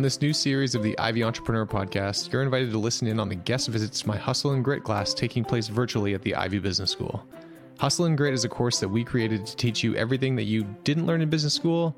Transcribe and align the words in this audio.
On 0.00 0.02
this 0.02 0.22
new 0.22 0.32
series 0.32 0.74
of 0.74 0.82
the 0.82 0.98
Ivey 0.98 1.22
Entrepreneur 1.22 1.66
Podcast, 1.66 2.32
you're 2.32 2.40
invited 2.40 2.70
to 2.70 2.78
listen 2.78 3.06
in 3.06 3.20
on 3.20 3.28
the 3.28 3.34
guest 3.34 3.68
visits 3.68 4.00
to 4.00 4.08
my 4.08 4.16
Hustle 4.16 4.52
and 4.52 4.64
Grit 4.64 4.82
class 4.82 5.12
taking 5.12 5.44
place 5.44 5.68
virtually 5.68 6.14
at 6.14 6.22
the 6.22 6.34
Ivey 6.34 6.58
Business 6.58 6.90
School. 6.90 7.22
Hustle 7.78 8.06
and 8.06 8.16
Grit 8.16 8.32
is 8.32 8.42
a 8.46 8.48
course 8.48 8.80
that 8.80 8.88
we 8.88 9.04
created 9.04 9.44
to 9.44 9.54
teach 9.56 9.84
you 9.84 9.94
everything 9.96 10.36
that 10.36 10.44
you 10.44 10.64
didn't 10.84 11.04
learn 11.04 11.20
in 11.20 11.28
business 11.28 11.52
school 11.52 11.94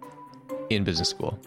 in 0.68 0.82
business 0.82 1.10
school. 1.10 1.38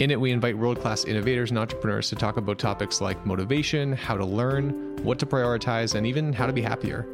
In 0.00 0.10
it, 0.10 0.20
we 0.20 0.32
invite 0.32 0.58
world 0.58 0.80
class 0.80 1.04
innovators 1.04 1.50
and 1.50 1.60
entrepreneurs 1.60 2.08
to 2.08 2.16
talk 2.16 2.38
about 2.38 2.58
topics 2.58 3.00
like 3.00 3.24
motivation, 3.24 3.92
how 3.92 4.16
to 4.16 4.24
learn, 4.24 4.96
what 5.04 5.20
to 5.20 5.26
prioritize, 5.26 5.94
and 5.94 6.08
even 6.08 6.32
how 6.32 6.46
to 6.46 6.52
be 6.52 6.62
happier. 6.62 7.06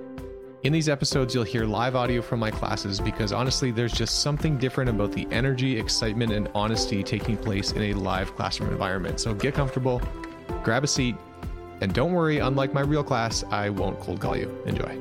In 0.63 0.75
these 0.75 0.91
episodes, 0.91 1.35
you'll 1.35 1.45
hear 1.45 1.65
live 1.65 1.97
audio 1.97 2.21
from 2.21 2.39
my 2.39 2.51
classes 2.51 3.01
because 3.01 3.33
honestly, 3.33 3.71
there's 3.71 3.95
just 3.95 4.21
something 4.21 4.59
different 4.59 4.91
about 4.91 5.11
the 5.11 5.27
energy, 5.31 5.79
excitement, 5.79 6.33
and 6.33 6.51
honesty 6.55 7.03
taking 7.03 7.39
place 7.39 7.73
in 7.73 7.81
a 7.81 7.95
live 7.95 8.37
classroom 8.37 8.69
environment. 8.71 9.21
So 9.21 9.33
get 9.33 9.55
comfortable, 9.55 10.03
grab 10.63 10.85
a 10.85 10.87
seat, 10.87 11.17
and 11.81 11.95
don't 11.95 12.13
worry, 12.13 12.41
unlike 12.41 12.75
my 12.75 12.83
real 12.83 13.03
class, 13.03 13.43
I 13.51 13.71
won't 13.71 14.01
cold 14.01 14.21
call 14.21 14.37
you. 14.37 14.55
Enjoy. 14.67 15.01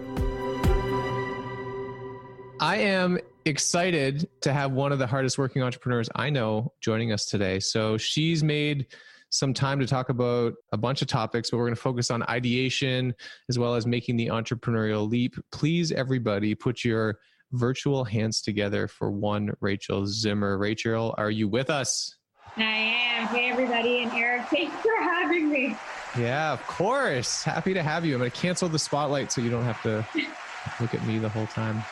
I 2.62 2.78
am 2.78 3.20
excited 3.44 4.30
to 4.40 4.54
have 4.54 4.72
one 4.72 4.94
of 4.94 5.00
the 5.00 5.08
hardest 5.08 5.38
working 5.38 5.62
entrepreneurs 5.62 6.10
I 6.16 6.30
know 6.30 6.72
joining 6.80 7.12
us 7.12 7.26
today. 7.26 7.60
So 7.60 7.98
she's 7.98 8.46
made 8.46 8.86
some 9.30 9.54
time 9.54 9.80
to 9.80 9.88
talk 9.88 10.10
about 10.10 10.54
a 10.72 10.78
bunch 10.78 11.02
of 11.02 11.08
topics, 11.08 11.52
but 11.52 11.58
we're 11.58 11.66
going 11.66 11.76
to 11.76 11.82
focus 11.82 12.12
on 12.12 12.24
ideation 12.24 13.14
as 13.50 13.60
well 13.60 13.76
as 13.76 13.86
making 13.86 14.18
the 14.18 14.28
entrepreneurial 14.28 15.10
leap. 15.10 15.36
Please, 15.52 15.92
everybody, 15.92 16.56
put 16.56 16.84
your 16.84 17.20
virtual 17.52 18.04
hands 18.04 18.42
together 18.42 18.88
for 18.88 19.12
one 19.12 19.52
Rachel 19.62 20.06
Zimmer. 20.06 20.58
Rachel, 20.58 21.16
are 21.18 21.32
you 21.32 21.48
with 21.48 21.70
us? 21.70 22.16
I 22.58 22.64
am. 22.64 23.28
Hey, 23.28 23.50
everybody. 23.50 24.04
And 24.04 24.12
Eric, 24.14 24.48
thanks 24.48 24.76
for 24.82 24.96
having 25.02 25.50
me. 25.50 25.76
Yeah, 26.18 26.52
of 26.52 26.66
course. 26.66 27.44
Happy 27.44 27.74
to 27.74 27.84
have 27.84 28.06
you. 28.06 28.14
I'm 28.16 28.20
going 28.20 28.32
to 28.32 28.38
cancel 28.38 28.68
the 28.68 28.80
spotlight 28.80 29.32
so 29.32 29.42
you 29.42 29.50
don't 29.50 29.64
have 29.64 29.82
to 29.84 30.06
look 30.82 30.94
at 30.94 31.06
me 31.06 31.20
the 31.20 31.30
whole 31.30 31.48
time. 31.48 31.84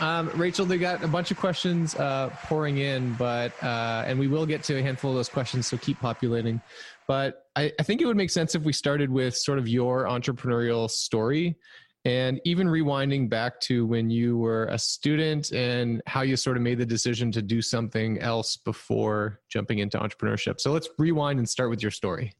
Um, 0.00 0.30
Rachel, 0.34 0.64
they 0.64 0.78
got 0.78 1.04
a 1.04 1.08
bunch 1.08 1.30
of 1.30 1.36
questions 1.36 1.94
uh, 1.94 2.30
pouring 2.44 2.78
in, 2.78 3.12
but 3.14 3.52
uh, 3.62 4.04
and 4.06 4.18
we 4.18 4.28
will 4.28 4.46
get 4.46 4.62
to 4.64 4.78
a 4.78 4.82
handful 4.82 5.10
of 5.10 5.16
those 5.16 5.28
questions, 5.28 5.66
so 5.66 5.76
keep 5.76 6.00
populating. 6.00 6.60
But 7.06 7.46
I, 7.54 7.72
I 7.78 7.82
think 7.82 8.00
it 8.00 8.06
would 8.06 8.16
make 8.16 8.30
sense 8.30 8.54
if 8.54 8.62
we 8.62 8.72
started 8.72 9.10
with 9.10 9.36
sort 9.36 9.58
of 9.58 9.68
your 9.68 10.04
entrepreneurial 10.04 10.88
story 10.88 11.56
and 12.04 12.40
even 12.44 12.66
rewinding 12.66 13.28
back 13.28 13.60
to 13.60 13.84
when 13.84 14.08
you 14.08 14.38
were 14.38 14.66
a 14.66 14.78
student 14.78 15.50
and 15.52 16.00
how 16.06 16.22
you 16.22 16.36
sort 16.36 16.56
of 16.56 16.62
made 16.62 16.78
the 16.78 16.86
decision 16.86 17.30
to 17.32 17.42
do 17.42 17.60
something 17.60 18.18
else 18.20 18.56
before 18.56 19.40
jumping 19.50 19.80
into 19.80 19.98
entrepreneurship. 19.98 20.60
So 20.60 20.72
let's 20.72 20.88
rewind 20.98 21.38
and 21.38 21.48
start 21.48 21.68
with 21.68 21.82
your 21.82 21.90
story. 21.90 22.32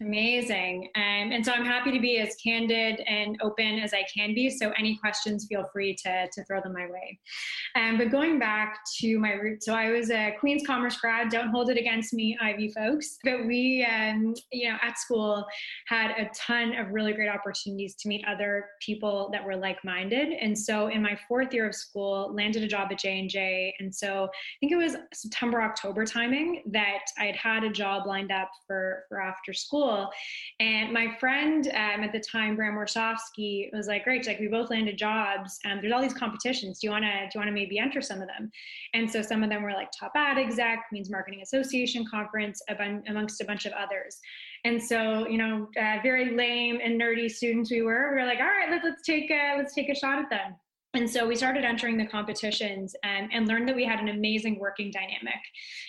Amazing. 0.00 0.88
Um, 0.96 1.32
and 1.32 1.44
so 1.44 1.52
I'm 1.52 1.64
happy 1.64 1.92
to 1.92 2.00
be 2.00 2.18
as 2.18 2.34
candid 2.36 3.00
and 3.06 3.36
open 3.42 3.78
as 3.78 3.92
I 3.92 4.04
can 4.12 4.34
be. 4.34 4.48
So 4.50 4.72
any 4.78 4.96
questions, 4.96 5.46
feel 5.46 5.64
free 5.72 5.94
to, 6.04 6.28
to 6.32 6.44
throw 6.44 6.60
them 6.60 6.72
my 6.72 6.86
way. 6.86 7.18
Um, 7.76 7.98
but 7.98 8.10
going 8.10 8.38
back 8.38 8.78
to 9.00 9.18
my 9.18 9.32
roots, 9.32 9.66
so 9.66 9.74
I 9.74 9.90
was 9.90 10.10
a 10.10 10.34
Queen's 10.40 10.66
Commerce 10.66 10.96
grad. 10.98 11.28
Don't 11.28 11.50
hold 11.50 11.70
it 11.70 11.78
against 11.78 12.14
me, 12.14 12.36
Ivey 12.40 12.68
folks. 12.70 13.18
But 13.24 13.46
we, 13.46 13.86
um, 13.90 14.34
you 14.50 14.70
know, 14.70 14.76
at 14.82 14.98
school 14.98 15.44
had 15.88 16.12
a 16.12 16.30
ton 16.34 16.74
of 16.76 16.90
really 16.90 17.12
great 17.12 17.28
opportunities 17.28 17.94
to 17.96 18.08
meet 18.08 18.24
other 18.26 18.66
people 18.80 19.28
that 19.32 19.44
were 19.44 19.56
like-minded. 19.56 20.32
And 20.40 20.58
so 20.58 20.88
in 20.88 21.02
my 21.02 21.18
fourth 21.28 21.52
year 21.52 21.68
of 21.68 21.74
school, 21.74 22.32
landed 22.34 22.62
a 22.62 22.68
job 22.68 22.88
at 22.90 22.98
J&J. 22.98 23.74
And 23.78 23.94
so 23.94 24.24
I 24.24 24.56
think 24.60 24.72
it 24.72 24.76
was 24.76 24.96
September, 25.12 25.60
October 25.60 26.04
timing 26.04 26.62
that 26.72 27.04
I 27.18 27.26
had 27.26 27.36
had 27.36 27.64
a 27.64 27.70
job 27.70 28.06
lined 28.06 28.32
up 28.32 28.50
for, 28.66 29.04
for 29.08 29.20
after 29.20 29.52
school 29.52 29.81
school. 29.82 30.10
And 30.60 30.92
my 30.92 31.14
friend 31.18 31.66
um, 31.68 32.04
at 32.04 32.12
the 32.12 32.20
time, 32.20 32.56
Bram 32.56 32.74
Warshafsky, 32.74 33.72
was 33.72 33.86
like, 33.86 34.04
"Great, 34.04 34.26
like 34.26 34.38
we 34.38 34.48
both 34.48 34.70
landed 34.70 34.96
jobs. 34.96 35.58
Um, 35.64 35.78
there's 35.80 35.92
all 35.92 36.02
these 36.02 36.14
competitions. 36.14 36.78
Do 36.78 36.86
you 36.86 36.90
want 36.90 37.04
to 37.04 37.10
do 37.10 37.30
you 37.34 37.40
want 37.40 37.48
to 37.48 37.52
maybe 37.52 37.78
enter 37.78 38.00
some 38.00 38.20
of 38.20 38.28
them?" 38.28 38.50
And 38.94 39.10
so 39.10 39.22
some 39.22 39.42
of 39.42 39.50
them 39.50 39.62
were 39.62 39.72
like 39.72 39.88
top 39.98 40.12
ad 40.14 40.38
exec, 40.38 40.88
Queens 40.88 41.10
Marketing 41.10 41.42
Association 41.42 42.04
conference, 42.10 42.62
amongst 43.08 43.40
a 43.40 43.44
bunch 43.44 43.66
of 43.66 43.72
others. 43.72 44.18
And 44.64 44.80
so, 44.80 45.26
you 45.26 45.38
know, 45.38 45.68
uh, 45.80 45.96
very 46.02 46.36
lame 46.36 46.78
and 46.82 47.00
nerdy 47.00 47.30
students 47.30 47.70
we 47.70 47.82
were. 47.82 48.10
We 48.10 48.20
were 48.20 48.26
like, 48.26 48.40
"All 48.40 48.46
right, 48.46 48.70
let's 48.70 48.84
let's 48.84 49.02
take 49.02 49.30
a, 49.30 49.54
let's 49.56 49.74
take 49.74 49.88
a 49.88 49.94
shot 49.94 50.18
at 50.18 50.30
them." 50.30 50.54
And 50.94 51.08
so 51.08 51.26
we 51.26 51.36
started 51.36 51.64
entering 51.64 51.96
the 51.96 52.06
competitions 52.06 52.94
and, 53.02 53.30
and, 53.32 53.48
learned 53.48 53.66
that 53.68 53.76
we 53.76 53.84
had 53.84 53.98
an 53.98 54.08
amazing 54.08 54.58
working 54.58 54.90
dynamic. 54.90 55.40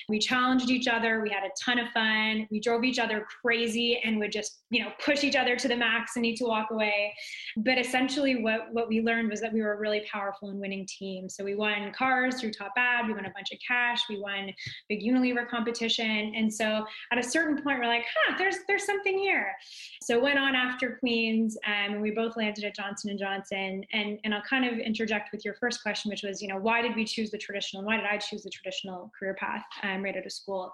We 0.07 0.17
challenged 0.17 0.69
each 0.69 0.87
other. 0.87 1.21
We 1.21 1.29
had 1.29 1.43
a 1.43 1.51
ton 1.61 1.77
of 1.77 1.89
fun. 1.89 2.47
We 2.49 2.61
drove 2.61 2.85
each 2.85 2.99
other 2.99 3.25
crazy 3.41 4.01
and 4.03 4.17
would 4.19 4.31
just, 4.31 4.62
you 4.73 4.83
know, 4.83 4.91
push 5.03 5.23
each 5.23 5.35
other 5.35 5.55
to 5.55 5.67
the 5.67 5.75
max 5.75 6.15
and 6.15 6.23
need 6.23 6.35
to 6.37 6.45
walk 6.45 6.71
away. 6.71 7.13
But 7.57 7.77
essentially 7.77 8.41
what, 8.41 8.73
what 8.73 8.87
we 8.87 9.01
learned 9.01 9.29
was 9.29 9.39
that 9.41 9.53
we 9.53 9.61
were 9.61 9.73
a 9.73 9.77
really 9.77 10.01
powerful 10.11 10.49
and 10.49 10.59
winning 10.59 10.87
team. 10.87 11.29
So 11.29 11.43
we 11.43 11.53
won 11.53 11.93
cars 11.93 12.41
through 12.41 12.51
Top 12.51 12.73
Ad. 12.75 13.07
We 13.07 13.13
won 13.13 13.25
a 13.25 13.31
bunch 13.31 13.51
of 13.51 13.59
cash. 13.65 14.01
We 14.09 14.19
won 14.19 14.51
big 14.89 15.01
Unilever 15.01 15.47
competition. 15.47 16.33
And 16.35 16.51
so 16.51 16.85
at 17.11 17.19
a 17.19 17.23
certain 17.23 17.61
point, 17.61 17.77
we're 17.79 17.85
like, 17.85 18.05
huh, 18.15 18.35
there's, 18.37 18.57
there's 18.67 18.85
something 18.85 19.17
here. 19.17 19.53
So 20.01 20.19
went 20.19 20.39
on 20.39 20.55
after 20.55 20.97
Queens 20.99 21.55
um, 21.67 21.93
and 21.93 22.01
we 22.01 22.11
both 22.11 22.35
landed 22.35 22.63
at 22.63 22.75
Johnson 22.75 23.15
& 23.17 23.19
Johnson. 23.19 23.83
And, 23.93 24.19
and 24.23 24.33
I'll 24.33 24.41
kind 24.41 24.65
of 24.65 24.79
interject 24.79 25.31
with 25.31 25.45
your 25.45 25.53
first 25.53 25.83
question, 25.83 26.09
which 26.09 26.23
was, 26.23 26.41
you 26.41 26.47
know, 26.47 26.57
why 26.57 26.81
did 26.81 26.95
we 26.95 27.05
choose 27.05 27.29
the 27.29 27.37
traditional? 27.37 27.81
And 27.81 27.87
why 27.87 27.97
did 27.97 28.05
I 28.05 28.17
choose 28.17 28.41
the 28.41 28.49
traditional 28.49 29.11
career 29.17 29.35
path 29.35 29.63
um, 29.83 30.03
right 30.03 30.17
out 30.17 30.25
of 30.25 30.31
school? 30.31 30.71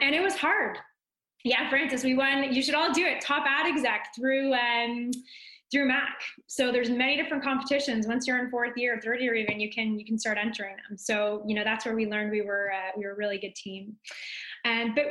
And 0.00 0.14
it 0.14 0.20
was 0.20 0.34
hard. 0.34 0.78
Yeah, 1.44 1.68
Francis, 1.70 2.04
we 2.04 2.14
won. 2.14 2.52
You 2.52 2.62
should 2.62 2.74
all 2.74 2.92
do 2.92 3.04
it. 3.04 3.20
Top 3.20 3.44
ad 3.46 3.66
exec 3.66 4.08
through. 4.14 4.52
Um, 4.54 5.10
through 5.70 5.86
Mac. 5.86 6.20
So 6.46 6.72
there's 6.72 6.88
many 6.88 7.16
different 7.16 7.42
competitions. 7.42 8.06
Once 8.06 8.26
you're 8.26 8.38
in 8.38 8.50
fourth 8.50 8.76
year, 8.76 9.00
third 9.02 9.20
year, 9.20 9.34
even 9.34 9.60
you 9.60 9.70
can 9.70 9.98
you 9.98 10.04
can 10.04 10.18
start 10.18 10.38
entering 10.40 10.76
them. 10.76 10.96
So 10.96 11.42
you 11.46 11.54
know 11.54 11.64
that's 11.64 11.84
where 11.84 11.94
we 11.94 12.06
learned 12.06 12.30
we 12.30 12.42
were 12.42 12.72
uh, 12.72 12.92
we 12.96 13.04
were 13.04 13.12
a 13.12 13.16
really 13.16 13.38
good 13.38 13.54
team. 13.54 13.96
And 14.64 14.94
but 14.94 15.06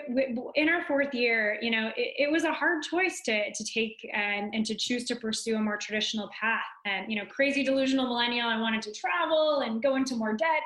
in 0.55 0.69
our 0.69 0.83
fourth 0.85 1.13
year, 1.13 1.57
you 1.61 1.71
know, 1.71 1.91
it, 1.95 2.13
it 2.27 2.31
was 2.31 2.43
a 2.43 2.51
hard 2.51 2.83
choice 2.83 3.21
to 3.25 3.53
to 3.53 3.63
take 3.63 4.09
and, 4.13 4.53
and 4.53 4.65
to 4.65 4.75
choose 4.75 5.05
to 5.05 5.15
pursue 5.15 5.55
a 5.55 5.59
more 5.59 5.77
traditional 5.77 6.29
path. 6.39 6.65
And 6.85 7.11
you 7.11 7.17
know, 7.17 7.25
crazy 7.29 7.63
delusional 7.63 8.07
millennial, 8.07 8.47
I 8.47 8.59
wanted 8.59 8.81
to 8.83 8.91
travel 8.93 9.61
and 9.61 9.81
go 9.81 9.95
into 9.95 10.15
more 10.15 10.35
debt 10.35 10.61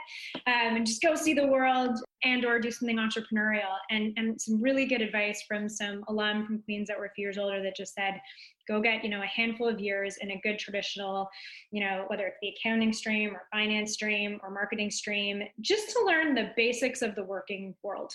um, 0.47 0.75
and 0.75 0.85
just 0.85 1.01
go 1.01 1.15
see 1.15 1.33
the 1.33 1.47
world 1.47 1.97
and 2.23 2.45
or 2.45 2.59
do 2.59 2.71
something 2.71 2.97
entrepreneurial. 2.97 3.75
And 3.89 4.13
and 4.17 4.39
some 4.41 4.61
really 4.61 4.85
good 4.85 5.01
advice 5.01 5.43
from 5.47 5.69
some 5.69 6.03
alum 6.07 6.45
from 6.45 6.61
Queens 6.63 6.87
that 6.87 6.97
were 6.97 7.05
a 7.05 7.11
few 7.11 7.23
years 7.23 7.37
older 7.37 7.61
that 7.63 7.75
just 7.75 7.93
said, 7.93 8.19
go 8.71 8.81
get 8.81 9.03
you 9.03 9.09
know 9.09 9.21
a 9.21 9.27
handful 9.27 9.67
of 9.67 9.79
years 9.79 10.17
in 10.17 10.31
a 10.31 10.41
good 10.43 10.57
traditional 10.57 11.29
you 11.71 11.81
know 11.81 12.05
whether 12.07 12.25
it's 12.25 12.37
the 12.41 12.49
accounting 12.49 12.93
stream 12.93 13.35
or 13.35 13.43
finance 13.51 13.93
stream 13.93 14.39
or 14.43 14.49
marketing 14.49 14.89
stream 14.89 15.43
just 15.61 15.89
to 15.89 16.03
learn 16.05 16.33
the 16.33 16.51
basics 16.55 17.01
of 17.01 17.15
the 17.15 17.23
working 17.23 17.73
world. 17.83 18.13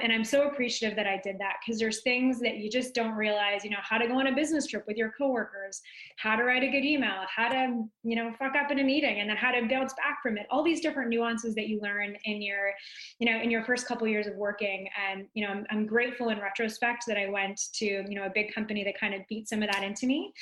And 0.00 0.12
i'm 0.12 0.24
so 0.24 0.48
appreciative 0.48 0.96
that 0.96 1.06
i 1.06 1.20
did 1.22 1.38
that 1.38 1.56
because 1.64 1.78
there's 1.78 2.02
things 2.02 2.40
that 2.40 2.58
you 2.58 2.70
just 2.70 2.94
don't 2.94 3.14
realize 3.14 3.64
you 3.64 3.70
know 3.70 3.82
how 3.82 3.98
to 3.98 4.06
go 4.06 4.18
on 4.18 4.26
a 4.26 4.34
business 4.34 4.66
trip 4.66 4.84
with 4.86 4.96
your 4.96 5.12
coworkers 5.16 5.80
how 6.16 6.36
to 6.36 6.44
write 6.44 6.62
a 6.62 6.68
good 6.68 6.84
email 6.84 7.24
how 7.34 7.48
to 7.48 7.84
you 8.02 8.16
know 8.16 8.32
fuck 8.38 8.54
up 8.56 8.70
in 8.70 8.78
a 8.78 8.84
meeting 8.84 9.20
and 9.20 9.28
then 9.28 9.36
how 9.36 9.50
to 9.50 9.66
bounce 9.68 9.94
back 9.94 10.22
from 10.22 10.36
it. 10.36 10.46
All 10.50 10.62
these 10.62 10.80
different 10.80 11.10
nuances 11.10 11.54
that 11.54 11.68
you 11.68 11.80
learn 11.80 12.16
in 12.24 12.42
your 12.42 12.72
you 13.18 13.30
know 13.30 13.40
in 13.40 13.50
your 13.50 13.64
first 13.64 13.86
couple 13.86 14.06
years 14.06 14.26
of 14.26 14.34
working. 14.34 14.88
And 15.10 15.26
you 15.34 15.46
know 15.46 15.52
I'm, 15.52 15.66
I'm 15.70 15.86
grateful 15.86 16.28
in 16.30 16.38
retrospect 16.38 17.04
that 17.06 17.16
i 17.16 17.28
went 17.28 17.60
to 17.74 17.84
you 17.84 18.14
know 18.14 18.24
a 18.24 18.30
big 18.30 18.54
company 18.54 18.84
that 18.84 18.98
kind 18.98 19.14
of 19.14 19.22
beat 19.28 19.48
some 19.48 19.62
of 19.62 19.70
that 19.70 19.82
into 19.92 20.06
me. 20.06 20.32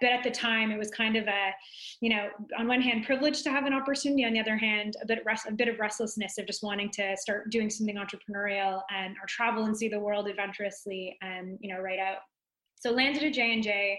But 0.00 0.10
at 0.10 0.24
the 0.24 0.30
time, 0.30 0.70
it 0.70 0.78
was 0.78 0.90
kind 0.90 1.16
of 1.16 1.26
a, 1.26 1.50
you 2.00 2.10
know, 2.10 2.28
on 2.58 2.66
one 2.66 2.80
hand, 2.80 3.04
privileged 3.04 3.44
to 3.44 3.50
have 3.50 3.64
an 3.64 3.72
opportunity. 3.72 4.24
On 4.24 4.32
the 4.32 4.40
other 4.40 4.56
hand, 4.56 4.96
a 5.02 5.06
bit, 5.06 5.22
rest, 5.24 5.46
a 5.48 5.52
bit 5.52 5.68
of 5.68 5.78
restlessness 5.78 6.38
of 6.38 6.46
just 6.46 6.62
wanting 6.62 6.90
to 6.90 7.16
start 7.16 7.50
doing 7.50 7.70
something 7.70 7.96
entrepreneurial 7.96 8.82
and 8.90 9.16
or 9.22 9.26
travel 9.28 9.64
and 9.64 9.76
see 9.76 9.88
the 9.88 10.00
world 10.00 10.28
adventurously 10.28 11.16
and, 11.22 11.58
you 11.60 11.72
know, 11.72 11.80
right 11.80 11.98
out. 11.98 12.18
So 12.76 12.90
landed 12.90 13.24
at 13.24 13.32
J&J 13.32 13.98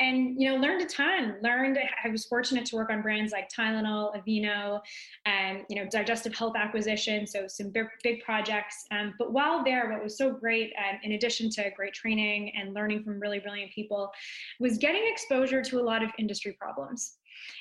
and 0.00 0.40
you 0.40 0.48
know 0.48 0.56
learned 0.56 0.82
a 0.82 0.86
ton 0.86 1.36
learned 1.42 1.78
i 2.04 2.08
was 2.08 2.24
fortunate 2.24 2.64
to 2.64 2.74
work 2.74 2.90
on 2.90 3.02
brands 3.02 3.32
like 3.32 3.48
tylenol 3.48 4.10
aveeno 4.16 4.80
and 5.26 5.62
you 5.68 5.76
know 5.76 5.88
digestive 5.90 6.34
health 6.34 6.54
acquisition 6.56 7.26
so 7.26 7.46
some 7.46 7.70
big, 7.70 7.86
big 8.02 8.22
projects. 8.22 8.86
Um, 8.90 9.14
but 9.18 9.32
while 9.32 9.62
there 9.62 9.90
what 9.90 10.02
was 10.02 10.16
so 10.16 10.32
great 10.32 10.72
um, 10.78 10.98
in 11.02 11.12
addition 11.12 11.50
to 11.50 11.70
great 11.76 11.92
training 11.92 12.52
and 12.56 12.74
learning 12.74 13.04
from 13.04 13.20
really 13.20 13.38
brilliant 13.38 13.72
people 13.72 14.10
was 14.58 14.78
getting 14.78 15.02
exposure 15.06 15.62
to 15.62 15.78
a 15.78 15.82
lot 15.82 16.02
of 16.02 16.10
industry 16.18 16.56
problems 16.58 17.18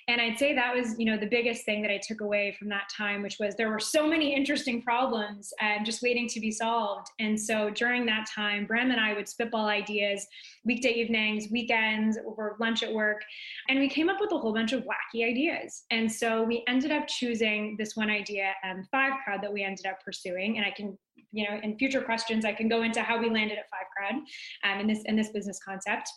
and 0.07 0.21
I'd 0.21 0.37
say 0.37 0.53
that 0.53 0.75
was, 0.75 0.95
you 0.97 1.05
know, 1.05 1.17
the 1.17 1.27
biggest 1.27 1.65
thing 1.65 1.81
that 1.81 1.91
I 1.91 1.99
took 2.01 2.21
away 2.21 2.55
from 2.57 2.69
that 2.69 2.89
time, 2.95 3.21
which 3.21 3.37
was 3.39 3.55
there 3.55 3.69
were 3.69 3.79
so 3.79 4.07
many 4.07 4.33
interesting 4.35 4.81
problems 4.81 5.53
uh, 5.61 5.83
just 5.83 6.01
waiting 6.01 6.27
to 6.29 6.39
be 6.39 6.51
solved. 6.51 7.07
And 7.19 7.39
so 7.39 7.69
during 7.69 8.05
that 8.07 8.27
time, 8.33 8.65
Bram 8.65 8.91
and 8.91 8.99
I 8.99 9.13
would 9.13 9.27
spitball 9.27 9.67
ideas 9.67 10.27
weekday 10.65 10.91
evenings, 10.91 11.47
weekends, 11.51 12.17
over 12.25 12.55
lunch 12.59 12.83
at 12.83 12.93
work, 12.93 13.21
and 13.67 13.79
we 13.79 13.89
came 13.89 14.09
up 14.09 14.17
with 14.19 14.31
a 14.31 14.37
whole 14.37 14.53
bunch 14.53 14.73
of 14.73 14.83
wacky 14.83 15.27
ideas. 15.27 15.83
And 15.91 16.11
so 16.11 16.43
we 16.43 16.63
ended 16.67 16.91
up 16.91 17.07
choosing 17.07 17.75
this 17.77 17.95
one 17.95 18.09
idea, 18.09 18.53
um, 18.63 18.83
Five 18.91 19.13
Crowd, 19.23 19.41
that 19.43 19.51
we 19.53 19.63
ended 19.63 19.85
up 19.85 20.03
pursuing. 20.03 20.57
And 20.57 20.65
I 20.65 20.71
can 20.71 20.97
you 21.31 21.47
know, 21.47 21.59
in 21.61 21.77
future 21.77 22.01
questions, 22.01 22.43
I 22.43 22.53
can 22.53 22.67
go 22.67 22.81
into 22.81 23.01
how 23.01 23.19
we 23.19 23.29
landed 23.29 23.57
at 23.57 23.69
Five 23.69 23.85
Crowd 23.95 24.21
um, 24.63 24.79
in 24.79 24.87
this 24.87 25.03
in 25.05 25.15
this 25.15 25.29
business 25.29 25.59
concept. 25.63 26.09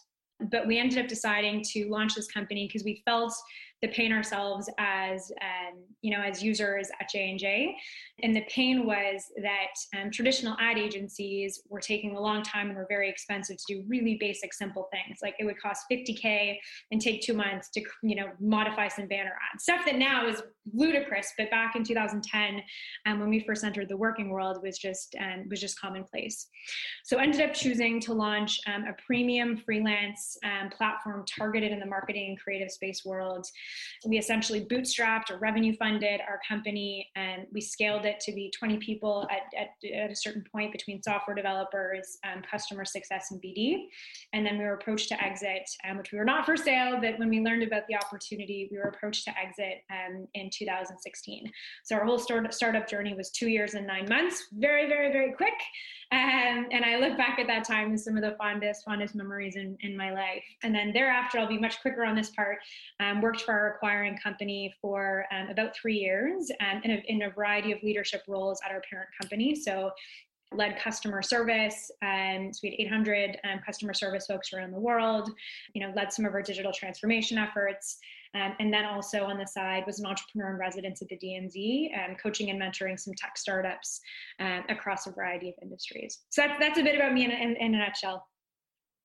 But 0.51 0.67
we 0.67 0.79
ended 0.79 0.99
up 0.99 1.09
deciding 1.09 1.63
to 1.73 1.89
launch 1.89 2.15
this 2.15 2.29
company 2.29 2.67
because 2.67 2.85
we 2.85 3.03
felt 3.05 3.35
the 3.83 3.89
pain 3.89 4.13
ourselves 4.13 4.71
as 4.79 5.31
um, 5.43 5.79
you 6.01 6.17
know 6.17 6.23
as 6.23 6.43
users 6.43 6.89
at 7.01 7.09
j&j 7.11 7.77
and 8.23 8.37
the 8.37 8.43
pain 8.43 8.87
was 8.87 9.25
that 9.43 10.01
um, 10.01 10.11
traditional 10.11 10.57
ad 10.61 10.79
agencies 10.79 11.63
were 11.69 11.81
taking 11.81 12.15
a 12.17 12.21
long 12.21 12.43
time 12.43 12.69
and 12.69 12.77
were 12.77 12.87
very 12.89 13.09
expensive 13.09 13.57
to 13.57 13.75
do 13.75 13.85
really 13.89 14.17
basic 14.21 14.55
simple 14.55 14.89
things. 14.93 15.19
Like 15.23 15.35
it 15.41 15.45
would 15.45 15.61
cost 15.61 15.87
50k 15.91 16.57
and 16.93 17.01
take 17.01 17.23
two 17.23 17.35
months 17.35 17.71
to 17.71 17.83
you 18.03 18.15
know 18.15 18.31
modify 18.41 18.89
some 18.89 19.09
banner 19.09 19.33
ads. 19.53 19.65
Stuff 19.65 19.85
that 19.87 19.97
now 19.97 20.27
is 20.27 20.43
ludicrous 20.73 21.33
but 21.37 21.51
back 21.51 21.75
in 21.75 21.83
2010 21.83 22.63
um, 23.07 23.19
when 23.19 23.29
we 23.29 23.41
first 23.41 23.65
entered 23.65 23.89
the 23.89 23.97
working 23.97 24.31
world 24.31 24.63
was 24.63 24.79
just 24.79 25.17
um, 25.21 25.49
was 25.51 25.61
just 25.61 25.81
commonplace. 25.81 26.47
So 27.05 27.19
ended 27.19 27.41
up 27.41 27.55
choosing 27.55 27.99
to 28.01 28.13
launch 28.13 28.61
um, 28.73 28.85
a 28.85 28.95
premium 29.05 29.57
freelance 29.57 30.37
um, 30.45 30.71
platform 30.71 31.25
targeted 31.27 31.73
in 31.73 31.81
the 31.81 31.87
marketing 31.87 32.31
and 32.31 32.41
creative 32.41 32.71
space 32.71 33.05
world 33.05 33.47
we 34.07 34.19
essentially 34.19 34.65
bootstrapped 34.65 35.31
or 35.31 35.39
revenue 35.39 35.75
funded 35.77 36.21
our 36.21 36.41
company 36.47 37.09
and 37.17 37.47
we 37.53 37.61
scaled 37.61 38.05
it 38.05 38.21
to 38.21 38.33
be 38.33 38.51
20 38.57 38.79
people 38.79 39.29
at, 39.31 39.43
at, 39.59 39.69
at 39.93 40.11
a 40.11 40.17
certain 40.17 40.45
point 40.51 40.73
between 40.73 41.03
software 41.03 41.35
developers, 41.35 42.19
um, 42.25 42.43
customer 42.49 42.85
success, 42.85 43.31
and 43.31 43.41
BD. 43.41 43.87
And 44.33 44.45
then 44.45 44.59
we 44.59 44.65
were 44.65 44.75
approached 44.75 45.09
to 45.09 45.23
exit, 45.23 45.69
um, 45.89 45.99
which 45.99 46.13
we 46.13 46.19
were 46.19 46.25
not 46.25 46.47
for 46.47 46.57
sale, 46.57 46.99
but 47.01 47.19
when 47.19 47.29
we 47.29 47.41
learned 47.41 47.63
about 47.63 47.87
the 47.89 47.97
opportunity, 47.97 48.69
we 48.71 48.79
were 48.79 48.85
approached 48.85 49.25
to 49.25 49.39
exit 49.39 49.85
um, 49.91 50.27
in 50.35 50.51
2016. 50.53 51.51
So 51.85 51.97
our 51.97 52.05
whole 52.05 52.19
start, 52.19 52.53
startup 52.55 52.89
journey 52.89 53.15
was 53.15 53.31
two 53.31 53.49
years 53.49 53.75
and 53.75 53.87
nine 53.87 54.07
months, 54.09 54.49
very, 54.53 54.89
very, 54.89 55.13
very 55.13 55.33
quick. 55.33 55.55
Um, 56.13 56.67
and 56.71 56.85
I 56.85 56.99
look 56.99 57.17
back 57.17 57.39
at 57.39 57.47
that 57.47 57.65
time 57.65 57.95
as 57.95 58.05
some 58.05 58.19
of 58.19 58.23
the 58.23 58.37
fondest, 58.39 58.85
fondest 58.85 59.15
memories 59.15 59.57
in, 59.57 59.79
in 59.81 59.97
my 59.97 60.13
life. 60.13 60.45
And 60.63 60.75
then 60.75 60.93
thereafter, 60.93 61.39
I'll 61.39 61.49
be 61.49 61.59
much 61.59 61.81
quicker 61.81 62.05
on 62.05 62.15
this 62.15 62.29
part. 62.31 62.59
Um, 63.01 63.23
worked 63.23 63.41
for 63.41 63.53
our 63.53 63.75
acquiring 63.75 64.19
company 64.19 64.75
for 64.83 65.25
um, 65.33 65.49
about 65.49 65.75
three 65.75 65.97
years 65.97 66.51
um, 66.61 66.83
in, 66.85 66.91
a, 66.91 67.03
in 67.07 67.23
a 67.23 67.31
variety 67.31 67.73
of 67.73 67.83
leadership 67.83 68.25
roles 68.29 68.61
at 68.63 68.71
our 68.73 68.83
parent 68.91 69.09
company. 69.19 69.55
So 69.55 69.91
led 70.55 70.79
customer 70.79 71.23
service 71.23 71.91
and 72.03 72.55
so 72.55 72.61
we 72.63 72.71
had 72.71 72.87
800 72.87 73.39
um, 73.45 73.61
customer 73.65 73.95
service 73.95 74.27
folks 74.27 74.53
around 74.53 74.71
the 74.71 74.79
world 74.79 75.31
you 75.73 75.81
know 75.81 75.91
led 75.97 76.13
some 76.13 76.27
of 76.27 76.35
our 76.35 76.43
digital 76.43 76.71
transformation 76.73 77.39
efforts 77.39 78.01
um, 78.35 78.55
and 78.61 78.73
then 78.73 78.85
also 78.85 79.25
on 79.25 79.39
the 79.39 79.47
side 79.47 79.85
was 79.87 80.01
an 80.01 80.07
entrepreneur 80.07 80.53
in 80.53 80.59
residence 80.59 81.03
at 81.03 81.09
the 81.09 81.19
DMZ, 81.19 81.91
and 81.97 82.19
coaching 82.19 82.51
and 82.51 82.61
mentoring 82.61 82.99
some 82.99 83.15
tech 83.15 83.37
startups 83.37 84.01
um, 84.41 84.63
across 84.69 85.07
a 85.07 85.13
variety 85.13 85.49
of 85.49 85.55
industries. 85.63 86.21
So 86.31 86.43
that's, 86.43 86.59
that's 86.59 86.79
a 86.79 86.83
bit 86.83 86.97
about 86.97 87.13
me 87.13 87.25
in, 87.25 87.31
in, 87.31 87.57
in 87.57 87.75
a 87.75 87.79
nutshell. 87.79 88.27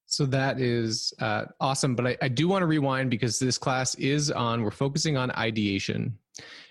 So 0.08 0.26
that 0.28 0.60
is 0.62 1.14
uh, 1.20 1.46
awesome. 1.60 1.94
But 1.94 2.08
I, 2.08 2.18
I 2.22 2.28
do 2.30 2.48
want 2.48 2.62
to 2.62 2.66
rewind 2.66 3.10
because 3.10 3.40
this 3.40 3.58
class 3.58 3.94
is 3.96 4.32
on, 4.32 4.64
we're 4.64 4.72
focusing 4.72 5.18
on 5.18 5.32
ideation. 5.32 6.18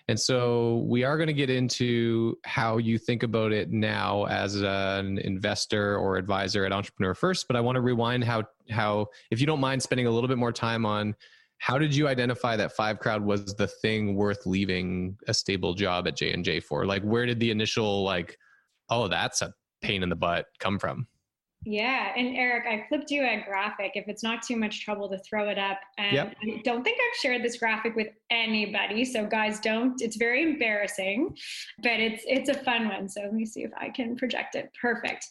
And 0.08 0.18
so 0.18 0.84
we 0.86 1.04
are 1.04 1.16
going 1.18 1.26
to 1.26 1.34
get 1.34 1.50
into 1.50 2.38
how 2.44 2.78
you 2.78 2.96
think 2.96 3.24
about 3.24 3.52
it 3.52 3.72
now 3.72 4.24
as 4.24 4.54
an 4.62 5.18
investor 5.18 5.98
or 5.98 6.16
advisor 6.16 6.64
at 6.64 6.72
Entrepreneur 6.72 7.14
First. 7.14 7.46
But 7.48 7.56
I 7.56 7.60
want 7.60 7.76
to 7.76 7.82
rewind 7.82 8.24
how, 8.24 8.44
how, 8.70 9.08
if 9.30 9.40
you 9.40 9.46
don't 9.46 9.60
mind 9.60 9.82
spending 9.82 10.06
a 10.06 10.10
little 10.10 10.28
bit 10.28 10.38
more 10.38 10.52
time 10.52 10.86
on 10.86 11.14
how 11.58 11.78
did 11.78 11.94
you 11.94 12.06
identify 12.08 12.56
that 12.56 12.76
5Crowd 12.76 13.22
was 13.22 13.54
the 13.54 13.66
thing 13.66 14.14
worth 14.14 14.46
leaving 14.46 15.16
a 15.28 15.34
stable 15.34 15.74
job 15.74 16.06
at 16.06 16.16
j&j 16.16 16.60
for 16.60 16.86
like 16.86 17.02
where 17.02 17.26
did 17.26 17.40
the 17.40 17.50
initial 17.50 18.02
like 18.02 18.38
oh 18.90 19.08
that's 19.08 19.42
a 19.42 19.52
pain 19.82 20.02
in 20.02 20.08
the 20.08 20.16
butt 20.16 20.46
come 20.58 20.78
from 20.78 21.06
yeah, 21.68 22.12
and 22.16 22.36
Eric, 22.36 22.64
I 22.68 22.86
flipped 22.88 23.10
you 23.10 23.24
a 23.24 23.42
graphic. 23.44 23.92
If 23.96 24.06
it's 24.06 24.22
not 24.22 24.40
too 24.40 24.54
much 24.54 24.84
trouble 24.84 25.08
to 25.08 25.18
throw 25.18 25.48
it 25.48 25.58
up, 25.58 25.80
and 25.98 26.12
yep. 26.14 26.36
I 26.40 26.60
don't 26.64 26.84
think 26.84 26.96
I've 26.96 27.20
shared 27.20 27.42
this 27.42 27.58
graphic 27.58 27.96
with 27.96 28.06
anybody. 28.30 29.04
So 29.04 29.26
guys, 29.26 29.58
don't. 29.58 30.00
It's 30.00 30.14
very 30.14 30.44
embarrassing, 30.44 31.36
but 31.82 31.98
it's 31.98 32.22
it's 32.28 32.48
a 32.48 32.54
fun 32.54 32.88
one. 32.88 33.08
So 33.08 33.22
let 33.22 33.34
me 33.34 33.44
see 33.44 33.64
if 33.64 33.72
I 33.76 33.88
can 33.88 34.14
project 34.14 34.54
it. 34.54 34.70
Perfect. 34.80 35.26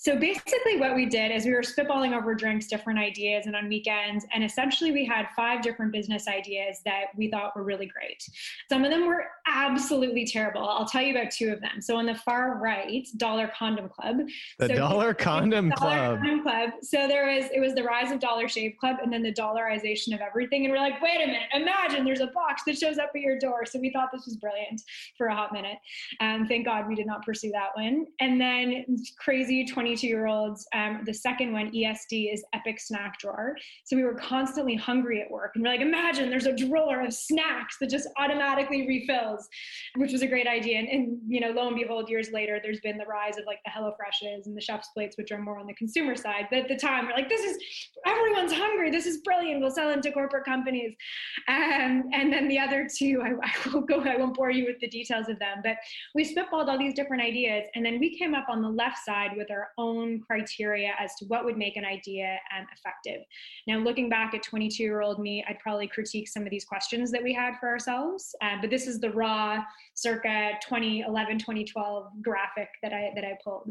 So 0.00 0.16
basically, 0.16 0.78
what 0.78 0.94
we 0.94 1.04
did 1.04 1.30
is 1.30 1.44
we 1.44 1.52
were 1.52 1.60
spitballing 1.60 2.16
over 2.16 2.34
drinks, 2.34 2.66
different 2.66 2.98
ideas, 2.98 3.44
and 3.44 3.54
on 3.54 3.68
weekends, 3.68 4.24
and 4.32 4.42
essentially 4.42 4.92
we 4.92 5.04
had 5.04 5.26
five 5.36 5.60
different 5.60 5.92
business 5.92 6.26
ideas 6.26 6.78
that 6.86 7.08
we 7.18 7.30
thought 7.30 7.54
were 7.54 7.64
really 7.64 7.84
great. 7.84 8.26
Some 8.70 8.82
of 8.82 8.90
them 8.90 9.06
were 9.06 9.26
absolutely 9.46 10.24
terrible. 10.24 10.66
I'll 10.66 10.86
tell 10.86 11.02
you 11.02 11.14
about 11.14 11.30
two 11.30 11.52
of 11.52 11.60
them. 11.60 11.82
So 11.82 11.96
on 11.96 12.06
the 12.06 12.14
far 12.14 12.58
right, 12.58 13.06
Dollar 13.18 13.52
Condom 13.54 13.90
Club. 13.90 14.20
The 14.58 14.68
so 14.68 14.74
Dollar 14.74 15.12
Condom 15.28 15.70
Club. 15.70 16.20
Condom 16.20 16.42
Club. 16.44 16.70
So 16.82 17.06
there 17.06 17.26
was 17.26 17.50
it 17.52 17.60
was 17.60 17.74
the 17.74 17.82
rise 17.82 18.10
of 18.10 18.20
Dollar 18.20 18.48
Shave 18.48 18.76
Club 18.80 18.96
and 19.02 19.12
then 19.12 19.22
the 19.22 19.34
dollarization 19.34 20.14
of 20.14 20.20
everything. 20.20 20.64
And 20.64 20.72
we're 20.72 20.80
like, 20.80 21.02
wait 21.02 21.16
a 21.22 21.26
minute, 21.26 21.48
imagine 21.52 22.06
there's 22.06 22.20
a 22.20 22.28
box 22.28 22.62
that 22.64 22.78
shows 22.78 22.96
up 22.96 23.10
at 23.14 23.20
your 23.20 23.38
door. 23.38 23.66
So 23.66 23.78
we 23.78 23.90
thought 23.90 24.08
this 24.14 24.24
was 24.24 24.36
brilliant 24.36 24.80
for 25.18 25.26
a 25.26 25.36
hot 25.36 25.52
minute. 25.52 25.76
Um, 26.20 26.46
thank 26.48 26.64
God 26.64 26.88
we 26.88 26.94
did 26.94 27.06
not 27.06 27.22
pursue 27.22 27.50
that 27.50 27.70
one. 27.74 28.06
And 28.20 28.40
then 28.40 28.96
crazy 29.18 29.66
22 29.90 30.06
year 30.06 30.28
olds. 30.28 30.68
Um, 30.72 31.00
the 31.04 31.12
second 31.12 31.52
one, 31.52 31.72
ESD, 31.72 32.32
is 32.32 32.44
Epic 32.52 32.78
Snack 32.78 33.18
Drawer. 33.18 33.56
So 33.84 33.96
we 33.96 34.04
were 34.04 34.14
constantly 34.14 34.76
hungry 34.76 35.20
at 35.20 35.28
work, 35.28 35.52
and 35.56 35.64
we're 35.64 35.70
like, 35.70 35.80
imagine 35.80 36.30
there's 36.30 36.46
a 36.46 36.54
drawer 36.54 37.04
of 37.04 37.12
snacks 37.12 37.76
that 37.80 37.90
just 37.90 38.06
automatically 38.16 38.86
refills, 38.86 39.48
which 39.96 40.12
was 40.12 40.22
a 40.22 40.28
great 40.28 40.46
idea. 40.46 40.78
And, 40.78 40.88
and 40.88 41.18
you 41.26 41.40
know, 41.40 41.50
lo 41.50 41.66
and 41.66 41.76
behold, 41.76 42.08
years 42.08 42.30
later, 42.32 42.60
there's 42.62 42.78
been 42.80 42.98
the 42.98 43.04
rise 43.04 43.36
of 43.36 43.46
like 43.46 43.58
the 43.64 43.72
Hello 43.72 43.92
Freshes 43.96 44.46
and 44.46 44.56
the 44.56 44.60
Chef's 44.60 44.90
Plates, 44.94 45.16
which 45.18 45.32
are 45.32 45.40
more 45.40 45.58
on 45.58 45.66
the 45.66 45.74
consumer 45.74 46.14
side. 46.14 46.46
But 46.50 46.60
at 46.60 46.68
the 46.68 46.76
time, 46.76 47.06
we're 47.06 47.14
like, 47.14 47.28
this 47.28 47.40
is 47.40 47.58
everyone's 48.06 48.52
hungry. 48.52 48.92
This 48.92 49.06
is 49.06 49.18
brilliant. 49.22 49.60
We'll 49.60 49.72
sell 49.72 49.90
into 49.90 50.12
corporate 50.12 50.44
companies. 50.44 50.94
Um, 51.48 52.04
and 52.12 52.32
then 52.32 52.46
the 52.46 52.60
other 52.60 52.86
two, 52.96 53.22
I, 53.24 53.30
I 53.42 53.70
won't 53.74 53.88
go. 53.88 54.00
I 54.02 54.16
won't 54.16 54.36
bore 54.36 54.52
you 54.52 54.66
with 54.66 54.78
the 54.80 54.88
details 54.88 55.28
of 55.28 55.40
them. 55.40 55.62
But 55.64 55.78
we 56.14 56.32
spitballed 56.32 56.68
all 56.68 56.78
these 56.78 56.94
different 56.94 57.24
ideas, 57.24 57.64
and 57.74 57.84
then 57.84 57.98
we 57.98 58.16
came 58.16 58.36
up 58.36 58.46
on 58.48 58.62
the 58.62 58.68
left 58.68 58.98
side 59.04 59.32
with 59.36 59.50
our 59.50 59.70
own 59.80 60.20
criteria 60.20 60.92
as 60.98 61.14
to 61.16 61.24
what 61.26 61.44
would 61.44 61.56
make 61.56 61.76
an 61.76 61.84
idea 61.84 62.38
um, 62.56 62.66
effective. 62.76 63.22
Now, 63.66 63.78
looking 63.78 64.08
back 64.08 64.34
at 64.34 64.42
22 64.42 64.82
year 64.82 65.00
old 65.00 65.18
me, 65.18 65.44
I'd 65.48 65.58
probably 65.58 65.88
critique 65.88 66.28
some 66.28 66.42
of 66.42 66.50
these 66.50 66.64
questions 66.64 67.10
that 67.12 67.22
we 67.22 67.32
had 67.32 67.54
for 67.58 67.68
ourselves. 67.68 68.34
Uh, 68.42 68.56
but 68.60 68.70
this 68.70 68.86
is 68.86 69.00
the 69.00 69.10
raw, 69.10 69.62
circa 69.94 70.52
2011, 70.62 71.38
2012 71.38 72.06
graphic 72.22 72.68
that 72.82 72.92
I 72.92 73.10
that 73.14 73.24
I 73.24 73.38
pulled. 73.42 73.70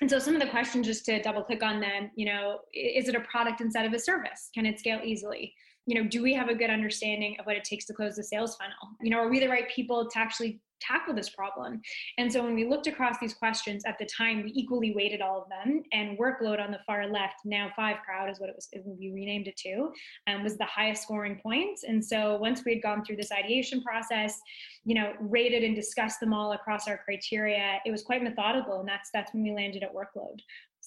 And 0.00 0.10
so 0.10 0.18
some 0.18 0.34
of 0.34 0.40
the 0.40 0.48
questions, 0.48 0.86
just 0.86 1.04
to 1.06 1.20
double 1.22 1.42
click 1.42 1.62
on 1.62 1.80
them, 1.80 2.10
you 2.14 2.26
know, 2.26 2.60
is 2.72 3.08
it 3.08 3.14
a 3.14 3.20
product 3.20 3.60
instead 3.60 3.86
of 3.86 3.92
a 3.92 3.98
service? 3.98 4.50
Can 4.54 4.66
it 4.66 4.78
scale 4.78 5.00
easily? 5.04 5.54
You 5.86 6.00
know, 6.02 6.08
do 6.08 6.22
we 6.22 6.34
have 6.34 6.48
a 6.48 6.54
good 6.54 6.70
understanding 6.70 7.36
of 7.40 7.46
what 7.46 7.56
it 7.56 7.64
takes 7.64 7.86
to 7.86 7.94
close 7.94 8.16
the 8.16 8.22
sales 8.22 8.56
funnel? 8.56 8.76
You 9.00 9.10
know, 9.10 9.18
are 9.18 9.28
we 9.28 9.40
the 9.40 9.48
right 9.48 9.68
people 9.70 10.08
to 10.08 10.18
actually 10.18 10.60
tackle 10.80 11.14
this 11.14 11.30
problem. 11.30 11.80
And 12.18 12.32
so 12.32 12.42
when 12.42 12.54
we 12.54 12.68
looked 12.68 12.86
across 12.86 13.16
these 13.20 13.34
questions 13.34 13.84
at 13.86 13.98
the 13.98 14.06
time, 14.06 14.42
we 14.42 14.52
equally 14.54 14.94
weighted 14.94 15.20
all 15.20 15.42
of 15.42 15.48
them. 15.48 15.82
And 15.92 16.18
workload 16.18 16.60
on 16.60 16.70
the 16.70 16.80
far 16.86 17.08
left, 17.08 17.36
now 17.44 17.70
5Crowd 17.78 18.30
is 18.30 18.40
what 18.40 18.48
it 18.48 18.56
was, 18.56 18.68
we 18.84 19.10
renamed 19.10 19.48
it 19.48 19.56
to, 19.58 19.90
um, 20.26 20.42
was 20.42 20.56
the 20.56 20.64
highest 20.64 21.02
scoring 21.02 21.40
points. 21.42 21.84
And 21.84 22.04
so 22.04 22.36
once 22.36 22.64
we 22.64 22.74
had 22.74 22.82
gone 22.82 23.04
through 23.04 23.16
this 23.16 23.32
ideation 23.32 23.82
process, 23.82 24.40
you 24.84 24.94
know, 24.94 25.12
rated 25.20 25.64
and 25.64 25.74
discussed 25.74 26.20
them 26.20 26.32
all 26.32 26.52
across 26.52 26.88
our 26.88 26.98
criteria, 26.98 27.80
it 27.84 27.90
was 27.90 28.02
quite 28.02 28.22
methodical. 28.22 28.80
And 28.80 28.88
that's 28.88 29.10
that's 29.12 29.32
when 29.32 29.42
we 29.42 29.52
landed 29.52 29.82
at 29.82 29.94
workload 29.94 30.38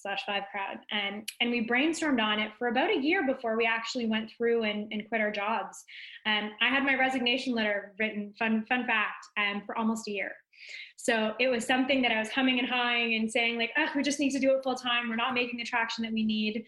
slash 0.02 0.22
5Crowd. 0.28 0.80
And 0.90 1.28
and 1.40 1.50
we 1.50 1.66
brainstormed 1.66 2.20
on 2.20 2.38
it 2.40 2.52
for 2.58 2.68
about 2.68 2.90
a 2.90 2.98
year 2.98 3.26
before 3.26 3.56
we 3.56 3.64
actually 3.66 4.06
went 4.06 4.30
through 4.36 4.64
and, 4.64 4.92
and 4.92 5.08
quit 5.08 5.20
our 5.20 5.30
jobs. 5.30 5.84
And 6.26 6.50
i 6.60 6.68
had 6.68 6.84
my 6.84 6.94
resignation 6.94 7.54
letter 7.54 7.94
written 7.98 8.34
fun 8.38 8.64
fun 8.68 8.86
fact 8.86 9.26
um, 9.38 9.62
for 9.64 9.76
almost 9.78 10.08
a 10.08 10.10
year. 10.10 10.32
So 10.96 11.34
it 11.40 11.48
was 11.48 11.66
something 11.66 12.02
that 12.02 12.12
i 12.12 12.18
was 12.18 12.30
humming 12.30 12.58
and 12.58 12.68
hawing 12.68 13.14
and 13.14 13.30
saying 13.30 13.58
like 13.58 13.70
oh 13.78 13.88
we 13.94 14.02
just 14.02 14.20
need 14.20 14.30
to 14.32 14.40
do 14.40 14.54
it 14.54 14.62
full 14.62 14.74
time. 14.74 15.08
We're 15.08 15.16
not 15.16 15.34
making 15.34 15.58
the 15.58 15.64
traction 15.64 16.02
that 16.02 16.12
we 16.12 16.24
need 16.24 16.64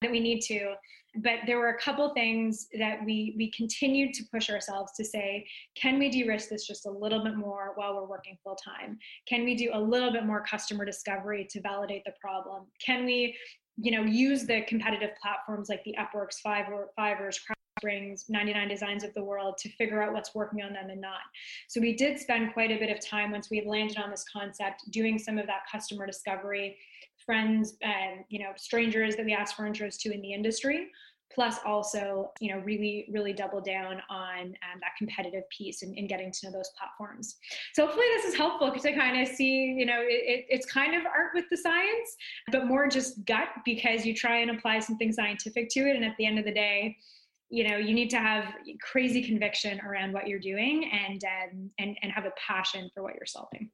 that 0.00 0.10
we 0.10 0.20
need 0.20 0.40
to 0.42 0.74
but 1.16 1.40
there 1.46 1.58
were 1.58 1.68
a 1.68 1.78
couple 1.78 2.08
things 2.10 2.68
that 2.78 3.04
we 3.04 3.34
we 3.36 3.50
continued 3.50 4.14
to 4.14 4.24
push 4.32 4.48
ourselves 4.48 4.92
to 4.92 5.04
say 5.04 5.46
can 5.74 5.98
we 5.98 6.08
de-risk 6.08 6.48
this 6.48 6.66
just 6.66 6.86
a 6.86 6.90
little 6.90 7.22
bit 7.22 7.36
more 7.36 7.72
while 7.74 7.94
we're 7.94 8.06
working 8.06 8.36
full 8.42 8.56
time 8.56 8.98
can 9.28 9.44
we 9.44 9.54
do 9.54 9.70
a 9.74 9.80
little 9.80 10.10
bit 10.10 10.24
more 10.24 10.42
customer 10.44 10.84
discovery 10.84 11.46
to 11.50 11.60
validate 11.60 12.02
the 12.04 12.12
problem 12.20 12.62
can 12.84 13.04
we 13.04 13.36
you 13.76 13.90
know 13.90 14.02
use 14.02 14.46
the 14.46 14.62
competitive 14.62 15.10
platforms 15.20 15.68
like 15.68 15.84
the 15.84 15.94
upworks 15.98 16.36
fiverr 16.44 16.86
fiverr's 16.98 17.38
Springs, 17.78 18.26
99 18.28 18.68
Designs 18.68 19.02
of 19.02 19.12
the 19.14 19.24
World 19.24 19.58
to 19.58 19.68
figure 19.70 20.00
out 20.00 20.12
what's 20.12 20.36
working 20.36 20.62
on 20.62 20.72
them 20.72 20.88
and 20.88 21.00
not. 21.00 21.18
So 21.66 21.80
we 21.80 21.96
did 21.96 22.16
spend 22.16 22.52
quite 22.52 22.70
a 22.70 22.78
bit 22.78 22.96
of 22.96 23.04
time 23.04 23.32
once 23.32 23.50
we 23.50 23.64
landed 23.66 23.98
on 23.98 24.08
this 24.08 24.24
concept 24.32 24.88
doing 24.92 25.18
some 25.18 25.36
of 25.36 25.48
that 25.48 25.62
customer 25.68 26.06
discovery, 26.06 26.76
friends 27.24 27.74
and 27.82 28.24
you 28.28 28.38
know 28.38 28.52
strangers 28.56 29.16
that 29.16 29.24
we 29.24 29.32
asked 29.32 29.56
for 29.56 29.64
intros 29.64 29.98
to 29.98 30.12
in 30.12 30.20
the 30.20 30.32
industry 30.32 30.88
plus 31.34 31.56
also 31.64 32.30
you 32.40 32.54
know 32.54 32.60
really 32.62 33.06
really 33.10 33.32
double 33.32 33.60
down 33.60 34.00
on 34.10 34.40
um, 34.40 34.80
that 34.80 34.92
competitive 34.98 35.44
piece 35.56 35.82
and, 35.82 35.96
and, 35.96 36.08
getting 36.08 36.30
to 36.30 36.46
know 36.46 36.52
those 36.52 36.70
platforms. 36.78 37.36
So 37.72 37.86
hopefully 37.86 38.06
this 38.16 38.26
is 38.26 38.34
helpful 38.34 38.72
i 38.72 38.92
kind 38.92 39.20
of 39.20 39.28
see 39.28 39.74
you 39.78 39.86
know 39.86 40.00
it, 40.00 40.46
it's 40.48 40.66
kind 40.66 40.94
of 40.94 41.04
art 41.06 41.30
with 41.34 41.44
the 41.50 41.56
science 41.56 42.16
but 42.50 42.66
more 42.66 42.88
just 42.88 43.24
gut 43.24 43.48
because 43.64 44.04
you 44.04 44.14
try 44.14 44.38
and 44.38 44.50
apply 44.50 44.80
something 44.80 45.12
scientific 45.12 45.68
to 45.70 45.80
it 45.80 45.96
and 45.96 46.04
at 46.04 46.16
the 46.18 46.26
end 46.26 46.38
of 46.38 46.44
the 46.44 46.52
day 46.52 46.96
you 47.48 47.68
know 47.68 47.76
you 47.76 47.94
need 47.94 48.10
to 48.10 48.18
have 48.18 48.54
crazy 48.80 49.22
conviction 49.22 49.80
around 49.80 50.12
what 50.12 50.26
you're 50.26 50.40
doing 50.40 50.90
and 50.92 51.22
um, 51.24 51.70
and 51.78 51.96
and 52.02 52.12
have 52.12 52.24
a 52.24 52.32
passion 52.36 52.90
for 52.94 53.02
what 53.02 53.14
you're 53.14 53.26
solving 53.26 53.70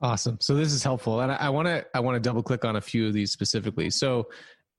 awesome. 0.00 0.38
So 0.40 0.54
this 0.54 0.72
is 0.72 0.82
helpful 0.82 1.20
and 1.20 1.32
i 1.32 1.48
want 1.48 1.68
to 1.68 1.84
i 1.94 2.00
want 2.00 2.16
to 2.16 2.20
double 2.20 2.42
click 2.42 2.64
on 2.64 2.76
a 2.76 2.80
few 2.80 3.06
of 3.06 3.12
these 3.12 3.32
specifically. 3.32 3.90
So 3.90 4.28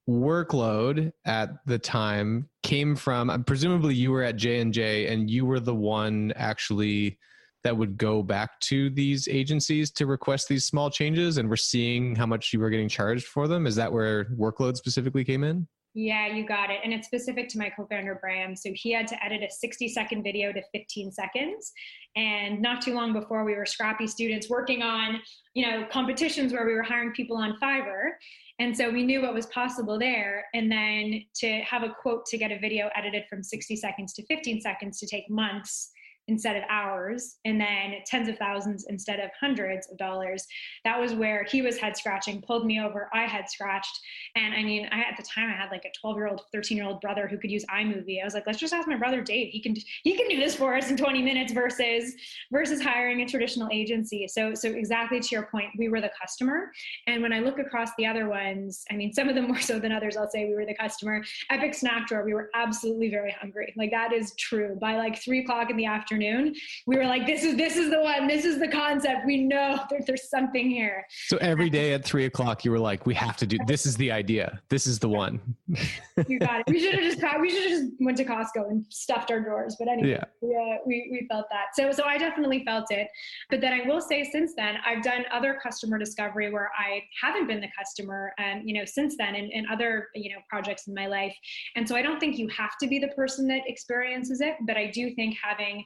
workload 0.08 1.12
at 1.24 1.50
the 1.66 1.78
time 1.78 2.48
came 2.62 2.96
from 2.96 3.30
uh, 3.30 3.38
presumably 3.38 3.94
you 3.94 4.10
were 4.10 4.24
at 4.24 4.34
j&j 4.34 5.06
and 5.06 5.30
you 5.30 5.46
were 5.46 5.60
the 5.60 5.74
one 5.74 6.32
actually 6.34 7.18
that 7.62 7.76
would 7.76 7.96
go 7.96 8.22
back 8.22 8.58
to 8.58 8.90
these 8.90 9.28
agencies 9.28 9.90
to 9.92 10.06
request 10.06 10.48
these 10.48 10.66
small 10.66 10.90
changes 10.90 11.38
and 11.38 11.48
we're 11.48 11.56
seeing 11.56 12.16
how 12.16 12.26
much 12.26 12.52
you 12.52 12.58
were 12.58 12.70
getting 12.70 12.88
charged 12.88 13.26
for 13.26 13.46
them? 13.46 13.66
Is 13.66 13.76
that 13.76 13.92
where 13.92 14.24
workload 14.36 14.76
specifically 14.76 15.24
came 15.24 15.44
in 15.44 15.68
yeah, 15.94 16.26
you 16.26 16.46
got 16.46 16.70
it. 16.70 16.80
And 16.82 16.92
it's 16.92 17.06
specific 17.06 17.48
to 17.50 17.58
my 17.58 17.68
co 17.68 17.86
founder, 17.86 18.14
Bram. 18.14 18.56
So 18.56 18.70
he 18.74 18.92
had 18.92 19.06
to 19.08 19.24
edit 19.24 19.42
a 19.42 19.52
60 19.52 19.88
second 19.88 20.22
video 20.22 20.52
to 20.52 20.62
15 20.72 21.12
seconds. 21.12 21.72
And 22.16 22.62
not 22.62 22.80
too 22.80 22.94
long 22.94 23.12
before, 23.12 23.44
we 23.44 23.54
were 23.54 23.66
scrappy 23.66 24.06
students 24.06 24.48
working 24.48 24.82
on, 24.82 25.20
you 25.54 25.66
know, 25.66 25.86
competitions 25.90 26.52
where 26.52 26.66
we 26.66 26.72
were 26.72 26.82
hiring 26.82 27.12
people 27.12 27.36
on 27.36 27.58
Fiverr. 27.62 28.12
And 28.58 28.76
so 28.76 28.90
we 28.90 29.04
knew 29.04 29.22
what 29.22 29.34
was 29.34 29.46
possible 29.46 29.98
there. 29.98 30.46
And 30.54 30.70
then 30.70 31.24
to 31.36 31.60
have 31.60 31.82
a 31.82 31.94
quote 32.00 32.24
to 32.26 32.38
get 32.38 32.50
a 32.50 32.58
video 32.58 32.88
edited 32.94 33.24
from 33.28 33.42
60 33.42 33.76
seconds 33.76 34.14
to 34.14 34.24
15 34.26 34.60
seconds 34.60 34.98
to 35.00 35.06
take 35.06 35.28
months 35.28 35.90
instead 36.28 36.56
of 36.56 36.62
hours 36.68 37.36
and 37.44 37.60
then 37.60 37.94
tens 38.06 38.28
of 38.28 38.38
thousands 38.38 38.86
instead 38.88 39.18
of 39.18 39.30
hundreds 39.38 39.90
of 39.90 39.98
dollars. 39.98 40.46
That 40.84 41.00
was 41.00 41.14
where 41.14 41.44
he 41.44 41.62
was 41.62 41.78
head 41.78 41.96
scratching 41.96 42.40
pulled 42.42 42.64
me 42.64 42.80
over 42.80 43.10
i 43.12 43.22
had 43.22 43.50
scratched. 43.50 43.98
And 44.36 44.54
i 44.54 44.62
mean 44.62 44.88
I, 44.92 45.00
at 45.00 45.16
the 45.16 45.22
time 45.22 45.50
i 45.50 45.52
had 45.52 45.70
like 45.70 45.84
a 45.84 45.90
12 46.00 46.16
year 46.16 46.28
old 46.28 46.42
13 46.52 46.76
year 46.76 46.86
old 46.86 47.00
brother 47.00 47.26
who 47.26 47.38
could 47.38 47.50
use 47.50 47.64
imovie. 47.66 48.20
I 48.20 48.24
was 48.24 48.34
like 48.34 48.46
let's 48.46 48.58
just 48.58 48.72
ask 48.72 48.86
my 48.86 48.96
brother 48.96 49.20
dave. 49.20 49.52
He 49.52 49.60
can 49.60 49.74
he 50.02 50.16
can 50.16 50.28
do 50.28 50.38
this 50.38 50.54
for 50.54 50.76
us 50.76 50.90
in 50.90 50.96
20 50.96 51.22
minutes 51.22 51.52
versus 51.52 52.14
versus 52.52 52.80
hiring 52.80 53.22
a 53.22 53.26
traditional 53.26 53.68
agency. 53.72 54.28
So 54.28 54.54
so 54.54 54.68
exactly 54.70 55.20
to 55.20 55.28
your 55.30 55.46
point 55.46 55.70
we 55.76 55.88
were 55.88 56.00
the 56.00 56.10
customer. 56.20 56.70
And 57.06 57.22
when 57.22 57.32
i 57.32 57.40
look 57.40 57.58
across 57.58 57.90
the 57.98 58.06
other 58.06 58.28
ones 58.28 58.84
i 58.90 58.94
mean 58.94 59.12
some 59.12 59.28
of 59.28 59.34
them 59.34 59.48
more 59.52 59.60
so 59.60 59.78
than 59.78 59.92
others 59.92 60.16
i'll 60.16 60.30
say 60.30 60.46
we 60.46 60.54
were 60.54 60.66
the 60.66 60.74
customer. 60.74 61.22
Epic 61.50 61.74
snack 61.74 62.06
drawer 62.06 62.24
we 62.24 62.34
were 62.34 62.48
absolutely 62.54 63.10
very 63.10 63.34
hungry. 63.38 63.74
Like 63.76 63.90
that 63.90 64.12
is 64.12 64.34
true. 64.36 64.76
By 64.80 64.96
like 64.96 65.20
three 65.20 65.40
o'clock 65.40 65.70
in 65.70 65.76
the 65.76 65.86
afternoon 65.86 66.21
afternoon, 66.22 66.54
we 66.86 66.96
were 66.96 67.06
like, 67.06 67.26
this 67.26 67.44
is 67.44 67.56
this 67.56 67.76
is 67.76 67.90
the 67.90 68.00
one, 68.00 68.26
this 68.26 68.44
is 68.44 68.58
the 68.58 68.68
concept. 68.68 69.26
We 69.26 69.44
know 69.44 69.78
there, 69.90 70.00
there's 70.06 70.28
something 70.28 70.70
here. 70.70 71.06
So 71.26 71.36
every 71.38 71.70
day 71.70 71.92
at 71.92 72.04
three 72.04 72.26
o'clock, 72.26 72.64
you 72.64 72.70
were 72.70 72.78
like, 72.78 73.06
we 73.06 73.14
have 73.14 73.36
to 73.38 73.46
do 73.46 73.58
this 73.66 73.86
is 73.86 73.96
the 73.96 74.10
idea. 74.10 74.60
This 74.68 74.86
is 74.86 74.98
the 74.98 75.08
one. 75.08 75.40
you 76.28 76.38
got 76.38 76.60
it. 76.60 76.64
We 76.68 76.80
should 76.80 76.94
have 76.94 77.02
just 77.02 77.40
we 77.40 77.50
should 77.50 77.70
have 77.70 77.80
just 77.80 77.92
went 78.00 78.16
to 78.18 78.24
Costco 78.24 78.70
and 78.70 78.84
stuffed 78.88 79.30
our 79.30 79.40
drawers. 79.40 79.76
But 79.78 79.88
anyway, 79.88 80.10
yeah, 80.10 80.24
yeah 80.42 80.74
uh, 80.74 80.78
we, 80.86 81.08
we 81.10 81.26
felt 81.30 81.46
that. 81.50 81.74
So 81.74 81.92
so 81.92 82.04
I 82.04 82.18
definitely 82.18 82.64
felt 82.64 82.90
it. 82.90 83.08
But 83.50 83.60
then 83.60 83.72
I 83.72 83.86
will 83.86 84.00
say 84.00 84.24
since 84.24 84.54
then, 84.56 84.76
I've 84.86 85.02
done 85.02 85.24
other 85.32 85.58
customer 85.62 85.98
discovery 85.98 86.52
where 86.52 86.70
I 86.78 87.02
haven't 87.20 87.46
been 87.46 87.60
the 87.60 87.70
customer, 87.76 88.32
and 88.38 88.68
you 88.68 88.74
know, 88.74 88.84
since 88.84 89.16
then 89.16 89.34
in, 89.34 89.50
in 89.50 89.66
other, 89.68 90.08
you 90.14 90.30
know, 90.30 90.40
projects 90.48 90.86
in 90.86 90.94
my 90.94 91.06
life. 91.06 91.34
And 91.76 91.88
so 91.88 91.96
I 91.96 92.02
don't 92.02 92.20
think 92.20 92.38
you 92.38 92.48
have 92.48 92.76
to 92.80 92.86
be 92.86 92.98
the 92.98 93.08
person 93.08 93.46
that 93.48 93.62
experiences 93.66 94.40
it, 94.40 94.56
but 94.66 94.76
I 94.76 94.86
do 94.86 95.14
think 95.14 95.36
having 95.42 95.84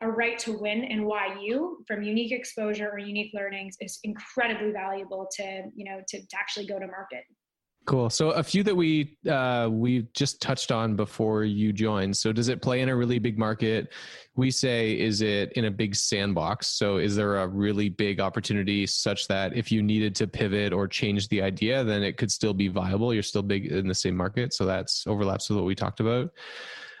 a 0.00 0.10
right 0.10 0.38
to 0.40 0.58
win 0.58 0.84
and 0.84 1.04
why 1.04 1.38
you 1.40 1.84
from 1.86 2.02
unique 2.02 2.32
exposure 2.32 2.90
or 2.90 2.98
unique 2.98 3.32
learnings 3.32 3.76
is 3.80 3.98
incredibly 4.02 4.72
valuable 4.72 5.28
to 5.36 5.62
you 5.74 5.84
know 5.84 6.00
to, 6.08 6.18
to 6.18 6.36
actually 6.36 6.66
go 6.66 6.78
to 6.78 6.86
market. 6.86 7.24
Cool. 7.86 8.08
So 8.08 8.30
a 8.30 8.42
few 8.42 8.62
that 8.62 8.74
we 8.74 9.18
uh, 9.30 9.68
we 9.70 10.06
just 10.14 10.40
touched 10.40 10.72
on 10.72 10.96
before 10.96 11.44
you 11.44 11.70
joined. 11.70 12.16
So 12.16 12.32
does 12.32 12.48
it 12.48 12.62
play 12.62 12.80
in 12.80 12.88
a 12.88 12.96
really 12.96 13.18
big 13.18 13.38
market? 13.38 13.92
We 14.36 14.50
say 14.50 14.98
is 14.98 15.20
it 15.20 15.52
in 15.52 15.66
a 15.66 15.70
big 15.70 15.94
sandbox? 15.94 16.68
So 16.68 16.96
is 16.96 17.14
there 17.14 17.36
a 17.36 17.46
really 17.46 17.90
big 17.90 18.20
opportunity 18.20 18.86
such 18.86 19.28
that 19.28 19.54
if 19.54 19.70
you 19.70 19.82
needed 19.82 20.14
to 20.16 20.26
pivot 20.26 20.72
or 20.72 20.88
change 20.88 21.28
the 21.28 21.42
idea 21.42 21.84
then 21.84 22.02
it 22.02 22.16
could 22.16 22.32
still 22.32 22.54
be 22.54 22.68
viable? 22.68 23.12
You're 23.12 23.22
still 23.22 23.42
big 23.42 23.66
in 23.66 23.86
the 23.86 23.94
same 23.94 24.16
market 24.16 24.54
so 24.54 24.64
that's 24.64 25.06
overlaps 25.06 25.50
with 25.50 25.58
what 25.58 25.66
we 25.66 25.74
talked 25.74 26.00
about 26.00 26.30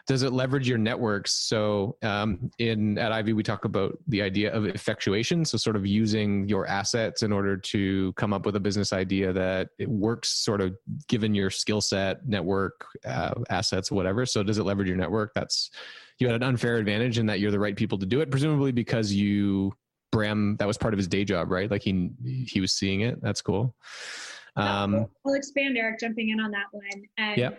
does 0.06 0.22
it 0.22 0.32
leverage 0.32 0.68
your 0.68 0.78
networks? 0.78 1.32
So 1.32 1.96
um, 2.02 2.50
in 2.58 2.98
at 2.98 3.10
ivey 3.10 3.32
we 3.32 3.42
talk 3.42 3.64
about 3.64 3.98
the 4.08 4.20
idea 4.20 4.52
of 4.52 4.66
effectuation. 4.66 5.44
So 5.44 5.56
sort 5.56 5.76
of 5.76 5.86
using 5.86 6.46
your 6.48 6.66
assets 6.66 7.22
in 7.22 7.32
order 7.32 7.56
to 7.56 8.12
come 8.14 8.32
up 8.32 8.44
with 8.44 8.56
a 8.56 8.60
business 8.60 8.92
idea 8.92 9.32
that 9.32 9.70
it 9.78 9.88
works 9.88 10.28
sort 10.28 10.60
of 10.60 10.76
given 11.08 11.34
your 11.34 11.50
skill 11.50 11.80
set 11.80 12.26
network 12.26 12.86
uh, 13.06 13.34
assets 13.48 13.90
whatever. 13.90 14.26
So 14.26 14.42
does 14.42 14.58
it 14.58 14.64
leverage 14.64 14.88
your 14.88 14.96
network? 14.96 15.32
That's 15.34 15.70
you 16.18 16.26
had 16.26 16.36
an 16.36 16.42
unfair 16.42 16.76
advantage 16.76 17.18
in 17.18 17.26
that 17.26 17.40
you're 17.40 17.50
the 17.50 17.58
right 17.58 17.76
people 17.76 17.98
to 17.98 18.06
do 18.06 18.20
it 18.20 18.30
presumably 18.30 18.72
because 18.72 19.12
you 19.12 19.72
bram 20.12 20.56
that 20.58 20.66
was 20.66 20.78
part 20.78 20.94
of 20.94 20.98
his 20.98 21.08
day 21.08 21.24
job 21.24 21.50
right? 21.50 21.70
Like 21.70 21.82
he 21.82 22.10
he 22.46 22.60
was 22.60 22.72
seeing 22.72 23.00
it. 23.00 23.22
That's 23.22 23.40
cool. 23.40 23.74
Um, 24.56 25.06
I'll 25.26 25.34
expand, 25.34 25.76
Eric, 25.76 25.98
jumping 25.98 26.28
in 26.28 26.38
on 26.38 26.52
that 26.52 26.66
one. 26.70 27.02
And 27.18 27.38
yeah 27.38 27.50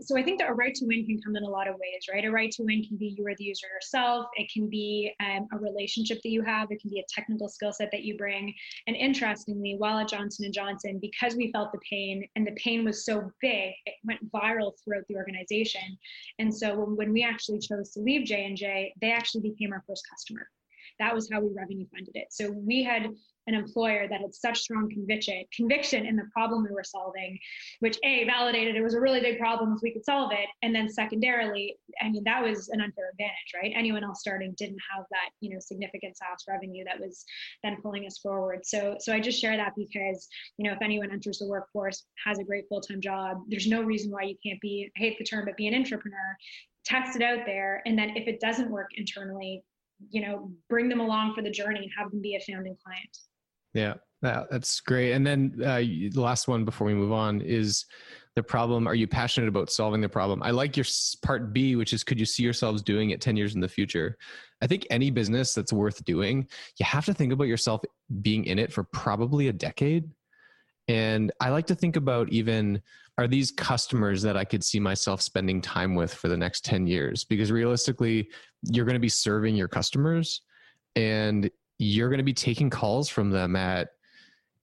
so 0.00 0.16
I 0.16 0.22
think 0.22 0.38
that 0.40 0.50
a 0.50 0.54
right 0.54 0.74
to 0.74 0.84
win 0.86 1.04
can 1.04 1.20
come 1.22 1.36
in 1.36 1.42
a 1.42 1.48
lot 1.48 1.68
of 1.68 1.74
ways, 1.74 2.06
right? 2.12 2.24
A 2.24 2.30
right 2.30 2.50
to 2.52 2.62
win 2.62 2.84
can 2.84 2.96
be 2.96 3.14
you 3.16 3.26
are 3.26 3.34
the 3.36 3.44
user 3.44 3.66
yourself. 3.66 4.26
It 4.36 4.50
can 4.52 4.68
be 4.68 5.12
um, 5.20 5.46
a 5.52 5.58
relationship 5.58 6.18
that 6.22 6.30
you 6.30 6.42
have. 6.42 6.70
It 6.70 6.80
can 6.80 6.90
be 6.90 7.00
a 7.00 7.04
technical 7.08 7.48
skill 7.48 7.72
set 7.72 7.90
that 7.92 8.04
you 8.04 8.16
bring. 8.16 8.54
And 8.86 8.96
interestingly, 8.96 9.76
while 9.76 9.98
at 9.98 10.08
Johnson 10.08 10.44
and 10.44 10.54
Johnson, 10.54 10.98
because 11.00 11.36
we 11.36 11.52
felt 11.52 11.72
the 11.72 11.80
pain 11.88 12.26
and 12.36 12.46
the 12.46 12.52
pain 12.52 12.84
was 12.84 13.04
so 13.04 13.30
big, 13.40 13.72
it 13.86 13.94
went 14.04 14.30
viral 14.32 14.72
throughout 14.84 15.04
the 15.08 15.16
organization. 15.16 15.98
And 16.38 16.54
so 16.54 16.78
when, 16.78 16.96
when 16.96 17.12
we 17.12 17.22
actually 17.22 17.58
chose 17.58 17.90
to 17.92 18.00
leave 18.00 18.26
J 18.26 18.44
and 18.44 18.56
J, 18.56 18.94
they 19.00 19.12
actually 19.12 19.42
became 19.42 19.72
our 19.72 19.84
first 19.86 20.02
customer 20.08 20.48
that 20.98 21.14
was 21.14 21.28
how 21.32 21.40
we 21.40 21.48
revenue 21.54 21.86
funded 21.92 22.16
it. 22.16 22.26
So 22.30 22.50
we 22.50 22.82
had 22.82 23.06
an 23.48 23.54
employer 23.54 24.06
that 24.08 24.20
had 24.20 24.34
such 24.34 24.60
strong 24.60 24.88
conviction 24.90 25.42
conviction 25.54 26.06
in 26.06 26.16
the 26.16 26.28
problem 26.32 26.62
we 26.62 26.70
were 26.70 26.84
solving, 26.84 27.38
which 27.80 27.98
a 28.04 28.24
validated 28.24 28.76
it 28.76 28.82
was 28.82 28.94
a 28.94 29.00
really 29.00 29.20
big 29.20 29.38
problem 29.38 29.72
if 29.74 29.80
we 29.82 29.90
could 29.90 30.04
solve 30.04 30.30
it, 30.32 30.48
and 30.62 30.74
then 30.74 30.88
secondarily, 30.88 31.76
I 32.00 32.10
mean 32.10 32.22
that 32.24 32.42
was 32.42 32.68
an 32.68 32.80
unfair 32.80 33.10
advantage, 33.10 33.52
right? 33.60 33.72
Anyone 33.74 34.04
else 34.04 34.20
starting 34.20 34.54
didn't 34.56 34.78
have 34.94 35.04
that 35.10 35.30
you 35.40 35.50
know 35.50 35.58
significant 35.58 36.16
SaaS 36.16 36.44
revenue 36.46 36.84
that 36.84 37.00
was 37.00 37.24
then 37.64 37.78
pulling 37.82 38.06
us 38.06 38.18
forward. 38.18 38.60
So 38.64 38.96
so 39.00 39.12
I 39.12 39.20
just 39.20 39.40
share 39.40 39.56
that 39.56 39.72
because 39.76 40.28
you 40.58 40.64
know 40.64 40.74
if 40.74 40.82
anyone 40.82 41.10
enters 41.10 41.38
the 41.38 41.46
workforce 41.46 42.04
has 42.24 42.38
a 42.38 42.44
great 42.44 42.68
full 42.68 42.82
time 42.82 43.00
job, 43.00 43.38
there's 43.48 43.66
no 43.66 43.82
reason 43.82 44.12
why 44.12 44.22
you 44.22 44.36
can't 44.44 44.60
be 44.60 44.90
I 44.96 45.00
hate 45.00 45.18
the 45.18 45.24
term 45.24 45.46
but 45.46 45.56
be 45.56 45.66
an 45.66 45.74
entrepreneur 45.74 46.36
test 46.84 47.16
it 47.16 47.22
out 47.22 47.40
there 47.44 47.82
and 47.86 47.98
then 47.98 48.16
if 48.16 48.26
it 48.26 48.40
doesn't 48.40 48.70
work 48.70 48.90
internally 48.96 49.62
you 50.10 50.26
know 50.26 50.50
bring 50.68 50.88
them 50.88 51.00
along 51.00 51.34
for 51.34 51.42
the 51.42 51.50
journey 51.50 51.80
and 51.80 51.90
have 51.96 52.10
them 52.10 52.20
be 52.20 52.36
a 52.36 52.40
founding 52.40 52.76
client 52.82 53.18
yeah, 53.74 53.94
that's 54.22 54.80
great. 54.80 55.12
And 55.12 55.26
then 55.26 55.60
uh, 55.64 55.78
the 55.78 56.10
last 56.16 56.48
one 56.48 56.64
before 56.64 56.86
we 56.86 56.94
move 56.94 57.12
on 57.12 57.40
is 57.40 57.84
the 58.34 58.42
problem. 58.42 58.86
Are 58.86 58.94
you 58.94 59.06
passionate 59.06 59.48
about 59.48 59.70
solving 59.70 60.00
the 60.00 60.08
problem? 60.08 60.42
I 60.42 60.50
like 60.50 60.76
your 60.76 60.86
part 61.22 61.52
B, 61.52 61.76
which 61.76 61.92
is 61.92 62.04
could 62.04 62.18
you 62.18 62.26
see 62.26 62.42
yourselves 62.42 62.82
doing 62.82 63.10
it 63.10 63.20
10 63.20 63.36
years 63.36 63.54
in 63.54 63.60
the 63.60 63.68
future? 63.68 64.16
I 64.62 64.66
think 64.66 64.86
any 64.90 65.10
business 65.10 65.54
that's 65.54 65.72
worth 65.72 66.04
doing, 66.04 66.48
you 66.78 66.86
have 66.86 67.04
to 67.06 67.14
think 67.14 67.32
about 67.32 67.48
yourself 67.48 67.82
being 68.22 68.44
in 68.44 68.58
it 68.58 68.72
for 68.72 68.84
probably 68.84 69.48
a 69.48 69.52
decade. 69.52 70.10
And 70.88 71.32
I 71.40 71.50
like 71.50 71.66
to 71.66 71.74
think 71.74 71.96
about 71.96 72.30
even 72.30 72.80
are 73.18 73.26
these 73.26 73.50
customers 73.50 74.22
that 74.22 74.36
I 74.36 74.44
could 74.44 74.64
see 74.64 74.78
myself 74.78 75.20
spending 75.20 75.60
time 75.60 75.96
with 75.96 76.14
for 76.14 76.28
the 76.28 76.36
next 76.36 76.64
10 76.64 76.86
years? 76.86 77.24
Because 77.24 77.50
realistically, 77.50 78.30
you're 78.62 78.84
going 78.84 78.94
to 78.94 79.00
be 79.00 79.08
serving 79.08 79.56
your 79.56 79.68
customers. 79.68 80.42
And 80.94 81.50
you're 81.78 82.08
going 82.08 82.18
to 82.18 82.24
be 82.24 82.34
taking 82.34 82.70
calls 82.70 83.08
from 83.08 83.30
them 83.30 83.56
at 83.56 83.90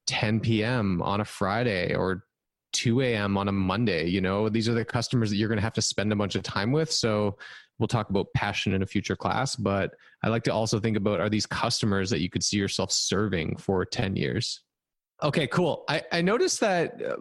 10 0.08 0.40
p.m. 0.40 1.02
on 1.02 1.22
a 1.22 1.26
Friday 1.26 1.96
or 1.96 2.26
2 2.74 3.02
a.m. 3.02 3.38
on 3.38 3.48
a 3.48 3.52
Monday. 3.52 4.08
You 4.08 4.22
know, 4.22 4.50
these 4.50 4.68
are 4.68 4.74
the 4.74 4.86
customers 4.86 5.30
that 5.30 5.38
you're 5.38 5.48
going 5.48 5.58
to 5.58 5.64
have 5.64 5.74
to 5.74 5.82
spend 5.82 6.12
a 6.12 6.16
bunch 6.16 6.36
of 6.36 6.44
time 6.44 6.72
with. 6.72 6.92
So 6.92 7.38
we'll 7.80 7.88
talk 7.88 8.10
about 8.10 8.28
passion 8.34 8.74
in 8.74 8.84
a 8.84 8.86
future 8.86 9.16
class, 9.16 9.56
but 9.56 9.94
I 10.24 10.30
like 10.30 10.44
to 10.44 10.54
also 10.54 10.80
think 10.80 10.98
about 10.98 11.20
are 11.20 11.30
these 11.30 11.46
customers 11.46 12.10
that 12.10 12.20
you 12.20 12.30
could 12.30 12.44
see 12.44 12.58
yourself 12.58 12.92
serving 12.92 13.58
for 13.58 13.86
10 13.86 14.16
years? 14.16 14.62
Okay, 15.24 15.48
cool. 15.48 15.86
I, 15.88 16.04
I 16.12 16.22
noticed 16.22 16.60
that 16.60 17.02
uh, 17.02 17.16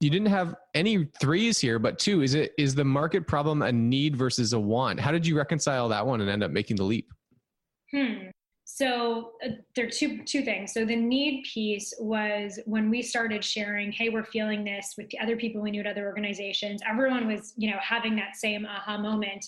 you 0.00 0.10
didn't 0.10 0.28
have 0.28 0.54
any 0.74 1.08
threes 1.20 1.58
here, 1.58 1.78
but 1.78 1.98
two. 1.98 2.22
Is 2.22 2.34
it 2.34 2.52
is 2.58 2.74
the 2.74 2.84
market 2.84 3.26
problem 3.26 3.62
a 3.62 3.72
need 3.72 4.14
versus 4.14 4.52
a 4.52 4.60
want? 4.60 5.00
How 5.00 5.10
did 5.10 5.26
you 5.26 5.36
reconcile 5.36 5.88
that 5.88 6.06
one 6.06 6.20
and 6.20 6.28
end 6.28 6.42
up 6.42 6.50
making 6.50 6.76
the 6.76 6.84
leap? 6.84 7.10
Hmm. 7.90 8.28
So 8.76 9.32
uh, 9.42 9.52
there 9.74 9.86
are 9.86 9.90
two 9.90 10.22
two 10.24 10.42
things. 10.42 10.74
So 10.74 10.84
the 10.84 10.94
need 10.94 11.44
piece 11.44 11.94
was 11.98 12.60
when 12.66 12.90
we 12.90 13.00
started 13.00 13.42
sharing, 13.42 13.90
hey, 13.90 14.10
we're 14.10 14.22
feeling 14.22 14.64
this 14.64 14.96
with 14.98 15.08
the 15.08 15.18
other 15.18 15.34
people 15.34 15.62
we 15.62 15.70
knew 15.70 15.80
at 15.80 15.86
other 15.86 16.04
organizations. 16.04 16.82
Everyone 16.86 17.26
was, 17.26 17.54
you 17.56 17.70
know, 17.70 17.78
having 17.80 18.14
that 18.16 18.36
same 18.36 18.66
aha 18.66 18.98
moment. 18.98 19.46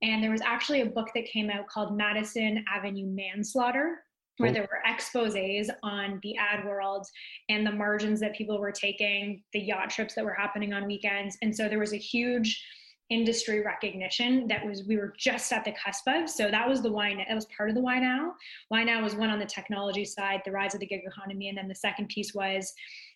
And 0.00 0.24
there 0.24 0.30
was 0.30 0.40
actually 0.40 0.80
a 0.80 0.86
book 0.86 1.08
that 1.14 1.26
came 1.26 1.50
out 1.50 1.68
called 1.68 1.94
Madison 1.94 2.64
Avenue 2.74 3.06
Manslaughter, 3.06 3.98
where 4.38 4.50
there 4.50 4.62
were 4.62 4.80
exposés 4.90 5.68
on 5.82 6.18
the 6.22 6.34
ad 6.38 6.64
world 6.64 7.06
and 7.50 7.66
the 7.66 7.72
margins 7.72 8.18
that 8.20 8.34
people 8.34 8.58
were 8.58 8.72
taking, 8.72 9.42
the 9.52 9.60
yacht 9.60 9.90
trips 9.90 10.14
that 10.14 10.24
were 10.24 10.32
happening 10.32 10.72
on 10.72 10.86
weekends. 10.86 11.36
And 11.42 11.54
so 11.54 11.68
there 11.68 11.78
was 11.78 11.92
a 11.92 11.98
huge 11.98 12.64
industry 13.10 13.60
recognition 13.60 14.46
that 14.48 14.64
was 14.64 14.84
we 14.84 14.96
were 14.96 15.12
just 15.18 15.52
at 15.52 15.64
the 15.64 15.72
cusp 15.72 16.06
of. 16.06 16.30
So 16.30 16.50
that 16.50 16.68
was 16.68 16.80
the 16.80 16.90
why 16.90 17.14
that 17.14 17.34
was 17.34 17.46
part 17.56 17.68
of 17.68 17.74
the 17.74 17.82
why 17.82 17.98
now. 17.98 18.34
Why 18.68 18.84
now 18.84 19.02
was 19.02 19.14
one 19.14 19.30
on 19.30 19.38
the 19.38 19.46
technology 19.46 20.04
side, 20.04 20.42
the 20.44 20.52
rise 20.52 20.74
of 20.74 20.80
the 20.80 20.86
gig 20.86 21.02
economy, 21.04 21.48
and 21.48 21.58
then 21.58 21.68
the 21.68 21.74
second 21.74 22.08
piece 22.08 22.34
was 22.34 22.72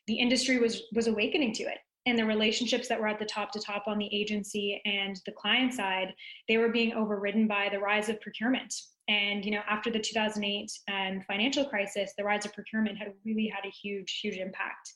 the 0.07 0.19
industry 0.19 0.59
was 0.59 0.83
was 0.93 1.07
awakening 1.07 1.55
to 1.55 1.65
it. 1.65 1.79
And 2.07 2.19
the 2.19 2.27
relationships 2.27 2.87
that 2.89 3.01
were 3.01 3.09
at 3.09 3.19
the 3.19 3.25
top 3.25 3.51
to 3.53 3.61
top 3.61 3.85
on 3.87 3.97
the 3.97 4.15
agency 4.15 4.83
and 4.85 5.19
the 5.25 5.33
client 5.33 5.73
side, 5.73 6.13
they 6.49 6.59
were 6.59 6.69
being 6.69 6.93
overridden 6.93 7.49
by 7.49 7.71
the 7.73 7.79
rise 7.79 8.11
of 8.11 8.21
procurement. 8.21 8.75
And 9.09 9.45
you 9.45 9.51
know, 9.51 9.61
after 9.69 9.91
the 9.91 9.99
2008 9.99 10.71
um, 10.91 11.23
financial 11.27 11.65
crisis, 11.65 12.13
the 12.17 12.25
rise 12.25 12.47
of 12.47 12.55
procurement 12.55 12.99
had 12.99 13.13
really 13.25 13.49
had 13.55 13.67
a 13.67 13.71
huge, 13.71 14.21
huge 14.23 14.37
impact. 14.37 14.93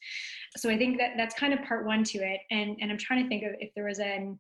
So 0.57 0.71
I 0.71 0.79
think 0.79 0.99
that 0.99 1.13
that's 1.17 1.35
kind 1.35 1.53
of 1.53 1.63
part 1.63 1.87
one 1.87 2.05
to 2.05 2.19
it. 2.19 2.41
And 2.51 2.77
and 2.81 2.91
I'm 2.91 2.99
trying 2.99 3.23
to 3.23 3.29
think 3.29 3.43
of 3.43 3.53
if 3.59 3.71
there 3.75 3.85
was 3.85 3.99
an 3.99 4.39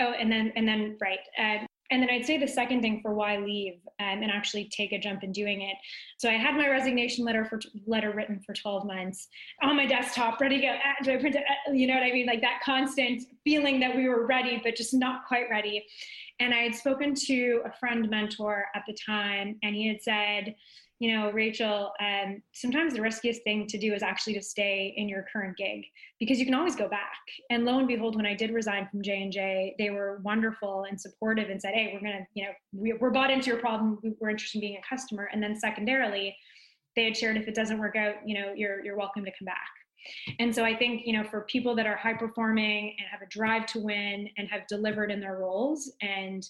oh 0.00 0.12
and 0.12 0.30
then 0.30 0.52
and 0.56 0.66
then 0.66 0.96
right 1.00 1.20
uh, 1.38 1.64
and 1.90 2.02
then 2.02 2.10
I'd 2.10 2.24
say 2.24 2.38
the 2.38 2.48
second 2.48 2.80
thing 2.80 3.00
for 3.02 3.14
why 3.14 3.36
leave 3.38 3.74
um, 4.00 4.22
and 4.22 4.30
actually 4.30 4.68
take 4.70 4.92
a 4.92 4.98
jump 4.98 5.22
in 5.22 5.32
doing 5.32 5.62
it. 5.62 5.76
So 6.18 6.30
I 6.30 6.32
had 6.32 6.56
my 6.56 6.68
resignation 6.68 7.24
letter 7.24 7.44
for 7.44 7.60
letter 7.86 8.10
written 8.10 8.40
for 8.44 8.54
12 8.54 8.86
months 8.86 9.28
on 9.62 9.76
my 9.76 9.86
desktop, 9.86 10.40
ready 10.40 10.56
to 10.56 10.62
go. 10.62 10.76
Ah, 10.84 11.04
do 11.04 11.12
I 11.12 11.16
print 11.18 11.36
it? 11.36 11.44
Ah, 11.48 11.72
you 11.72 11.86
know 11.86 11.94
what 11.94 12.02
I 12.02 12.10
mean? 12.10 12.26
Like 12.26 12.40
that 12.40 12.60
constant 12.64 13.22
feeling 13.44 13.80
that 13.80 13.94
we 13.94 14.08
were 14.08 14.26
ready, 14.26 14.60
but 14.64 14.76
just 14.76 14.94
not 14.94 15.26
quite 15.28 15.50
ready. 15.50 15.84
And 16.40 16.54
I 16.54 16.58
had 16.58 16.74
spoken 16.74 17.14
to 17.26 17.62
a 17.64 17.72
friend 17.78 18.08
mentor 18.10 18.64
at 18.74 18.82
the 18.88 18.96
time, 19.06 19.56
and 19.62 19.76
he 19.76 19.86
had 19.86 20.02
said, 20.02 20.56
you 21.00 21.14
know, 21.14 21.30
Rachel, 21.32 21.90
um, 22.00 22.40
sometimes 22.52 22.94
the 22.94 23.00
riskiest 23.00 23.42
thing 23.42 23.66
to 23.66 23.78
do 23.78 23.92
is 23.92 24.02
actually 24.02 24.34
to 24.34 24.42
stay 24.42 24.94
in 24.96 25.08
your 25.08 25.26
current 25.32 25.56
gig 25.56 25.84
because 26.20 26.38
you 26.38 26.44
can 26.44 26.54
always 26.54 26.76
go 26.76 26.88
back. 26.88 27.18
And 27.50 27.64
lo 27.64 27.78
and 27.78 27.88
behold, 27.88 28.14
when 28.16 28.26
I 28.26 28.34
did 28.34 28.52
resign 28.52 28.88
from 28.90 29.02
J 29.02 29.22
and 29.22 29.32
J, 29.32 29.74
they 29.78 29.90
were 29.90 30.20
wonderful 30.22 30.84
and 30.88 31.00
supportive 31.00 31.50
and 31.50 31.60
said, 31.60 31.74
"Hey, 31.74 31.90
we're 31.92 32.00
gonna, 32.00 32.26
you 32.34 32.44
know, 32.44 32.50
we, 32.72 32.92
we're 32.92 33.10
bought 33.10 33.30
into 33.30 33.48
your 33.48 33.58
problem. 33.58 33.98
We're 34.20 34.30
interested 34.30 34.58
in 34.58 34.68
being 34.68 34.78
a 34.78 34.88
customer." 34.88 35.28
And 35.32 35.42
then 35.42 35.56
secondarily, 35.58 36.36
they 36.94 37.04
had 37.04 37.16
shared 37.16 37.36
if 37.36 37.48
it 37.48 37.54
doesn't 37.54 37.78
work 37.78 37.96
out, 37.96 38.14
you 38.24 38.40
know, 38.40 38.52
you're 38.54 38.84
you're 38.84 38.96
welcome 38.96 39.24
to 39.24 39.32
come 39.32 39.46
back. 39.46 39.68
And 40.38 40.54
so 40.54 40.64
I 40.64 40.76
think, 40.76 41.02
you 41.04 41.12
know, 41.12 41.24
for 41.24 41.42
people 41.42 41.74
that 41.76 41.86
are 41.86 41.96
high 41.96 42.14
performing 42.14 42.96
and 42.98 43.08
have 43.10 43.22
a 43.22 43.26
drive 43.26 43.66
to 43.66 43.80
win 43.80 44.28
and 44.36 44.48
have 44.48 44.66
delivered 44.66 45.10
in 45.10 45.20
their 45.20 45.36
roles 45.38 45.92
and, 46.00 46.46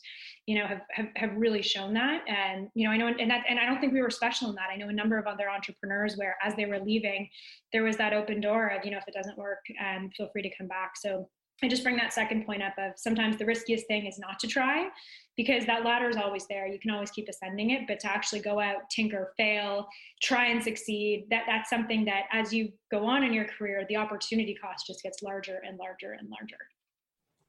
you 0.46 0.58
know, 0.58 0.66
have, 0.66 0.82
have, 0.90 1.08
have 1.16 1.30
really 1.37 1.62
shown 1.62 1.94
that. 1.94 2.25
And, 2.28 2.68
you 2.75 2.87
know, 2.87 2.92
I 2.92 2.96
know, 2.96 3.08
and 3.08 3.30
that, 3.30 3.44
and 3.49 3.58
I 3.58 3.66
don't 3.66 3.80
think 3.80 3.92
we 3.92 4.02
were 4.02 4.11
special 4.11 4.49
in 4.50 4.54
that. 4.56 4.70
I 4.73 4.76
know 4.76 4.88
a 4.88 4.92
number 4.92 5.18
of 5.18 5.26
other 5.26 5.49
entrepreneurs 5.49 6.16
where 6.16 6.37
as 6.42 6.54
they 6.56 6.66
were 6.66 6.80
leaving, 6.80 7.28
there 7.73 7.84
was 7.84 7.96
that 7.96 8.12
open 8.12 8.40
door 8.40 8.68
of, 8.68 8.84
you 8.84 8.90
know, 8.90 8.99
if 8.99 9.08
it 9.08 9.14
doesn't 9.14 9.38
work, 9.38 9.64
um, 9.84 10.11
feel 10.16 10.28
free 10.32 10.42
to 10.42 10.56
come 10.56 10.68
back. 10.68 10.92
So 10.96 11.28
I 11.62 11.68
just 11.68 11.82
bring 11.82 11.96
that 11.96 12.12
second 12.12 12.44
point 12.44 12.62
up 12.62 12.75
of 12.78 12.92
sometimes 12.96 13.37
the 13.37 13.46
riskiest 13.46 13.87
thing 13.87 14.06
is 14.06 14.18
not 14.18 14.38
to 14.40 14.46
try 14.46 14.88
because 15.37 15.66
that 15.66 15.84
ladder 15.84 16.08
is 16.08 16.16
always 16.16 16.46
there. 16.46 16.66
You 16.66 16.78
can 16.78 16.90
always 16.90 17.11
keep 17.11 17.28
ascending 17.28 17.70
it, 17.70 17.82
but 17.88 18.00
to 18.00 18.11
actually 18.11 18.40
go 18.40 18.61
out, 18.61 18.88
tinker, 18.90 19.32
fail, 19.37 19.88
try 20.23 20.46
and 20.46 20.62
succeed, 20.62 21.26
that 21.30 21.44
that's 21.46 21.70
something 21.70 22.04
that 22.04 22.25
as 22.32 22.52
you 22.52 22.70
go 22.90 23.04
on 23.06 23.25
in 23.25 23.32
your 23.32 23.46
career, 23.46 23.84
the 23.88 23.96
opportunity 23.96 24.54
cost 24.54 24.87
just 24.87 25.02
gets 25.02 25.23
larger 25.23 25.62
and 25.66 25.78
larger 25.78 26.12
and 26.12 26.28
larger. 26.28 26.58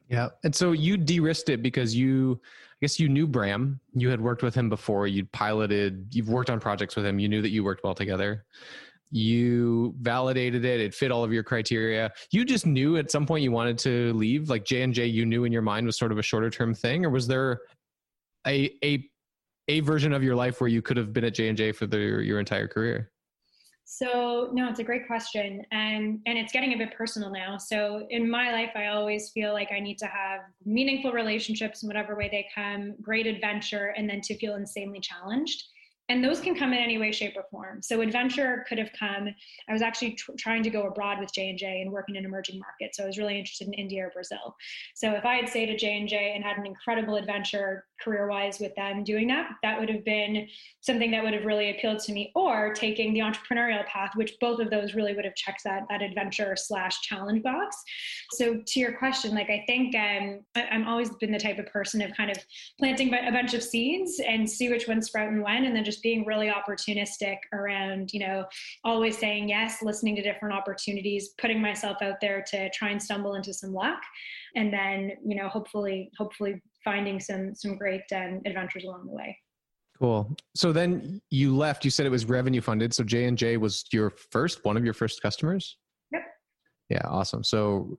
Yeah. 0.07 0.29
And 0.43 0.53
so 0.53 0.71
you 0.71 0.97
de-risked 0.97 1.49
it 1.49 1.63
because 1.63 1.95
you 1.95 2.39
I 2.43 2.77
guess 2.81 2.99
you 2.99 3.09
knew 3.09 3.25
Bram. 3.25 3.79
You 3.93 4.09
had 4.09 4.19
worked 4.19 4.43
with 4.43 4.53
him 4.53 4.69
before. 4.69 5.07
You'd 5.07 5.31
piloted, 5.31 6.07
you've 6.11 6.29
worked 6.29 6.49
on 6.49 6.59
projects 6.59 6.95
with 6.95 7.05
him. 7.05 7.19
You 7.19 7.29
knew 7.29 7.41
that 7.41 7.49
you 7.49 7.63
worked 7.63 7.83
well 7.83 7.95
together 7.95 8.45
you 9.15 9.95
validated 10.01 10.65
it 10.65 10.81
it 10.81 10.93
fit 10.93 11.09
all 11.09 11.23
of 11.23 11.31
your 11.31 11.41
criteria. 11.41 12.11
You 12.31 12.43
just 12.43 12.65
knew 12.65 12.97
at 12.97 13.09
some 13.09 13.25
point 13.25 13.43
you 13.43 13.51
wanted 13.51 13.77
to 13.79 14.11
leave? 14.13 14.49
Like 14.49 14.65
j&j 14.65 15.05
you 15.05 15.25
knew 15.25 15.45
in 15.45 15.53
your 15.53 15.61
mind 15.61 15.85
was 15.85 15.97
sort 15.97 16.11
of 16.11 16.17
a 16.17 16.21
shorter 16.21 16.49
term 16.49 16.73
thing? 16.73 17.05
Or 17.05 17.09
was 17.09 17.25
there 17.25 17.61
a 18.45 18.71
a 18.83 19.09
a 19.69 19.79
version 19.79 20.11
of 20.11 20.21
your 20.21 20.35
life 20.35 20.59
where 20.59 20.67
you 20.67 20.81
could 20.81 20.97
have 20.97 21.13
been 21.13 21.23
at 21.23 21.33
j&j 21.33 21.71
for 21.71 21.87
the, 21.87 21.97
your 21.97 22.39
entire 22.39 22.67
career? 22.67 23.11
So 23.85 24.49
no 24.51 24.67
it's 24.67 24.79
a 24.79 24.83
great 24.83 25.07
question. 25.07 25.63
And 25.71 26.19
and 26.25 26.37
it's 26.37 26.51
getting 26.51 26.73
a 26.73 26.77
bit 26.77 26.93
personal 26.97 27.31
now. 27.31 27.57
So 27.57 28.05
in 28.09 28.29
my 28.29 28.51
life 28.51 28.71
i 28.75 28.87
always 28.87 29.29
feel 29.29 29.53
like 29.53 29.69
i 29.71 29.79
need 29.79 29.97
to 29.99 30.07
have 30.07 30.41
meaningful 30.65 31.13
relationships 31.13 31.83
in 31.83 31.87
whatever 31.87 32.17
way 32.17 32.27
they 32.29 32.47
come 32.53 32.95
great 33.01 33.27
adventure 33.27 33.93
and 33.95 34.09
then 34.09 34.19
to 34.21 34.35
feel 34.35 34.55
insanely 34.55 34.99
challenged 34.99 35.63
and 36.09 36.23
those 36.23 36.39
can 36.39 36.55
come 36.55 36.71
in 36.71 36.79
any 36.79 36.97
way 36.97 37.11
shape 37.11 37.33
or 37.35 37.45
form. 37.49 37.81
So 37.81 38.01
adventure 38.01 38.65
could 38.69 38.77
have 38.77 38.91
come. 38.97 39.27
I 39.67 39.73
was 39.73 39.81
actually 39.81 40.11
tr- 40.11 40.31
trying 40.37 40.61
to 40.63 40.69
go 40.69 40.83
abroad 40.83 41.19
with 41.19 41.33
j&j 41.33 41.81
and 41.81 41.91
work 41.91 42.05
in 42.09 42.15
an 42.15 42.25
emerging 42.25 42.59
market 42.59 42.95
so 42.95 43.03
i 43.03 43.07
was 43.07 43.17
really 43.17 43.37
interested 43.37 43.67
in 43.67 43.73
india 43.73 44.05
or 44.05 44.11
brazil. 44.11 44.55
So 44.93 45.11
if 45.11 45.25
i 45.25 45.35
had 45.35 45.49
stayed 45.49 45.69
at 45.69 45.79
j&j 45.79 46.33
and 46.35 46.43
had 46.43 46.57
an 46.57 46.65
incredible 46.65 47.15
adventure 47.15 47.85
career 48.01 48.27
wise 48.27 48.59
with 48.59 48.75
them 48.75 49.03
doing 49.03 49.27
that 49.27 49.49
that 49.63 49.79
would 49.79 49.89
have 49.89 50.03
been 50.05 50.47
something 50.81 51.11
that 51.11 51.23
would 51.23 51.33
have 51.33 51.45
really 51.45 51.71
appealed 51.71 51.99
to 51.99 52.11
me 52.11 52.31
or 52.35 52.73
taking 52.73 53.13
the 53.13 53.19
entrepreneurial 53.19 53.85
path 53.87 54.11
which 54.15 54.33
both 54.41 54.59
of 54.59 54.69
those 54.69 54.93
really 54.93 55.13
would 55.15 55.25
have 55.25 55.35
checked 55.35 55.63
that 55.63 55.83
that 55.89 56.01
adventure 56.01 56.55
slash 56.55 57.01
challenge 57.01 57.41
box. 57.43 57.75
So 58.31 58.61
to 58.65 58.79
your 58.79 58.97
question 58.97 59.33
like 59.33 59.49
i 59.49 59.63
think 59.67 59.95
um, 59.95 60.41
I, 60.55 60.63
i'm 60.71 60.87
always 60.87 61.09
been 61.15 61.31
the 61.31 61.39
type 61.39 61.59
of 61.59 61.65
person 61.67 62.01
of 62.01 62.15
kind 62.15 62.29
of 62.29 62.37
planting 62.79 63.13
a 63.13 63.31
bunch 63.31 63.53
of 63.53 63.63
seeds 63.63 64.21
and 64.25 64.49
see 64.49 64.69
which 64.69 64.87
ones 64.87 65.07
sprout 65.07 65.29
and 65.29 65.41
when 65.41 65.65
and 65.65 65.75
then 65.75 65.83
just 65.83 65.94
just 65.95 66.03
being 66.03 66.25
really 66.25 66.47
opportunistic 66.47 67.37
around, 67.53 68.11
you 68.13 68.19
know, 68.19 68.45
always 68.83 69.17
saying 69.17 69.49
yes, 69.49 69.81
listening 69.81 70.15
to 70.15 70.21
different 70.21 70.53
opportunities, 70.53 71.29
putting 71.39 71.61
myself 71.61 71.97
out 72.01 72.15
there 72.21 72.43
to 72.51 72.69
try 72.71 72.89
and 72.89 73.01
stumble 73.01 73.35
into 73.35 73.53
some 73.53 73.73
luck, 73.73 74.01
and 74.55 74.71
then, 74.71 75.11
you 75.25 75.35
know, 75.35 75.47
hopefully, 75.47 76.11
hopefully 76.17 76.61
finding 76.83 77.19
some 77.19 77.55
some 77.55 77.77
great 77.77 78.03
um, 78.13 78.41
adventures 78.45 78.83
along 78.83 79.07
the 79.07 79.13
way. 79.13 79.37
Cool. 79.97 80.35
So 80.55 80.73
then 80.73 81.21
you 81.31 81.55
left. 81.55 81.85
You 81.85 81.91
said 81.91 82.05
it 82.05 82.09
was 82.09 82.25
revenue 82.25 82.61
funded. 82.61 82.93
So 82.93 83.03
J 83.03 83.25
and 83.25 83.37
J 83.37 83.55
was 83.55 83.85
your 83.93 84.09
first, 84.09 84.65
one 84.65 84.75
of 84.75 84.83
your 84.83 84.93
first 84.93 85.21
customers. 85.21 85.77
Yeah. 86.89 87.01
Awesome. 87.05 87.43
So 87.43 87.97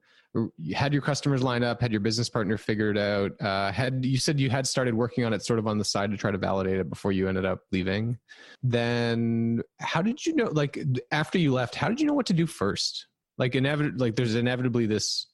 you 0.58 0.74
had 0.74 0.92
your 0.92 1.02
customers 1.02 1.42
lined 1.42 1.64
up, 1.64 1.80
had 1.80 1.90
your 1.90 2.00
business 2.00 2.28
partner 2.28 2.58
figured 2.58 2.98
out. 2.98 3.32
Uh, 3.40 3.72
had 3.72 4.04
you 4.04 4.18
said 4.18 4.38
you 4.38 4.50
had 4.50 4.66
started 4.66 4.94
working 4.94 5.24
on 5.24 5.32
it 5.32 5.42
sort 5.42 5.58
of 5.58 5.66
on 5.66 5.78
the 5.78 5.84
side 5.84 6.10
to 6.10 6.16
try 6.16 6.30
to 6.30 6.38
validate 6.38 6.78
it 6.78 6.90
before 6.90 7.12
you 7.12 7.28
ended 7.28 7.44
up 7.44 7.60
leaving. 7.72 8.18
Then 8.62 9.62
how 9.80 10.02
did 10.02 10.24
you 10.26 10.34
know? 10.34 10.48
Like 10.52 10.78
after 11.10 11.38
you 11.38 11.52
left, 11.52 11.74
how 11.74 11.88
did 11.88 12.00
you 12.00 12.06
know 12.06 12.14
what 12.14 12.26
to 12.26 12.34
do 12.34 12.46
first? 12.46 13.06
Like 13.38 13.52
inevit- 13.52 13.98
like 14.00 14.16
there's 14.16 14.34
inevitably 14.34 14.86
this 14.86 15.26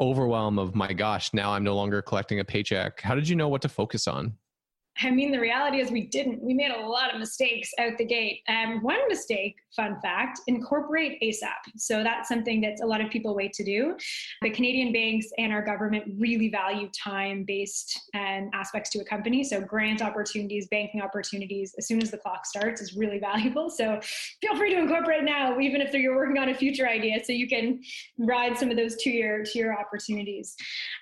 overwhelm 0.00 0.58
of 0.58 0.74
my 0.74 0.92
gosh, 0.92 1.32
now 1.32 1.52
I'm 1.52 1.64
no 1.64 1.76
longer 1.76 2.02
collecting 2.02 2.40
a 2.40 2.44
paycheck. 2.44 3.00
How 3.00 3.14
did 3.14 3.28
you 3.28 3.36
know 3.36 3.48
what 3.48 3.62
to 3.62 3.68
focus 3.68 4.08
on? 4.08 4.34
I 5.00 5.10
mean, 5.10 5.32
the 5.32 5.40
reality 5.40 5.80
is 5.80 5.90
we 5.90 6.06
didn't. 6.06 6.42
We 6.42 6.54
made 6.54 6.70
a 6.70 6.86
lot 6.86 7.12
of 7.12 7.18
mistakes 7.18 7.70
out 7.78 7.96
the 7.98 8.04
gate. 8.04 8.40
Um, 8.48 8.82
one 8.82 9.00
mistake, 9.08 9.56
fun 9.74 9.98
fact, 10.02 10.40
incorporate 10.46 11.20
ASAP. 11.22 11.72
So 11.76 12.02
that's 12.02 12.28
something 12.28 12.60
that 12.60 12.78
a 12.82 12.86
lot 12.86 13.00
of 13.00 13.10
people 13.10 13.34
wait 13.34 13.52
to 13.54 13.64
do. 13.64 13.96
The 14.42 14.50
Canadian 14.50 14.92
banks 14.92 15.26
and 15.38 15.52
our 15.52 15.64
government 15.64 16.04
really 16.18 16.50
value 16.50 16.88
time-based 16.90 17.98
um, 18.14 18.50
aspects 18.52 18.90
to 18.90 19.00
a 19.00 19.04
company. 19.04 19.42
So 19.42 19.60
grant 19.60 20.02
opportunities, 20.02 20.68
banking 20.68 21.00
opportunities, 21.00 21.74
as 21.78 21.88
soon 21.88 22.02
as 22.02 22.10
the 22.10 22.18
clock 22.18 22.44
starts, 22.44 22.80
is 22.80 22.94
really 22.94 23.18
valuable. 23.32 23.70
So 23.70 23.98
feel 24.40 24.56
free 24.56 24.74
to 24.74 24.78
incorporate 24.78 25.24
now, 25.24 25.58
even 25.58 25.80
if 25.80 25.94
you're 25.94 26.16
working 26.16 26.38
on 26.38 26.50
a 26.50 26.54
future 26.54 26.88
idea, 26.88 27.24
so 27.24 27.32
you 27.32 27.48
can 27.48 27.80
ride 28.18 28.58
some 28.58 28.70
of 28.70 28.76
those 28.76 28.96
two-year 28.96 29.44
two-year 29.44 29.76
opportunities. 29.78 30.54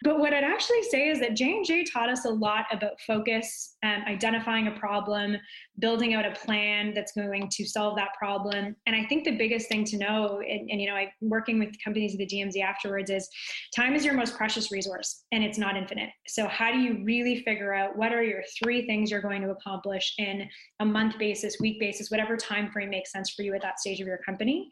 But 0.03 0.20
what 0.20 0.33
I'd 0.33 0.44
actually 0.44 0.83
say 0.85 1.09
is 1.09 1.18
that 1.20 1.35
J 1.35 1.57
and 1.57 1.64
J 1.64 1.85
taught 1.85 2.09
us 2.09 2.24
a 2.24 2.31
lot 2.31 2.66
about 2.72 3.00
focus 3.07 3.76
um, 3.82 4.02
identifying 4.06 4.68
a 4.68 4.72
problem, 4.72 5.36
building 5.78 6.14
out 6.14 6.26
a 6.26 6.32
plan 6.32 6.92
that's 6.94 7.12
going 7.12 7.48
to 7.48 7.64
solve 7.64 7.96
that 7.96 8.10
problem. 8.18 8.76
And 8.86 8.94
I 8.94 9.04
think 9.06 9.24
the 9.24 9.36
biggest 9.36 9.68
thing 9.68 9.84
to 9.86 9.96
know, 9.96 10.40
and, 10.40 10.70
and 10.70 10.80
you 10.80 10.86
know, 10.86 10.94
I 10.94 11.12
working 11.20 11.58
with 11.58 11.74
companies 11.82 12.12
at 12.12 12.18
the 12.18 12.26
DMZ 12.26 12.62
afterwards, 12.62 13.10
is 13.10 13.28
time 13.74 13.94
is 13.94 14.04
your 14.04 14.14
most 14.14 14.36
precious 14.36 14.70
resource, 14.70 15.24
and 15.32 15.42
it's 15.42 15.58
not 15.58 15.76
infinite. 15.76 16.10
So 16.26 16.46
how 16.46 16.70
do 16.72 16.78
you 16.78 17.02
really 17.04 17.42
figure 17.42 17.72
out 17.72 17.96
what 17.96 18.12
are 18.12 18.22
your 18.22 18.42
three 18.62 18.86
things 18.86 19.10
you're 19.10 19.22
going 19.22 19.42
to 19.42 19.50
accomplish 19.50 20.14
in 20.18 20.48
a 20.80 20.84
month 20.84 21.18
basis, 21.18 21.56
week 21.60 21.80
basis, 21.80 22.10
whatever 22.10 22.36
time 22.36 22.70
frame 22.70 22.90
makes 22.90 23.12
sense 23.12 23.30
for 23.30 23.42
you 23.42 23.54
at 23.54 23.62
that 23.62 23.80
stage 23.80 24.00
of 24.00 24.06
your 24.06 24.18
company? 24.18 24.68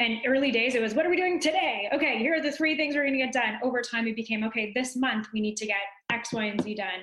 And 0.00 0.20
early 0.26 0.50
days, 0.50 0.74
it 0.74 0.80
was, 0.80 0.94
what 0.94 1.04
are 1.04 1.10
we 1.10 1.16
doing 1.16 1.38
today? 1.38 1.86
Okay, 1.92 2.16
here 2.18 2.34
are 2.34 2.40
the 2.40 2.50
three 2.50 2.74
things 2.74 2.94
we're 2.94 3.02
going 3.02 3.12
to 3.12 3.18
get 3.18 3.34
done. 3.34 3.58
Over 3.62 3.82
time, 3.82 4.08
it 4.08 4.16
became, 4.16 4.42
okay, 4.44 4.72
this 4.74 4.96
month 4.96 5.28
we 5.34 5.42
need 5.42 5.58
to 5.58 5.66
get 5.66 5.76
X, 6.10 6.32
Y, 6.32 6.42
and 6.42 6.58
Z 6.62 6.74
done. 6.74 7.02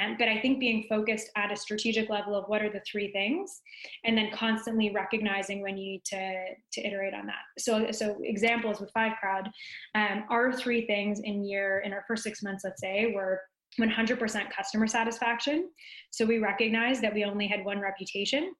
Um, 0.00 0.16
but 0.18 0.26
I 0.26 0.40
think 0.40 0.58
being 0.58 0.84
focused 0.88 1.30
at 1.36 1.52
a 1.52 1.56
strategic 1.56 2.10
level 2.10 2.34
of 2.34 2.46
what 2.48 2.60
are 2.60 2.68
the 2.70 2.80
three 2.80 3.12
things, 3.12 3.60
and 4.04 4.18
then 4.18 4.30
constantly 4.34 4.90
recognizing 4.90 5.62
when 5.62 5.76
you 5.76 5.92
need 5.92 6.04
to 6.06 6.44
to 6.72 6.86
iterate 6.86 7.14
on 7.14 7.26
that. 7.26 7.42
So, 7.58 7.92
so 7.92 8.16
examples 8.24 8.80
with 8.80 8.90
5Crowd, 8.92 9.48
um, 9.94 10.24
our 10.28 10.52
three 10.52 10.86
things 10.86 11.20
in 11.20 11.44
year 11.44 11.82
in 11.84 11.92
our 11.92 12.04
first 12.08 12.24
six 12.24 12.42
months, 12.42 12.64
let's 12.64 12.80
say, 12.80 13.12
were 13.14 13.40
100% 13.80 14.50
customer 14.50 14.86
satisfaction. 14.86 15.70
So 16.10 16.24
we 16.24 16.38
recognize 16.38 17.00
that 17.00 17.14
we 17.14 17.24
only 17.24 17.46
had 17.46 17.64
one 17.64 17.80
reputation. 17.80 18.54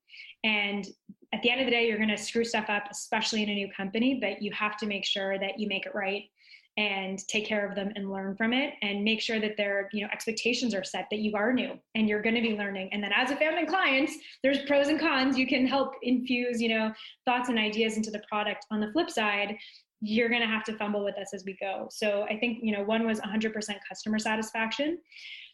And 0.44 0.86
at 1.34 1.42
the 1.42 1.50
end 1.50 1.60
of 1.60 1.66
the 1.66 1.70
day, 1.70 1.86
you're 1.86 1.98
going 1.98 2.08
to 2.08 2.16
screw 2.16 2.44
stuff 2.44 2.66
up, 2.68 2.84
especially 2.90 3.42
in 3.42 3.48
a 3.48 3.54
new 3.54 3.68
company, 3.76 4.18
but 4.20 4.42
you 4.42 4.52
have 4.52 4.76
to 4.78 4.86
make 4.86 5.04
sure 5.04 5.38
that 5.38 5.58
you 5.58 5.68
make 5.68 5.86
it 5.86 5.94
right 5.94 6.24
and 6.78 7.26
take 7.28 7.46
care 7.46 7.68
of 7.68 7.74
them 7.74 7.92
and 7.96 8.10
learn 8.10 8.34
from 8.34 8.54
it 8.54 8.74
and 8.80 9.04
make 9.04 9.20
sure 9.20 9.38
that 9.38 9.56
their 9.58 9.90
you 9.92 10.00
know 10.00 10.08
expectations 10.10 10.74
are 10.74 10.82
set 10.82 11.06
that 11.10 11.18
you 11.18 11.34
are 11.36 11.52
new 11.52 11.78
and 11.94 12.08
you're 12.08 12.22
going 12.22 12.34
to 12.34 12.40
be 12.40 12.56
learning 12.56 12.88
and 12.92 13.04
then 13.04 13.12
as 13.14 13.30
a 13.30 13.36
family 13.36 13.66
clients 13.66 14.14
there's 14.42 14.58
pros 14.60 14.88
and 14.88 14.98
cons 14.98 15.36
you 15.36 15.46
can 15.46 15.66
help 15.66 15.92
infuse 16.02 16.62
you 16.62 16.70
know 16.70 16.90
thoughts 17.26 17.50
and 17.50 17.58
ideas 17.58 17.98
into 17.98 18.10
the 18.10 18.22
product 18.26 18.64
on 18.70 18.80
the 18.80 18.90
flip 18.92 19.10
side 19.10 19.54
you're 20.02 20.28
going 20.28 20.40
to 20.40 20.48
have 20.48 20.64
to 20.64 20.76
fumble 20.76 21.04
with 21.04 21.16
us 21.16 21.32
as 21.32 21.44
we 21.46 21.56
go. 21.60 21.86
So 21.90 22.26
i 22.28 22.36
think 22.36 22.58
you 22.62 22.72
know 22.72 22.82
one 22.82 23.06
was 23.06 23.20
100% 23.20 23.52
customer 23.88 24.18
satisfaction. 24.18 24.98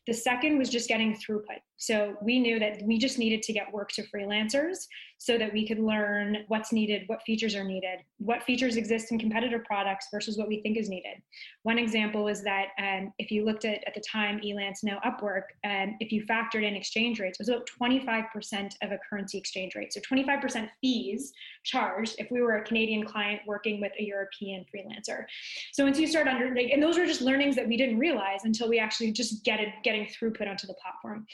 The 0.06 0.14
second 0.14 0.56
was 0.56 0.70
just 0.70 0.88
getting 0.88 1.14
throughput. 1.14 1.60
So 1.76 2.16
we 2.22 2.40
knew 2.40 2.58
that 2.58 2.80
we 2.82 2.98
just 2.98 3.18
needed 3.18 3.42
to 3.42 3.52
get 3.52 3.70
work 3.70 3.90
to 3.92 4.02
freelancers 4.04 4.78
so 5.18 5.36
that 5.36 5.52
we 5.52 5.66
could 5.66 5.80
learn 5.80 6.38
what's 6.46 6.72
needed, 6.72 7.02
what 7.08 7.22
features 7.22 7.56
are 7.56 7.64
needed, 7.64 7.98
what 8.18 8.42
features 8.44 8.76
exist 8.76 9.10
in 9.10 9.18
competitor 9.18 9.58
products 9.66 10.06
versus 10.12 10.38
what 10.38 10.46
we 10.46 10.60
think 10.62 10.78
is 10.78 10.88
needed. 10.88 11.20
One 11.64 11.76
example 11.76 12.28
is 12.28 12.42
that 12.44 12.68
um, 12.78 13.12
if 13.18 13.32
you 13.32 13.44
looked 13.44 13.64
at 13.64 13.82
at 13.86 13.94
the 13.94 14.00
time 14.00 14.40
Elance 14.40 14.84
now 14.84 15.00
Upwork, 15.04 15.42
um, 15.64 15.96
if 15.98 16.12
you 16.12 16.24
factored 16.24 16.62
in 16.62 16.74
exchange 16.74 17.18
rates, 17.18 17.40
it 17.40 17.42
was 17.42 17.48
about 17.48 17.68
25% 17.68 18.74
of 18.82 18.92
a 18.92 18.98
currency 19.10 19.36
exchange 19.36 19.74
rate. 19.74 19.92
So 19.92 20.00
25% 20.00 20.68
fees 20.80 21.32
charged 21.64 22.14
if 22.18 22.30
we 22.30 22.40
were 22.40 22.56
a 22.56 22.64
Canadian 22.64 23.04
client 23.04 23.40
working 23.44 23.80
with 23.80 23.92
a 23.98 24.04
European 24.04 24.64
freelancer. 24.72 25.24
So 25.72 25.82
once 25.84 25.98
you 25.98 26.06
start 26.06 26.28
under, 26.28 26.54
like, 26.54 26.70
and 26.72 26.80
those 26.80 26.96
were 26.96 27.06
just 27.06 27.22
learnings 27.22 27.56
that 27.56 27.66
we 27.66 27.76
didn't 27.76 27.98
realize 27.98 28.44
until 28.44 28.68
we 28.68 28.78
actually 28.78 29.10
just 29.10 29.44
get 29.44 29.58
it, 29.58 29.70
getting 29.82 30.06
throughput 30.06 30.48
onto 30.48 30.68
the 30.68 30.74
platform. 30.74 31.26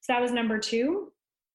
So 0.00 0.12
that 0.12 0.22
was 0.22 0.30
number 0.30 0.58
two. 0.58 1.12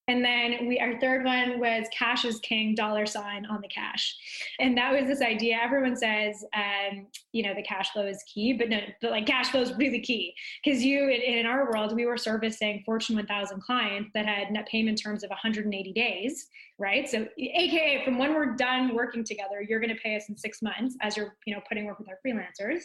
And 0.08 0.24
then 0.24 0.68
we 0.68 0.80
our 0.80 1.00
third 1.00 1.26
one 1.26 1.60
was 1.60 1.86
cash 1.98 2.24
is 2.24 2.40
king 2.40 2.76
dollar 2.76 3.06
sign 3.06 3.46
on 3.46 3.62
the 3.62 3.68
cash. 3.68 4.16
And 4.60 4.78
that 4.78 4.94
was 4.94 5.08
this 5.08 5.22
idea. 5.22 5.60
Everyone 5.62 5.96
says 5.96 6.46
um, 6.56 7.08
you 7.34 7.44
know, 7.44 7.54
the 7.54 7.64
cash 7.64 7.92
flow 7.92 8.08
is 8.08 8.24
key, 8.24 8.54
but 8.54 8.70
no, 8.70 8.80
but 9.02 9.12
like 9.12 9.26
cash 9.26 9.50
flow 9.50 9.62
is 9.62 9.74
really 9.76 10.00
key. 10.00 10.34
Because 10.64 10.84
you 10.84 11.04
in, 11.10 11.22
in 11.22 11.46
our 11.46 11.70
world, 11.70 11.96
we 11.96 12.06
were 12.06 12.18
servicing 12.18 12.84
Fortune 12.86 13.16
1000 13.16 13.62
clients 13.62 14.12
that 14.14 14.26
had 14.26 14.52
net 14.52 14.68
payment 14.68 15.02
terms 15.02 15.24
of 15.24 15.30
180 15.30 15.94
days 15.94 16.48
right? 16.80 17.10
So 17.10 17.28
AKA 17.38 18.04
from 18.06 18.20
when 18.20 18.34
we're 18.34 18.56
done 18.56 18.94
working 18.94 19.24
together, 19.24 19.66
you're 19.68 19.80
going 19.80 19.96
to 19.96 20.02
pay 20.02 20.16
us 20.16 20.30
in 20.30 20.38
six 20.38 20.62
months 20.62 20.96
as 21.02 21.18
you're, 21.18 21.36
you 21.46 21.56
know, 21.56 21.62
putting 21.68 21.86
work 21.86 21.98
with 21.98 22.08
our 22.08 22.20
freelancers 22.26 22.82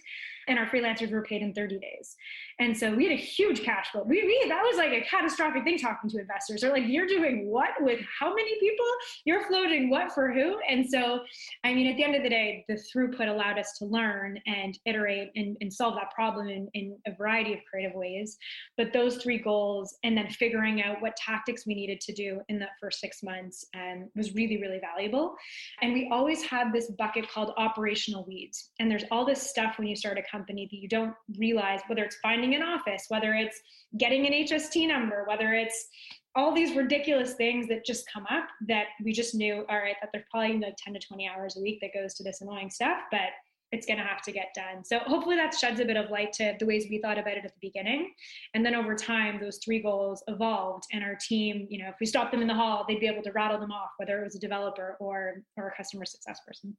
and 0.48 0.58
our 0.58 0.66
freelancers 0.66 1.10
were 1.10 1.22
paid 1.22 1.42
in 1.42 1.52
30 1.52 1.78
days. 1.78 2.16
And 2.58 2.76
so 2.76 2.94
we 2.94 3.04
had 3.04 3.12
a 3.12 3.20
huge 3.20 3.62
cash 3.62 3.90
flow. 3.92 4.02
We, 4.02 4.24
we 4.24 4.48
that 4.48 4.62
was 4.62 4.76
like 4.78 4.92
a 4.92 5.02
catastrophic 5.02 5.64
thing 5.64 5.78
talking 5.78 6.08
to 6.10 6.20
investors. 6.20 6.62
They're 6.62 6.72
like, 6.72 6.84
you're 6.86 7.06
doing 7.06 7.48
what 7.48 7.70
with 7.80 8.00
how 8.18 8.34
many 8.34 8.58
people? 8.60 8.86
You're 9.24 9.46
floating 9.46 9.90
what 9.90 10.12
for 10.12 10.32
who? 10.32 10.58
And 10.68 10.88
so, 10.88 11.20
I 11.64 11.74
mean, 11.74 11.86
at 11.86 11.96
the 11.96 12.04
end 12.04 12.16
of 12.16 12.22
the 12.22 12.30
day, 12.30 12.64
the 12.68 12.74
throughput 12.74 13.28
allowed 13.28 13.58
us 13.58 13.76
to 13.78 13.84
learn 13.84 14.38
and 14.46 14.78
iterate 14.86 15.30
and, 15.36 15.56
and 15.60 15.72
solve 15.72 15.94
that 15.96 16.10
problem 16.14 16.48
in, 16.48 16.68
in 16.74 16.96
a 17.06 17.14
variety 17.14 17.52
of 17.52 17.60
creative 17.70 17.94
ways. 17.94 18.38
But 18.76 18.92
those 18.92 19.16
three 19.16 19.38
goals 19.38 19.98
and 20.02 20.16
then 20.16 20.30
figuring 20.30 20.82
out 20.82 21.02
what 21.02 21.14
tactics 21.16 21.66
we 21.66 21.74
needed 21.74 22.00
to 22.00 22.12
do 22.12 22.40
in 22.48 22.58
that 22.60 22.70
first 22.80 23.00
six 23.00 23.22
months 23.22 23.66
um, 23.82 24.08
was 24.14 24.34
really, 24.34 24.58
really 24.60 24.80
valuable. 24.80 25.34
And 25.80 25.92
we 25.92 26.08
always 26.12 26.42
have 26.42 26.72
this 26.72 26.90
bucket 26.92 27.28
called 27.28 27.52
operational 27.56 28.24
weeds. 28.26 28.70
And 28.78 28.90
there's 28.90 29.04
all 29.10 29.24
this 29.24 29.42
stuff 29.42 29.78
when 29.78 29.88
you 29.88 29.96
start 29.96 30.18
a 30.18 30.22
company 30.30 30.68
that 30.70 30.76
you 30.76 30.88
don't 30.88 31.14
realize, 31.38 31.80
whether 31.86 32.04
it's 32.04 32.16
finding 32.22 32.54
an 32.54 32.62
office, 32.62 33.06
whether 33.08 33.34
it's 33.34 33.60
getting 33.98 34.26
an 34.26 34.32
HST 34.32 34.88
number, 34.88 35.24
whether 35.26 35.52
it's 35.54 35.88
all 36.34 36.54
these 36.54 36.74
ridiculous 36.74 37.34
things 37.34 37.68
that 37.68 37.84
just 37.84 38.10
come 38.10 38.24
up 38.30 38.48
that 38.66 38.86
we 39.04 39.12
just 39.12 39.34
knew, 39.34 39.64
all 39.68 39.76
right, 39.76 39.96
that 40.00 40.10
there's 40.12 40.24
probably 40.30 40.58
like 40.58 40.76
10 40.82 40.94
to 40.94 41.00
20 41.00 41.28
hours 41.28 41.56
a 41.56 41.60
week 41.60 41.78
that 41.82 41.92
goes 41.92 42.14
to 42.14 42.22
this 42.22 42.40
annoying 42.40 42.70
stuff, 42.70 42.98
but 43.10 43.30
it's 43.72 43.86
going 43.86 43.98
to 43.98 44.04
have 44.04 44.22
to 44.22 44.32
get 44.32 44.48
done. 44.54 44.84
So 44.84 44.98
hopefully 45.00 45.36
that 45.36 45.54
sheds 45.54 45.80
a 45.80 45.84
bit 45.84 45.96
of 45.96 46.10
light 46.10 46.32
to 46.34 46.54
the 46.58 46.66
ways 46.66 46.86
we 46.90 46.98
thought 46.98 47.18
about 47.18 47.36
it 47.36 47.44
at 47.44 47.52
the 47.52 47.68
beginning. 47.68 48.12
And 48.54 48.64
then 48.64 48.74
over 48.74 48.94
time, 48.94 49.40
those 49.40 49.58
three 49.64 49.80
goals 49.80 50.22
evolved 50.28 50.84
and 50.92 51.02
our 51.02 51.16
team, 51.16 51.66
you 51.70 51.78
know, 51.82 51.88
if 51.88 51.94
we 51.98 52.06
stopped 52.06 52.32
them 52.32 52.42
in 52.42 52.48
the 52.48 52.54
hall, 52.54 52.84
they'd 52.86 53.00
be 53.00 53.06
able 53.06 53.22
to 53.22 53.32
rattle 53.32 53.58
them 53.58 53.72
off, 53.72 53.90
whether 53.96 54.20
it 54.20 54.24
was 54.24 54.36
a 54.36 54.38
developer 54.40 54.96
or, 55.00 55.42
or 55.56 55.68
a 55.68 55.76
customer 55.76 56.04
success 56.04 56.40
person. 56.46 56.76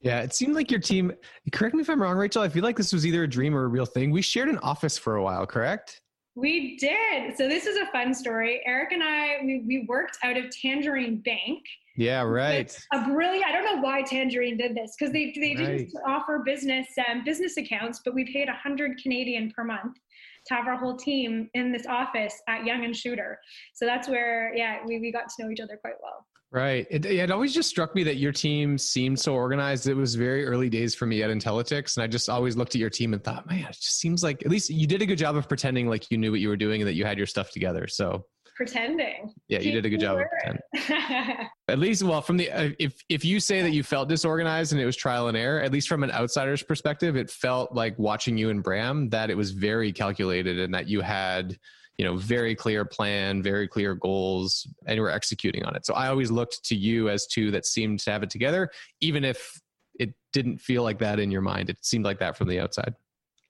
Yeah, 0.00 0.22
it 0.22 0.34
seemed 0.34 0.54
like 0.54 0.70
your 0.70 0.80
team, 0.80 1.12
correct 1.52 1.74
me 1.74 1.82
if 1.82 1.90
I'm 1.90 2.00
wrong, 2.00 2.16
Rachel, 2.16 2.42
I 2.42 2.48
feel 2.48 2.64
like 2.64 2.76
this 2.76 2.90
was 2.90 3.04
either 3.04 3.24
a 3.24 3.28
dream 3.28 3.54
or 3.54 3.64
a 3.64 3.68
real 3.68 3.84
thing. 3.84 4.10
We 4.10 4.22
shared 4.22 4.48
an 4.48 4.56
office 4.58 4.96
for 4.96 5.16
a 5.16 5.22
while, 5.22 5.46
correct? 5.46 6.00
We 6.36 6.76
did. 6.76 7.36
So 7.36 7.48
this 7.48 7.66
is 7.66 7.76
a 7.76 7.86
fun 7.86 8.14
story. 8.14 8.62
Eric 8.64 8.92
and 8.92 9.02
I, 9.02 9.38
we, 9.42 9.64
we 9.66 9.86
worked 9.88 10.18
out 10.22 10.36
of 10.36 10.44
Tangerine 10.50 11.20
Bank 11.22 11.60
yeah, 12.00 12.22
right. 12.22 12.74
A 12.94 13.04
brilliant. 13.04 13.44
I 13.44 13.52
don't 13.52 13.64
know 13.64 13.82
why 13.82 14.00
Tangerine 14.00 14.56
did 14.56 14.74
this 14.74 14.96
because 14.98 15.12
they 15.12 15.34
they 15.38 15.54
right. 15.54 15.78
didn't 15.78 15.92
offer 16.06 16.42
business 16.44 16.86
um, 17.10 17.24
business 17.24 17.58
accounts, 17.58 18.00
but 18.02 18.14
we 18.14 18.24
paid 18.32 18.48
a 18.48 18.54
hundred 18.54 18.96
Canadian 19.02 19.52
per 19.54 19.64
month 19.64 19.98
to 20.46 20.54
have 20.54 20.66
our 20.66 20.78
whole 20.78 20.96
team 20.96 21.50
in 21.52 21.72
this 21.72 21.86
office 21.86 22.34
at 22.48 22.64
Yonge 22.64 22.86
and 22.86 22.96
Shuter. 22.96 23.38
So 23.74 23.84
that's 23.84 24.08
where 24.08 24.54
yeah 24.56 24.78
we 24.86 24.98
we 24.98 25.12
got 25.12 25.28
to 25.28 25.44
know 25.44 25.50
each 25.50 25.60
other 25.60 25.76
quite 25.76 25.96
well. 26.02 26.26
Right. 26.52 26.84
It, 26.90 27.06
it 27.06 27.30
always 27.30 27.54
just 27.54 27.68
struck 27.68 27.94
me 27.94 28.02
that 28.04 28.16
your 28.16 28.32
team 28.32 28.76
seemed 28.76 29.20
so 29.20 29.34
organized. 29.34 29.86
It 29.86 29.94
was 29.94 30.16
very 30.16 30.44
early 30.44 30.68
days 30.68 30.96
for 30.96 31.06
me 31.06 31.22
at 31.22 31.30
Intellitix. 31.30 31.96
And 31.96 32.02
I 32.02 32.08
just 32.08 32.28
always 32.28 32.56
looked 32.56 32.74
at 32.74 32.80
your 32.80 32.90
team 32.90 33.12
and 33.12 33.22
thought, 33.22 33.48
man, 33.48 33.66
it 33.70 33.76
just 33.80 34.00
seems 34.00 34.24
like 34.24 34.44
at 34.44 34.50
least 34.50 34.68
you 34.68 34.86
did 34.88 35.00
a 35.00 35.06
good 35.06 35.18
job 35.18 35.36
of 35.36 35.48
pretending 35.48 35.88
like 35.88 36.10
you 36.10 36.18
knew 36.18 36.32
what 36.32 36.40
you 36.40 36.48
were 36.48 36.56
doing 36.56 36.80
and 36.80 36.88
that 36.88 36.94
you 36.94 37.04
had 37.04 37.18
your 37.18 37.28
stuff 37.28 37.52
together. 37.52 37.86
So 37.86 38.24
pretending. 38.56 39.32
Yeah, 39.48 39.60
you 39.60 39.72
did 39.72 39.86
a 39.86 39.88
good 39.88 40.00
job 40.00 40.18
of 40.18 40.26
pretending. 40.28 41.46
at 41.68 41.78
least, 41.78 42.02
well, 42.02 42.20
from 42.20 42.36
the 42.36 42.50
uh, 42.50 42.70
if 42.78 42.94
if 43.08 43.24
you 43.24 43.40
say 43.40 43.62
that 43.62 43.70
you 43.70 43.82
felt 43.82 44.10
disorganized 44.10 44.72
and 44.72 44.80
it 44.80 44.84
was 44.84 44.96
trial 44.96 45.28
and 45.28 45.36
error, 45.36 45.60
at 45.60 45.72
least 45.72 45.88
from 45.88 46.02
an 46.02 46.10
outsider's 46.10 46.62
perspective, 46.62 47.16
it 47.16 47.30
felt 47.30 47.74
like 47.74 47.98
watching 47.98 48.36
you 48.36 48.50
and 48.50 48.62
Bram 48.62 49.08
that 49.10 49.30
it 49.30 49.36
was 49.36 49.52
very 49.52 49.92
calculated 49.92 50.58
and 50.58 50.74
that 50.74 50.88
you 50.88 51.00
had 51.00 51.56
you 52.00 52.06
know 52.06 52.16
very 52.16 52.54
clear 52.54 52.82
plan 52.82 53.42
very 53.42 53.68
clear 53.68 53.94
goals 53.94 54.66
and 54.86 54.96
you 54.96 55.02
were 55.02 55.10
executing 55.10 55.62
on 55.64 55.76
it 55.76 55.84
so 55.84 55.92
i 55.92 56.08
always 56.08 56.30
looked 56.30 56.64
to 56.64 56.74
you 56.74 57.10
as 57.10 57.26
two 57.26 57.50
that 57.50 57.66
seemed 57.66 58.00
to 58.00 58.10
have 58.10 58.22
it 58.22 58.30
together 58.30 58.70
even 59.02 59.22
if 59.22 59.60
it 59.98 60.14
didn't 60.32 60.56
feel 60.58 60.82
like 60.82 60.98
that 60.98 61.20
in 61.20 61.30
your 61.30 61.42
mind 61.42 61.68
it 61.68 61.76
seemed 61.82 62.06
like 62.06 62.18
that 62.18 62.36
from 62.38 62.48
the 62.48 62.58
outside 62.58 62.94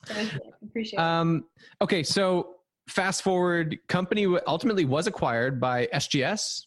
Thank 0.07 0.33
you. 0.33 0.41
Appreciate 0.63 0.99
it. 0.99 1.03
Um, 1.03 1.45
okay, 1.81 2.03
so 2.03 2.57
fast 2.89 3.23
forward, 3.23 3.79
company 3.89 4.27
ultimately 4.47 4.85
was 4.85 5.07
acquired 5.07 5.61
by 5.61 5.87
SGS. 5.93 6.67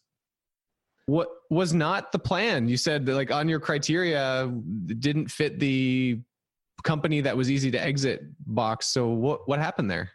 What 1.06 1.30
was 1.50 1.74
not 1.74 2.12
the 2.12 2.20
plan? 2.20 2.70
You 2.70 2.78
said 2.78 3.06
that 3.06 3.16
like 3.16 3.32
on 3.32 3.50
your 3.50 3.60
criteria 3.60 4.52
didn't 4.86 5.30
fit 5.30 5.60
the 5.60 6.22
company 6.84 7.22
that 7.22 7.36
was 7.36 7.52
easy 7.52 7.72
to 7.72 7.82
exit 7.82 8.22
box. 8.46 8.88
So 8.88 9.08
what 9.08 9.48
what 9.48 9.60
happened 9.60 9.92
there? 9.92 10.12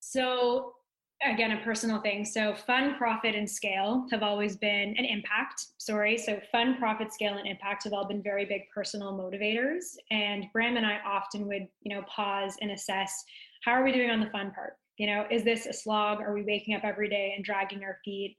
So 0.00 0.74
again 1.22 1.52
a 1.52 1.64
personal 1.64 2.00
thing 2.02 2.24
so 2.24 2.54
fun 2.54 2.94
profit 2.96 3.34
and 3.34 3.48
scale 3.48 4.06
have 4.10 4.22
always 4.22 4.56
been 4.56 4.94
an 4.98 5.04
impact 5.04 5.66
sorry 5.78 6.18
so 6.18 6.38
fun 6.52 6.76
profit 6.78 7.12
scale 7.12 7.38
and 7.38 7.46
impact 7.46 7.84
have 7.84 7.92
all 7.94 8.06
been 8.06 8.22
very 8.22 8.44
big 8.44 8.62
personal 8.74 9.14
motivators 9.14 9.96
and 10.10 10.44
bram 10.52 10.76
and 10.76 10.84
i 10.84 10.98
often 11.06 11.48
would 11.48 11.66
you 11.80 11.94
know 11.94 12.02
pause 12.02 12.56
and 12.60 12.70
assess 12.70 13.24
how 13.64 13.72
are 13.72 13.82
we 13.82 13.92
doing 13.92 14.10
on 14.10 14.20
the 14.20 14.30
fun 14.30 14.50
part 14.52 14.74
you 14.96 15.06
know, 15.06 15.26
is 15.30 15.44
this 15.44 15.66
a 15.66 15.72
slog? 15.72 16.20
Are 16.20 16.32
we 16.32 16.42
waking 16.42 16.74
up 16.74 16.84
every 16.84 17.08
day 17.08 17.32
and 17.36 17.44
dragging 17.44 17.84
our 17.84 17.98
feet? 18.04 18.36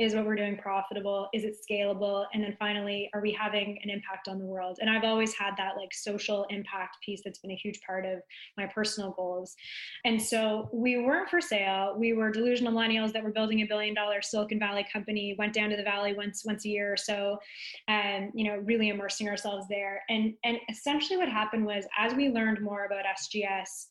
Is 0.00 0.14
what 0.14 0.24
we're 0.24 0.34
doing 0.34 0.56
profitable? 0.56 1.28
Is 1.34 1.44
it 1.44 1.56
scalable? 1.60 2.24
And 2.32 2.42
then 2.42 2.56
finally, 2.58 3.10
are 3.12 3.20
we 3.20 3.32
having 3.32 3.78
an 3.84 3.90
impact 3.90 4.28
on 4.28 4.38
the 4.38 4.46
world? 4.46 4.78
And 4.80 4.88
I've 4.88 5.04
always 5.04 5.34
had 5.34 5.54
that 5.58 5.76
like 5.76 5.92
social 5.92 6.46
impact 6.48 6.96
piece 7.04 7.20
that's 7.22 7.38
been 7.38 7.50
a 7.50 7.56
huge 7.56 7.82
part 7.86 8.06
of 8.06 8.20
my 8.56 8.64
personal 8.64 9.10
goals. 9.10 9.54
And 10.06 10.20
so 10.20 10.70
we 10.72 10.96
weren't 11.02 11.28
for 11.28 11.42
sale. 11.42 11.94
We 11.98 12.14
were 12.14 12.30
delusional 12.30 12.72
millennials 12.72 13.12
that 13.12 13.22
were 13.22 13.30
building 13.30 13.60
a 13.60 13.66
billion 13.66 13.94
dollar 13.94 14.22
Silicon 14.22 14.58
Valley 14.58 14.86
company, 14.90 15.34
went 15.38 15.52
down 15.52 15.68
to 15.68 15.76
the 15.76 15.82
valley 15.82 16.14
once 16.14 16.46
once 16.46 16.64
a 16.64 16.70
year 16.70 16.90
or 16.90 16.96
so, 16.96 17.38
and 17.86 18.30
you 18.34 18.44
know, 18.44 18.56
really 18.64 18.88
immersing 18.88 19.28
ourselves 19.28 19.66
there. 19.68 20.02
And 20.08 20.32
and 20.44 20.56
essentially 20.70 21.18
what 21.18 21.28
happened 21.28 21.66
was 21.66 21.84
as 21.98 22.14
we 22.14 22.30
learned 22.30 22.62
more 22.62 22.86
about 22.86 23.04
SGS 23.04 23.86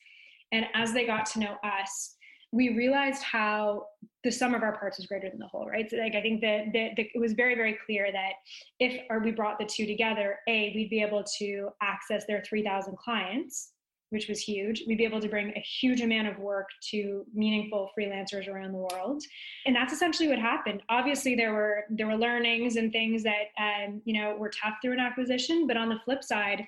and 0.52 0.66
as 0.74 0.94
they 0.94 1.06
got 1.06 1.26
to 1.28 1.40
know 1.40 1.58
us, 1.64 2.16
we 2.52 2.70
realized 2.76 3.24
how 3.24 3.86
the 4.24 4.32
sum 4.32 4.54
of 4.54 4.64
our 4.64 4.78
parts 4.78 5.00
is 5.00 5.06
greater 5.06 5.30
than 5.30 5.40
the 5.40 5.48
whole, 5.48 5.68
right? 5.68 5.90
So 5.90 5.98
like 5.98 6.16
I 6.16 6.22
think 6.22 6.42
that, 6.42 6.72
it 6.74 7.20
was 7.20 7.34
very, 7.34 7.56
very 7.56 7.78
clear 7.86 8.12
that 8.12 8.34
if 8.80 9.02
or 9.10 9.20
we 9.20 9.32
brought 9.32 9.60
the 9.60 9.66
two 9.66 9.86
together, 9.86 10.40
A, 10.48 10.74
we'd 10.76 10.90
be 10.90 11.02
able 11.02 11.24
to 11.38 11.70
access 11.82 12.26
their 12.26 12.44
3,000 12.44 12.98
clients 12.98 13.72
which 14.10 14.28
was 14.28 14.40
huge. 14.40 14.84
We'd 14.88 14.98
be 14.98 15.06
able 15.06 15.22
to 15.22 15.28
bring 15.28 15.50
a 15.56 15.60
huge 15.60 16.02
amount 16.02 16.28
of 16.28 16.40
work 16.40 16.68
to 16.92 17.26
meaningful 17.34 17.92
freelancers 17.98 18.48
around 18.48 18.72
the 18.72 18.80
world, 18.80 19.24
and 19.66 19.76
that's 19.76 19.94
essentially 19.94 20.28
what 20.28 20.40
happened. 20.40 20.82
Obviously, 20.90 21.36
there 21.36 21.54
were 21.54 21.84
there 21.90 22.08
were 22.08 22.18
learnings 22.18 22.76
and 22.76 22.92
things 22.92 23.24
that 23.24 23.50
um, 23.60 24.02
you 24.06 24.20
know 24.20 24.36
were 24.36 24.50
tough 24.50 24.76
through 24.82 24.94
an 24.94 25.00
acquisition, 25.00 25.68
but 25.68 25.78
on 25.78 25.90
the 25.90 26.00
flip 26.06 26.24
side, 26.24 26.66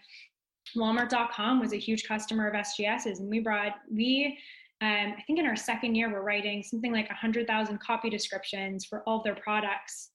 Walmart.com 0.77 1.59
was 1.59 1.73
a 1.73 1.77
huge 1.77 2.07
customer 2.07 2.47
of 2.47 2.53
SGS's, 2.53 3.19
and 3.19 3.29
we 3.29 3.39
brought 3.39 3.73
we. 3.91 4.37
Um, 4.81 5.13
I 5.17 5.21
think 5.27 5.37
in 5.37 5.45
our 5.45 5.55
second 5.55 5.95
year, 5.95 6.11
we're 6.11 6.23
writing 6.23 6.63
something 6.63 6.91
like 6.91 7.07
100,000 7.07 7.79
copy 7.79 8.09
descriptions 8.09 8.85
for 8.85 9.03
all 9.05 9.19
of 9.19 9.23
their 9.23 9.35
products 9.35 10.09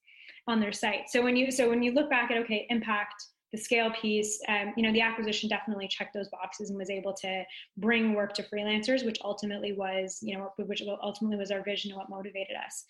on 0.49 0.61
their 0.61 0.73
site. 0.73 1.09
So 1.09 1.23
when 1.23 1.37
you 1.37 1.51
so 1.51 1.69
when 1.69 1.83
you 1.83 1.93
look 1.93 2.11
back 2.11 2.31
at 2.31 2.39
okay, 2.39 2.67
impact, 2.69 3.15
the 3.53 3.59
scale 3.59 3.91
piece, 3.91 4.41
um, 4.49 4.73
you 4.77 4.83
know, 4.83 4.93
the 4.93 5.01
acquisition 5.01 5.49
definitely 5.49 5.89
checked 5.89 6.15
those 6.15 6.29
boxes 6.29 6.71
and 6.71 6.79
was 6.79 6.91
able 6.91 7.15
to 7.15 7.45
bring 7.77 8.15
work 8.15 8.33
to 8.35 8.43
freelancers, 8.43 9.05
which 9.05 9.19
ultimately 9.23 9.73
was, 9.73 10.19
you 10.21 10.37
know, 10.37 10.53
which 10.59 10.83
ultimately 11.03 11.37
was 11.37 11.51
our 11.51 11.63
vision 11.63 11.93
and 11.93 11.99
what 11.99 12.11
motivated 12.11 12.57
us. 12.65 12.85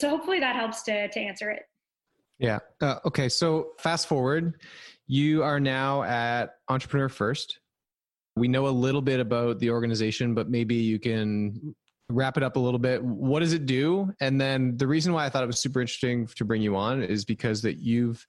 So 0.00 0.08
hopefully 0.08 0.40
that 0.40 0.56
helps 0.56 0.82
to 0.84 1.08
to 1.08 1.20
answer 1.20 1.50
it. 1.50 1.62
Yeah. 2.38 2.60
Uh, 2.80 3.00
okay. 3.04 3.28
So 3.28 3.72
fast 3.78 4.06
forward, 4.06 4.62
you 5.08 5.42
are 5.42 5.58
now 5.58 6.04
at 6.04 6.54
Entrepreneur 6.68 7.08
First. 7.08 7.58
We 8.38 8.48
know 8.48 8.68
a 8.68 8.70
little 8.70 9.02
bit 9.02 9.20
about 9.20 9.58
the 9.58 9.70
organization, 9.70 10.34
but 10.34 10.48
maybe 10.48 10.74
you 10.74 10.98
can 10.98 11.74
wrap 12.10 12.36
it 12.36 12.42
up 12.42 12.56
a 12.56 12.60
little 12.60 12.78
bit. 12.78 13.02
What 13.02 13.40
does 13.40 13.52
it 13.52 13.66
do? 13.66 14.12
And 14.20 14.40
then 14.40 14.76
the 14.76 14.86
reason 14.86 15.12
why 15.12 15.26
I 15.26 15.28
thought 15.28 15.42
it 15.42 15.46
was 15.46 15.60
super 15.60 15.80
interesting 15.80 16.26
to 16.26 16.44
bring 16.44 16.62
you 16.62 16.76
on 16.76 17.02
is 17.02 17.24
because 17.24 17.62
that 17.62 17.78
you've 17.78 18.26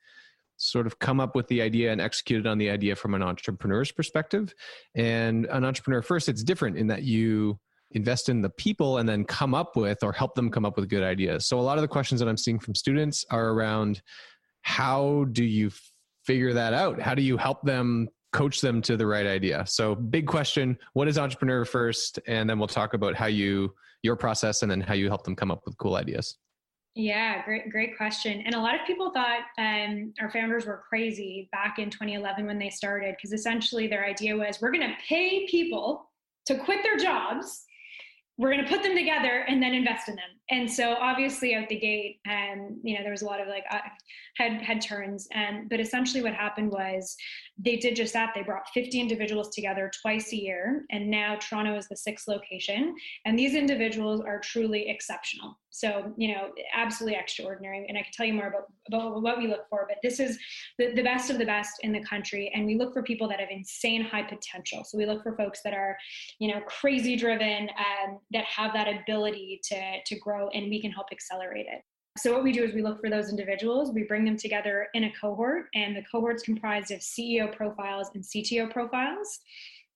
sort 0.57 0.85
of 0.85 0.99
come 0.99 1.21
up 1.21 1.35
with 1.35 1.47
the 1.47 1.61
idea 1.61 1.91
and 1.91 2.01
executed 2.01 2.45
on 2.45 2.57
the 2.57 2.69
idea 2.69 2.95
from 2.95 3.13
an 3.13 3.23
entrepreneur's 3.23 3.91
perspective. 3.91 4.53
And 4.95 5.45
an 5.45 5.63
entrepreneur 5.63 6.01
first, 6.01 6.27
it's 6.27 6.43
different 6.43 6.77
in 6.77 6.87
that 6.87 7.03
you 7.03 7.59
invest 7.91 8.29
in 8.29 8.41
the 8.41 8.49
people 8.49 8.97
and 8.97 9.07
then 9.07 9.23
come 9.23 9.55
up 9.55 9.75
with 9.75 10.03
or 10.03 10.11
help 10.11 10.35
them 10.35 10.51
come 10.51 10.65
up 10.65 10.77
with 10.77 10.89
good 10.89 11.01
ideas. 11.01 11.47
So 11.47 11.59
a 11.59 11.61
lot 11.61 11.77
of 11.77 11.81
the 11.81 11.87
questions 11.87 12.19
that 12.19 12.27
I'm 12.27 12.37
seeing 12.37 12.59
from 12.59 12.75
students 12.75 13.25
are 13.31 13.49
around 13.49 14.01
how 14.61 15.25
do 15.31 15.43
you 15.43 15.71
figure 16.25 16.53
that 16.53 16.73
out? 16.73 16.99
How 16.99 17.15
do 17.15 17.21
you 17.21 17.37
help 17.37 17.63
them 17.63 18.09
coach 18.31 18.61
them 18.61 18.81
to 18.83 18.97
the 18.97 19.05
right 19.05 19.25
idea? 19.25 19.65
So 19.67 19.95
big 19.95 20.27
question, 20.27 20.77
what 20.93 21.07
is 21.07 21.17
entrepreneur 21.17 21.65
first 21.65 22.19
and 22.27 22.49
then 22.49 22.59
we'll 22.59 22.67
talk 22.67 22.93
about 22.93 23.15
how 23.15 23.27
you 23.27 23.73
your 24.01 24.15
process 24.15 24.61
and 24.61 24.71
then 24.71 24.79
how 24.81 24.93
you 24.93 25.07
help 25.07 25.23
them 25.23 25.35
come 25.35 25.51
up 25.51 25.61
with 25.65 25.77
cool 25.77 25.95
ideas. 25.95 26.37
Yeah, 26.95 27.43
great, 27.45 27.69
great 27.69 27.97
question. 27.97 28.41
And 28.45 28.55
a 28.55 28.59
lot 28.59 28.75
of 28.75 28.81
people 28.87 29.11
thought 29.11 29.41
um, 29.57 30.13
our 30.19 30.31
founders 30.31 30.65
were 30.65 30.83
crazy 30.87 31.49
back 31.51 31.79
in 31.79 31.89
2011 31.89 32.45
when 32.45 32.57
they 32.57 32.69
started, 32.69 33.15
because 33.15 33.33
essentially 33.33 33.87
their 33.87 34.05
idea 34.05 34.35
was 34.35 34.59
we're 34.61 34.71
going 34.71 34.87
to 34.87 34.95
pay 35.07 35.45
people 35.47 36.09
to 36.45 36.57
quit 36.57 36.81
their 36.83 36.97
jobs 36.97 37.65
we're 38.39 38.53
going 38.53 38.63
to 38.63 38.69
put 38.69 38.81
them 38.81 38.95
together 38.95 39.43
and 39.49 39.61
then 39.61 39.73
invest 39.73 40.07
in 40.07 40.15
them. 40.15 40.29
And 40.51 40.71
so 40.71 40.95
obviously 40.99 41.53
out 41.53 41.69
the 41.69 41.77
gate, 41.77 42.19
um, 42.27 42.79
you 42.83 42.95
know, 42.95 43.03
there 43.03 43.11
was 43.11 43.21
a 43.21 43.25
lot 43.25 43.39
of 43.39 43.47
like 43.47 43.65
uh, 43.69 43.79
head 44.35 44.61
head 44.61 44.81
turns. 44.81 45.27
And 45.31 45.69
but 45.69 45.79
essentially 45.79 46.23
what 46.23 46.33
happened 46.33 46.71
was 46.71 47.15
they 47.57 47.75
did 47.75 47.95
just 47.95 48.13
that. 48.13 48.31
They 48.33 48.41
brought 48.41 48.67
50 48.73 48.99
individuals 48.99 49.53
together 49.53 49.91
twice 50.01 50.31
a 50.33 50.37
year, 50.37 50.85
and 50.91 51.09
now 51.09 51.35
Toronto 51.35 51.75
is 51.75 51.87
the 51.87 51.97
sixth 51.97 52.27
location. 52.27 52.95
And 53.25 53.37
these 53.37 53.53
individuals 53.53 54.21
are 54.21 54.39
truly 54.39 54.89
exceptional. 54.89 55.59
So 55.71 56.13
you 56.17 56.33
know, 56.33 56.49
absolutely 56.73 57.19
extraordinary. 57.19 57.85
And 57.87 57.97
I 57.97 58.01
can 58.01 58.11
tell 58.13 58.25
you 58.25 58.33
more 58.33 58.47
about 58.47 58.63
about 58.87 59.21
what 59.21 59.37
we 59.37 59.47
look 59.47 59.67
for. 59.69 59.85
But 59.87 59.97
this 60.01 60.19
is 60.19 60.39
the, 60.79 60.93
the 60.93 61.03
best 61.03 61.29
of 61.29 61.37
the 61.37 61.45
best 61.45 61.73
in 61.81 61.91
the 61.91 62.03
country, 62.03 62.51
and 62.55 62.65
we 62.65 62.75
look 62.75 62.93
for 62.93 63.03
people 63.03 63.27
that 63.27 63.39
have 63.39 63.49
insane 63.51 64.01
high 64.01 64.23
potential. 64.23 64.83
So 64.83 64.97
we 64.97 65.05
look 65.05 65.21
for 65.21 65.35
folks 65.35 65.61
that 65.63 65.73
are, 65.73 65.95
you 66.39 66.51
know, 66.51 66.61
crazy 66.61 67.15
driven. 67.15 67.69
Um, 67.69 68.19
that 68.31 68.45
have 68.45 68.73
that 68.73 68.87
ability 68.87 69.59
to, 69.63 70.01
to 70.05 70.19
grow 70.19 70.38
and 70.47 70.69
we 70.69 70.81
can 70.81 70.91
help 70.91 71.07
accelerate 71.11 71.67
it. 71.69 71.81
So 72.17 72.33
what 72.33 72.43
we 72.43 72.51
do 72.51 72.63
is 72.63 72.73
we 72.73 72.81
look 72.81 72.99
for 72.99 73.09
those 73.09 73.29
individuals, 73.29 73.91
we 73.91 74.03
bring 74.03 74.25
them 74.25 74.37
together 74.37 74.87
in 74.93 75.05
a 75.05 75.13
cohort, 75.19 75.67
and 75.73 75.95
the 75.95 76.03
cohort's 76.11 76.43
comprised 76.43 76.91
of 76.91 76.99
CEO 76.99 77.55
profiles 77.55 78.09
and 78.13 78.23
CTO 78.23 78.71
profiles. 78.71 79.39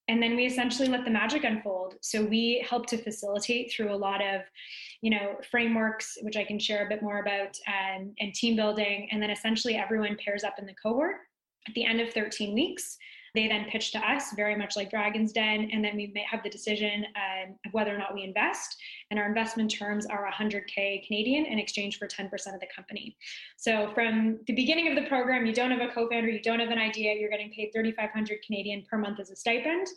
And 0.07 0.21
then 0.21 0.35
we 0.35 0.45
essentially 0.45 0.89
let 0.89 1.05
the 1.05 1.11
magic 1.11 1.43
unfold. 1.43 1.95
So 2.01 2.23
we 2.23 2.65
help 2.69 2.85
to 2.87 2.97
facilitate 2.97 3.71
through 3.71 3.93
a 3.93 3.95
lot 3.95 4.21
of, 4.21 4.41
you 5.01 5.09
know, 5.09 5.37
frameworks, 5.49 6.17
which 6.21 6.35
I 6.35 6.43
can 6.43 6.59
share 6.59 6.85
a 6.85 6.89
bit 6.89 7.01
more 7.01 7.19
about, 7.19 7.57
and, 7.67 8.13
and 8.19 8.33
team 8.33 8.55
building. 8.55 9.07
And 9.11 9.21
then 9.21 9.29
essentially 9.29 9.75
everyone 9.75 10.17
pairs 10.23 10.43
up 10.43 10.59
in 10.59 10.65
the 10.65 10.75
cohort 10.81 11.15
at 11.67 11.73
the 11.73 11.85
end 11.85 12.01
of 12.01 12.13
13 12.13 12.53
weeks 12.53 12.97
they 13.33 13.47
then 13.47 13.65
pitch 13.65 13.91
to 13.91 13.99
us, 13.99 14.31
very 14.35 14.55
much 14.55 14.75
like 14.75 14.91
Dragon's 14.91 15.31
Den, 15.31 15.69
and 15.71 15.83
then 15.83 15.95
we 15.95 16.07
may 16.13 16.23
have 16.29 16.43
the 16.43 16.49
decision 16.49 17.05
um, 17.15 17.55
of 17.65 17.73
whether 17.73 17.93
or 17.93 17.97
not 17.97 18.13
we 18.13 18.23
invest. 18.23 18.77
And 19.09 19.19
our 19.19 19.27
investment 19.27 19.71
terms 19.71 20.05
are 20.05 20.29
100K 20.31 21.07
Canadian 21.07 21.45
in 21.45 21.57
exchange 21.57 21.97
for 21.97 22.07
10% 22.07 22.25
of 22.53 22.59
the 22.59 22.67
company. 22.73 23.17
So 23.57 23.91
from 23.95 24.39
the 24.45 24.53
beginning 24.53 24.87
of 24.87 24.95
the 24.95 25.09
program, 25.09 25.47
you 25.47 25.53
don't 25.53 25.71
have 25.71 25.81
a 25.81 25.91
co 25.91 26.07
founder, 26.07 26.29
you 26.29 26.41
don't 26.41 26.59
have 26.59 26.69
an 26.69 26.77
idea, 26.77 27.15
you're 27.15 27.31
getting 27.31 27.51
paid 27.51 27.71
3,500 27.73 28.39
Canadian 28.45 28.85
per 28.89 28.97
month 28.97 29.19
as 29.19 29.31
a 29.31 29.35
stipend. 29.35 29.87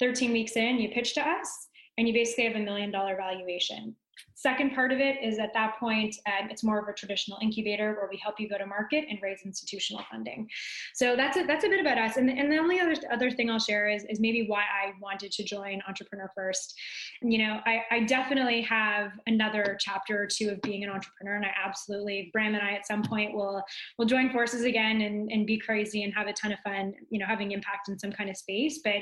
13 0.00 0.32
weeks 0.32 0.56
in, 0.56 0.78
you 0.78 0.88
pitch 0.88 1.14
to 1.14 1.20
us, 1.20 1.68
and 1.98 2.08
you 2.08 2.14
basically 2.14 2.44
have 2.44 2.56
a 2.56 2.60
million 2.60 2.90
dollar 2.90 3.14
valuation. 3.16 3.94
Second 4.34 4.74
part 4.74 4.92
of 4.92 4.98
it 4.98 5.16
is 5.22 5.38
at 5.38 5.54
that 5.54 5.78
point, 5.80 6.16
um, 6.26 6.50
it's 6.50 6.62
more 6.62 6.78
of 6.78 6.88
a 6.88 6.92
traditional 6.92 7.38
incubator 7.40 7.94
where 7.94 8.08
we 8.10 8.18
help 8.18 8.38
you 8.38 8.48
go 8.48 8.58
to 8.58 8.66
market 8.66 9.06
and 9.08 9.18
raise 9.22 9.40
institutional 9.44 10.04
funding. 10.10 10.48
So 10.92 11.16
that's 11.16 11.36
a, 11.38 11.44
that's 11.44 11.64
a 11.64 11.68
bit 11.68 11.80
about 11.80 11.96
us. 11.96 12.16
And, 12.16 12.28
and 12.28 12.52
the 12.52 12.58
only 12.58 12.78
other 12.78 12.94
other 13.10 13.30
thing 13.30 13.48
I'll 13.48 13.58
share 13.58 13.88
is, 13.88 14.04
is 14.10 14.20
maybe 14.20 14.46
why 14.46 14.62
I 14.62 14.92
wanted 15.00 15.32
to 15.32 15.44
join 15.44 15.80
Entrepreneur 15.88 16.30
First. 16.34 16.74
You 17.22 17.38
know, 17.38 17.60
I, 17.64 17.82
I 17.90 18.00
definitely 18.00 18.60
have 18.62 19.12
another 19.26 19.78
chapter 19.80 20.22
or 20.22 20.26
two 20.26 20.50
of 20.50 20.60
being 20.62 20.84
an 20.84 20.90
entrepreneur, 20.90 21.36
and 21.36 21.44
I 21.44 21.52
absolutely, 21.64 22.30
Bram 22.32 22.54
and 22.54 22.62
I 22.62 22.72
at 22.72 22.86
some 22.86 23.02
point 23.02 23.34
will 23.34 23.62
will 23.98 24.06
join 24.06 24.30
forces 24.30 24.64
again 24.64 25.00
and, 25.00 25.30
and 25.30 25.46
be 25.46 25.58
crazy 25.58 26.02
and 26.02 26.12
have 26.12 26.26
a 26.26 26.32
ton 26.32 26.52
of 26.52 26.58
fun, 26.60 26.92
you 27.08 27.18
know, 27.18 27.26
having 27.26 27.52
impact 27.52 27.88
in 27.88 27.98
some 27.98 28.12
kind 28.12 28.28
of 28.28 28.36
space. 28.36 28.80
But 28.84 28.96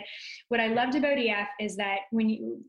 what 0.49 0.61
I 0.61 0.69
loved 0.69 0.95
about 0.95 1.19
EF 1.19 1.49
is 1.59 1.77
that 1.77 2.01
when 2.11 2.29
you 2.29 2.65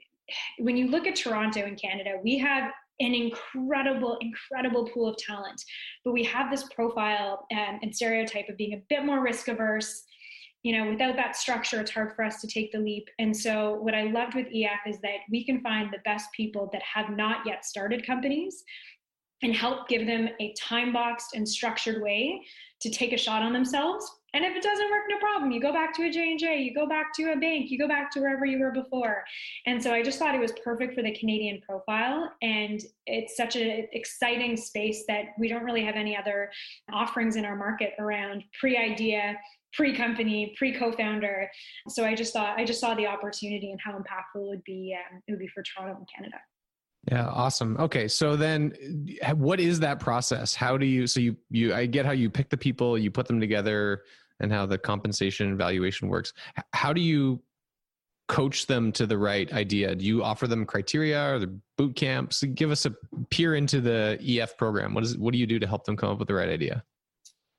when 0.59 0.77
you 0.77 0.87
look 0.89 1.07
at 1.07 1.15
Toronto 1.15 1.65
in 1.65 1.75
Canada, 1.75 2.19
we 2.23 2.37
have 2.37 2.71
an 2.99 3.13
incredible, 3.13 4.17
incredible 4.21 4.87
pool 4.87 5.07
of 5.07 5.17
talent, 5.17 5.61
but 6.05 6.13
we 6.13 6.23
have 6.23 6.51
this 6.51 6.63
profile 6.75 7.45
and, 7.51 7.79
and 7.81 7.95
stereotype 7.95 8.49
of 8.49 8.57
being 8.57 8.73
a 8.73 8.83
bit 8.89 9.05
more 9.05 9.21
risk 9.21 9.47
averse. 9.47 10.03
You 10.61 10.77
know, 10.77 10.91
without 10.91 11.17
that 11.17 11.35
structure, 11.35 11.81
it's 11.81 11.91
hard 11.91 12.15
for 12.15 12.23
us 12.23 12.39
to 12.39 12.47
take 12.47 12.71
the 12.71 12.79
leap. 12.79 13.09
And 13.19 13.35
so, 13.35 13.73
what 13.81 13.93
I 13.93 14.03
loved 14.03 14.35
with 14.35 14.47
EF 14.53 14.79
is 14.87 14.99
that 15.01 15.17
we 15.29 15.43
can 15.43 15.59
find 15.61 15.91
the 15.91 15.99
best 16.05 16.29
people 16.31 16.69
that 16.71 16.81
have 16.83 17.09
not 17.09 17.45
yet 17.45 17.65
started 17.65 18.05
companies 18.05 18.63
and 19.41 19.53
help 19.53 19.89
give 19.89 20.07
them 20.07 20.29
a 20.39 20.53
time 20.53 20.93
boxed 20.93 21.35
and 21.35 21.47
structured 21.47 22.01
way 22.01 22.41
to 22.79 22.89
take 22.89 23.11
a 23.11 23.17
shot 23.17 23.41
on 23.41 23.51
themselves 23.51 24.09
and 24.33 24.43
if 24.43 24.55
it 24.55 24.63
doesn't 24.63 24.89
work, 24.89 25.03
no 25.09 25.19
problem. 25.19 25.51
You 25.51 25.61
go 25.61 25.71
back 25.71 25.93
to 25.95 26.03
a 26.03 26.09
J&J, 26.09 26.61
you 26.61 26.73
go 26.73 26.87
back 26.87 27.13
to 27.15 27.33
a 27.33 27.35
bank, 27.35 27.69
you 27.69 27.77
go 27.77 27.87
back 27.87 28.09
to 28.11 28.19
wherever 28.19 28.45
you 28.45 28.59
were 28.59 28.71
before. 28.71 29.23
And 29.67 29.81
so 29.81 29.93
I 29.93 30.01
just 30.01 30.17
thought 30.17 30.33
it 30.33 30.41
was 30.41 30.53
perfect 30.63 30.95
for 30.95 31.03
the 31.03 31.15
Canadian 31.15 31.61
profile. 31.61 32.31
And 32.41 32.81
it's 33.05 33.37
such 33.37 33.55
an 33.55 33.87
exciting 33.91 34.57
space 34.57 35.03
that 35.07 35.25
we 35.37 35.47
don't 35.47 35.63
really 35.63 35.85
have 35.85 35.95
any 35.95 36.17
other 36.17 36.49
offerings 36.91 37.35
in 37.35 37.45
our 37.45 37.55
market 37.55 37.93
around 37.99 38.43
pre-idea, 38.59 39.37
pre-company, 39.73 40.55
pre-co-founder. 40.57 41.49
So 41.89 42.03
I 42.03 42.15
just 42.15 42.33
thought 42.33 42.57
I 42.57 42.65
just 42.65 42.79
saw 42.79 42.95
the 42.95 43.05
opportunity 43.05 43.69
and 43.69 43.79
how 43.83 43.91
impactful 43.91 44.41
it 44.41 44.47
would 44.47 44.63
be 44.63 44.95
um, 44.97 45.21
it 45.27 45.31
would 45.31 45.39
be 45.39 45.47
for 45.47 45.63
Toronto 45.63 45.97
and 45.97 46.07
Canada. 46.15 46.37
Yeah, 47.11 47.27
awesome. 47.27 47.75
Okay, 47.77 48.07
so 48.07 48.37
then 48.37 48.73
what 49.35 49.59
is 49.59 49.79
that 49.81 49.99
process? 49.99 50.55
How 50.55 50.77
do 50.77 50.85
you 50.85 51.05
so 51.05 51.19
you 51.19 51.35
you 51.49 51.73
I 51.73 51.85
get 51.85 52.05
how 52.05 52.13
you 52.13 52.29
pick 52.29 52.49
the 52.49 52.57
people, 52.57 52.97
you 52.97 53.11
put 53.11 53.27
them 53.27 53.41
together, 53.41 54.03
and 54.43 54.51
how 54.51 54.65
the 54.65 54.77
compensation 54.77 55.47
and 55.47 55.57
valuation 55.57 56.09
works. 56.09 56.33
How 56.73 56.93
do 56.93 57.01
you 57.01 57.41
coach 58.27 58.67
them 58.67 58.91
to 58.91 59.07
the 59.07 59.17
right 59.17 59.51
idea? 59.53 59.95
Do 59.95 60.05
you 60.05 60.23
offer 60.23 60.47
them 60.47 60.65
criteria 60.65 61.33
or 61.33 61.39
the 61.39 61.57
boot 61.77 61.95
camps? 61.95 62.43
Give 62.43 62.69
us 62.69 62.85
a 62.85 62.93
peer 63.31 63.55
into 63.55 63.81
the 63.81 64.19
EF 64.21 64.57
program. 64.57 64.93
What 64.93 65.03
is 65.03 65.17
what 65.17 65.31
do 65.31 65.39
you 65.39 65.47
do 65.47 65.59
to 65.59 65.67
help 65.67 65.85
them 65.85 65.95
come 65.95 66.09
up 66.09 66.19
with 66.19 66.27
the 66.27 66.33
right 66.33 66.49
idea? 66.49 66.83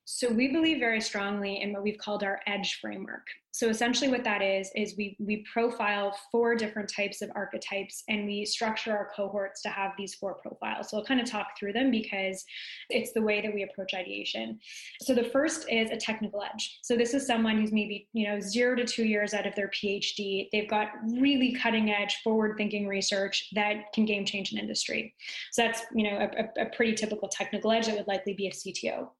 So 0.05 0.31
we 0.31 0.53
believe 0.53 0.79
very 0.79 1.01
strongly 1.01 1.63
in 1.63 1.73
what 1.73 1.83
we've 1.83 1.99
called 1.99 2.23
our 2.23 2.41
edge 2.47 2.79
framework. 2.81 3.27
So 3.55 3.69
essentially 3.69 4.11
what 4.11 4.25
that 4.25 4.43
is 4.43 4.69
is 4.75 4.97
we 4.99 5.17
we 5.21 5.47
profile 5.51 6.13
four 6.33 6.57
different 6.57 6.93
types 6.93 7.23
of 7.23 7.31
archetypes 7.37 8.03
and 8.09 8.27
we 8.27 8.45
structure 8.45 8.91
our 8.91 9.11
cohorts 9.15 9.63
to 9.63 9.69
have 9.69 9.93
these 9.97 10.13
four 10.13 10.35
profiles. 10.35 10.91
So 10.91 10.97
I'll 10.97 11.05
kind 11.05 11.21
of 11.21 11.31
talk 11.31 11.57
through 11.57 11.73
them 11.75 11.93
because 11.93 12.45
it's 12.91 13.13
the 13.13 13.23
way 13.23 13.41
that 13.41 13.55
we 13.55 13.63
approach 13.63 13.95
ideation. 13.95 14.59
So 15.03 15.15
the 15.15 15.23
first 15.23 15.71
is 15.71 15.93
a 15.93 15.97
technical 15.97 16.43
edge. 16.43 16.81
So 16.83 16.97
this 16.97 17.15
is 17.15 17.29
someone 17.29 17.61
who's 17.61 17.71
maybe, 17.71 18.09
you 18.13 18.27
know, 18.27 18.41
0 18.41 18.75
to 18.75 18.85
2 18.85 19.05
years 19.05 19.35
out 19.35 19.47
of 19.47 19.55
their 19.55 19.69
PhD. 19.69 20.49
They've 20.51 20.69
got 20.69 20.89
really 21.13 21.53
cutting 21.53 21.93
edge 21.93 22.17
forward 22.25 22.57
thinking 22.57 22.89
research 22.89 23.51
that 23.55 23.93
can 23.93 24.05
game 24.05 24.25
change 24.25 24.51
an 24.51 24.59
industry. 24.59 25.15
So 25.53 25.63
that's, 25.63 25.83
you 25.95 26.11
know, 26.11 26.29
a, 26.59 26.63
a 26.63 26.67
pretty 26.71 26.95
typical 26.95 27.29
technical 27.29 27.71
edge 27.71 27.87
that 27.87 27.97
would 27.97 28.09
likely 28.09 28.35
be 28.35 28.49
a 28.49 28.51
CTO. 28.51 29.11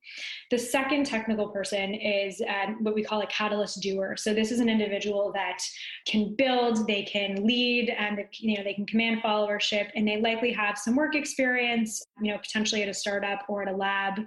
The 0.51 0.59
second 0.59 1.07
technical 1.07 1.51
person 1.51 1.95
is 1.95 2.43
um, 2.49 2.83
what 2.83 2.97
we 2.97 3.05
call 3.05 3.21
a 3.21 3.29
catalyst 3.29 3.81
doer. 3.81 4.17
So 4.25 4.33
this 4.33 4.51
is 4.51 4.61
an 4.61 4.71
individual 4.71 5.31
that 5.35 5.59
can 6.07 6.35
build, 6.35 6.87
they 6.87 7.03
can 7.03 7.47
lead, 7.47 7.91
and 7.91 8.25
you 8.33 8.57
know 8.57 8.65
they 8.65 8.73
can 8.73 8.87
command 8.87 9.23
followership, 9.23 9.91
and 9.95 10.09
they 10.09 10.19
likely 10.19 10.51
have 10.51 10.79
some 10.79 10.97
work 10.97 11.15
experience, 11.15 12.03
you 12.23 12.33
know, 12.33 12.39
potentially 12.39 12.83
at 12.83 12.89
a 12.89 12.95
startup 12.95 13.41
or 13.51 13.61
at 13.61 13.69
a 13.69 13.77
lab. 13.77 14.21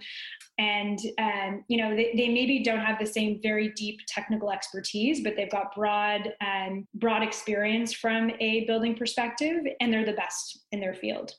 And 0.60 1.00
um, 1.18 1.64
you 1.68 1.78
know 1.78 1.96
they, 1.96 2.14
they 2.16 2.30
maybe 2.30 2.62
don't 2.62 2.86
have 2.86 3.00
the 3.00 3.08
same 3.08 3.40
very 3.42 3.70
deep 3.70 4.02
technical 4.08 4.52
expertise, 4.52 5.24
but 5.24 5.36
they've 5.36 5.50
got 5.50 5.74
broad 5.74 6.32
um, 6.46 6.88
broad 6.94 7.24
experience 7.24 7.92
from 7.92 8.30
a 8.40 8.66
building 8.66 8.96
perspective, 8.96 9.66
and 9.82 9.92
they're 9.92 10.06
the 10.06 10.14
best 10.14 10.60
in 10.72 10.80
their 10.80 10.94
field. 10.94 11.34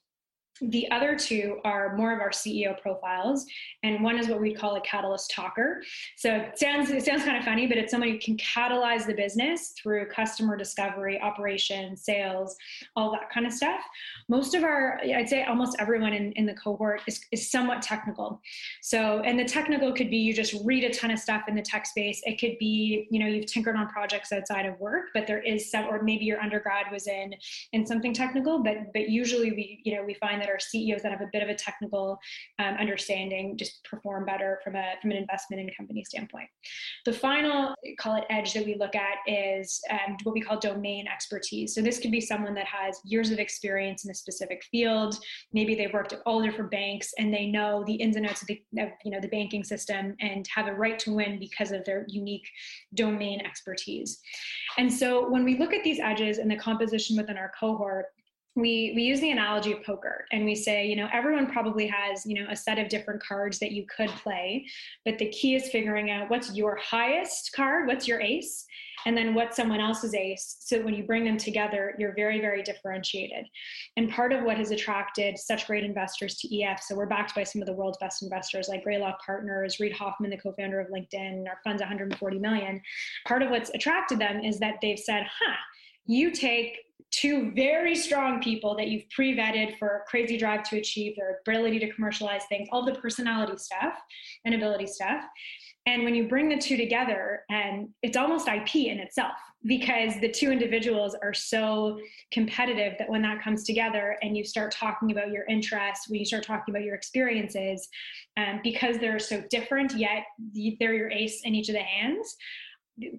The 0.61 0.91
other 0.91 1.17
two 1.17 1.59
are 1.65 1.97
more 1.97 2.13
of 2.13 2.21
our 2.21 2.31
CEO 2.31 2.81
profiles, 2.81 3.47
and 3.83 4.03
one 4.03 4.19
is 4.19 4.29
what 4.29 4.41
we 4.41 4.55
call 4.55 4.77
a 4.77 4.81
catalyst 4.81 5.31
talker. 5.31 5.83
So 6.17 6.35
it 6.35 6.59
sounds 6.59 6.91
it 6.91 7.05
sounds 7.05 7.25
kind 7.25 7.37
of 7.37 7.45
funny, 7.45 7.67
but 7.67 7.77
it's 7.77 7.91
someone 7.91 8.11
who 8.11 8.19
can 8.19 8.37
catalyze 8.37 9.07
the 9.07 9.15
business 9.15 9.75
through 9.81 10.07
customer 10.07 10.57
discovery, 10.57 11.21
operations, 11.21 12.05
sales, 12.05 12.57
all 12.97 13.13
that 13.13 13.31
kind 13.31 13.47
of 13.47 13.53
stuff. 13.53 13.81
Most 14.29 14.55
of 14.55 14.65
our, 14.65 15.01
I'd 15.03 15.29
say 15.29 15.45
almost 15.45 15.77
everyone 15.79 16.13
in, 16.13 16.33
in 16.33 16.47
the 16.47 16.55
cohort 16.55 17.03
is, 17.07 17.21
is 17.33 17.51
somewhat 17.51 17.83
technical. 17.83 18.41
So, 18.83 19.21
and 19.21 19.39
the 19.39 19.45
technical 19.45 19.93
could 19.93 20.11
be 20.11 20.19
you 20.19 20.35
just 20.35 20.55
read 20.65 20.85
a 20.85 20.91
ton 20.91 21.11
of 21.11 21.19
stuff 21.19 21.43
in 21.49 21.55
the 21.55 21.63
tech 21.63 21.87
space. 21.87 22.21
It 22.25 22.39
could 22.39 22.59
be, 22.59 23.07
you 23.11 23.19
know, 23.19 23.27
you've 23.27 23.47
tinkered 23.47 23.77
on 23.77 23.89
projects 23.89 24.33
outside 24.33 24.67
of 24.67 24.79
work, 24.81 25.07
but 25.15 25.27
there 25.27 25.43
is 25.43 25.71
some, 25.71 25.87
or 25.87 26.03
maybe 26.03 26.25
your 26.25 26.41
undergrad 26.41 26.87
was 26.93 27.07
in 27.07 27.35
in 27.73 27.87
something 27.87 28.13
technical, 28.13 28.63
but 28.63 28.93
but 28.93 29.09
usually 29.09 29.51
we, 29.53 29.81
you 29.85 29.95
know, 29.95 30.05
we 30.05 30.15
find 30.15 30.41
that 30.41 30.48
CEOs 30.59 31.03
that 31.03 31.13
have 31.13 31.21
a 31.21 31.29
bit 31.33 31.43
of 31.43 31.49
a 31.49 31.55
technical 31.55 32.19
um, 32.59 32.75
understanding 32.77 33.57
just 33.57 33.83
perform 33.85 34.25
better 34.25 34.61
from 34.63 34.77
a 34.77 34.95
from 35.03 35.11
an 35.11 35.17
investment 35.17 35.61
in 35.61 35.71
company 35.77 36.05
standpoint. 36.05 36.49
The 37.05 37.13
final 37.13 37.75
call 37.99 38.17
it 38.17 38.25
edge 38.31 38.53
that 38.55 38.65
we 38.65 38.77
look 38.77 38.95
at 38.95 39.19
is 39.27 39.81
um, 39.91 40.17
what 40.23 40.33
we 40.33 40.41
call 40.41 40.59
domain 40.59 41.07
expertise. 41.07 41.75
So 41.75 41.81
this 41.81 41.99
could 41.99 42.11
be 42.11 42.21
someone 42.21 42.55
that 42.55 42.67
has 42.67 43.01
years 43.05 43.31
of 43.31 43.39
experience 43.39 44.05
in 44.05 44.11
a 44.11 44.15
specific 44.15 44.65
field. 44.71 45.17
Maybe 45.53 45.75
they've 45.75 45.93
worked 45.93 46.13
at 46.13 46.21
all 46.27 46.43
different 46.43 46.71
banks 46.71 47.13
and 47.19 47.33
they 47.33 47.47
know 47.47 47.85
the 47.87 47.95
ins 47.95 48.17
and 48.17 48.27
outs 48.27 48.43
of 48.43 48.49
the 48.49 48.63
of, 48.79 48.91
you 49.05 49.11
know 49.11 49.21
the 49.21 49.29
banking 49.29 49.65
system 49.65 50.15
and 50.21 50.47
have 50.55 50.67
a 50.67 50.75
right 50.75 50.99
to 51.01 51.15
win 51.15 51.39
because 51.39 51.73
of 51.73 51.85
their 51.85 52.05
unique 52.09 52.49
domain 52.95 53.41
expertise. 53.45 54.21
And 54.77 54.93
so 54.93 55.29
when 55.29 55.45
we 55.45 55.57
look 55.57 55.73
at 55.73 55.85
these 55.85 56.01
edges 56.01 56.39
and 56.39 56.51
the 56.51 56.57
composition 56.57 57.17
within 57.17 57.37
our 57.37 57.53
cohort, 57.59 58.07
we 58.59 58.93
we 58.97 59.03
use 59.03 59.21
the 59.21 59.31
analogy 59.31 59.73
of 59.73 59.83
poker 59.85 60.27
and 60.33 60.45
we 60.45 60.55
say 60.55 60.87
you 60.87 60.97
know 60.97 61.09
everyone 61.13 61.47
probably 61.47 61.87
has 61.87 62.27
you 62.27 62.35
know 62.35 62.47
a 62.51 62.57
set 62.57 62.79
of 62.79 62.89
different 62.89 63.23
cards 63.23 63.59
that 63.59 63.73
you 63.73 63.87
could 63.87 64.11
play 64.11 64.67
but 65.05 65.17
the 65.19 65.29
key 65.31 65.55
is 65.55 65.71
figuring 65.71 66.11
out 66.11 66.29
what's 66.29 66.55
your 66.55 66.77
highest 66.77 67.53
card 67.53 67.87
what's 67.87 68.09
your 68.09 68.21
ace 68.21 68.67
and 69.07 69.17
then 69.17 69.33
what's 69.33 69.57
someone 69.57 69.81
else's 69.81 70.15
ace 70.15 70.57
so 70.61 70.83
when 70.83 70.95
you 70.95 71.05
bring 71.05 71.25
them 71.25 71.37
together 71.37 71.95
you're 71.99 72.15
very 72.15 72.41
very 72.41 72.63
differentiated. 72.63 73.47
And 73.97 74.11
part 74.11 74.33
of 74.33 74.43
what 74.43 74.57
has 74.59 74.71
attracted 74.71 75.39
such 75.39 75.67
great 75.67 75.85
investors 75.85 76.37
to 76.39 76.63
ef 76.63 76.83
so 76.83 76.97
we're 76.97 77.07
backed 77.07 77.35
by 77.35 77.45
some 77.45 77.63
of 77.63 77.67
the 77.67 77.73
world's 77.73 77.99
best 77.99 78.23
investors 78.23 78.69
like 78.69 78.83
greylock 78.83 79.25
partners 79.25 79.79
reid 79.79 79.93
hoffman 79.93 80.31
the 80.31 80.37
co-founder 80.37 80.81
of 80.81 80.89
linkedin 80.89 81.47
our 81.47 81.61
fund's 81.63 81.81
140 81.81 82.39
million. 82.39 82.81
Part 83.27 83.43
of 83.43 83.51
what's 83.51 83.71
attracted 83.71 84.19
them 84.19 84.41
is 84.41 84.59
that 84.59 84.77
they've 84.83 84.99
said 84.99 85.27
huh 85.41 85.55
you 86.09 86.33
take 86.33 86.79
two 87.11 87.53
very 87.55 87.95
strong 87.95 88.43
people 88.43 88.77
that 88.77 88.89
you've 88.89 89.09
pre-vetted 89.11 89.79
for 89.79 90.05
crazy 90.09 90.37
drive 90.37 90.63
to 90.63 90.77
achieve 90.77 91.15
their 91.17 91.39
ability 91.47 91.79
to 91.79 91.91
commercialize 91.93 92.43
things 92.49 92.69
all 92.71 92.85
the 92.85 92.95
personality 92.95 93.57
stuff 93.57 93.95
and 94.45 94.55
ability 94.55 94.87
stuff. 94.87 95.25
And 95.87 96.05
when 96.05 96.15
you 96.15 96.29
bring 96.29 96.51
the 96.51 96.59
two 96.59 96.77
together 96.77 97.45
and 97.49 97.89
it's 98.03 98.17
almost 98.17 98.47
ip 98.49 98.75
in 98.75 98.99
itself 98.99 99.33
because 99.65 100.21
the 100.21 100.31
two 100.31 100.53
individuals 100.53 101.17
are 101.23 101.35
so 101.35 101.99
competitive 102.31 102.95
that 102.99 103.09
when 103.09 103.23
that 103.23 103.43
comes 103.43 103.65
together 103.65 104.17
and 104.23 104.37
you 104.37 104.45
start 104.45 104.71
talking 104.71 105.11
about 105.11 105.31
your 105.31 105.45
interests 105.47 106.09
when 106.09 106.21
you 106.21 106.27
start 106.27 106.45
talking 106.45 106.75
about 106.75 106.85
your 106.85 106.95
experiences 106.95 107.89
um, 108.37 108.61
because 108.63 108.99
they're 108.99 109.19
so 109.19 109.43
different 109.51 109.97
yet 109.97 110.25
they're 110.79 110.95
your 110.95 111.11
ace 111.11 111.41
in 111.45 111.55
each 111.55 111.69
of 111.69 111.75
the 111.75 111.81
hands 111.81 112.37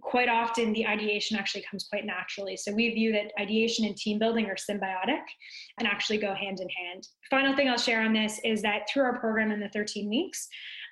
quite 0.01 0.29
often 0.29 0.73
the 0.73 0.85
ideation 0.85 1.37
actually 1.37 1.63
comes 1.69 1.85
quite 1.85 2.05
naturally. 2.05 2.57
So 2.57 2.73
we 2.73 2.89
view 2.89 3.11
that 3.13 3.31
ideation 3.39 3.85
and 3.85 3.95
team 3.95 4.19
building 4.19 4.45
are 4.47 4.55
symbiotic 4.55 5.21
and 5.77 5.87
actually 5.87 6.17
go 6.17 6.33
hand 6.33 6.59
in 6.59 6.67
hand. 6.69 7.07
Final 7.29 7.55
thing 7.55 7.69
I'll 7.69 7.77
share 7.77 8.01
on 8.01 8.13
this 8.13 8.39
is 8.43 8.61
that 8.63 8.89
through 8.91 9.03
our 9.03 9.19
program 9.19 9.51
in 9.51 9.59
the 9.59 9.69
13 9.69 10.09
weeks, 10.09 10.47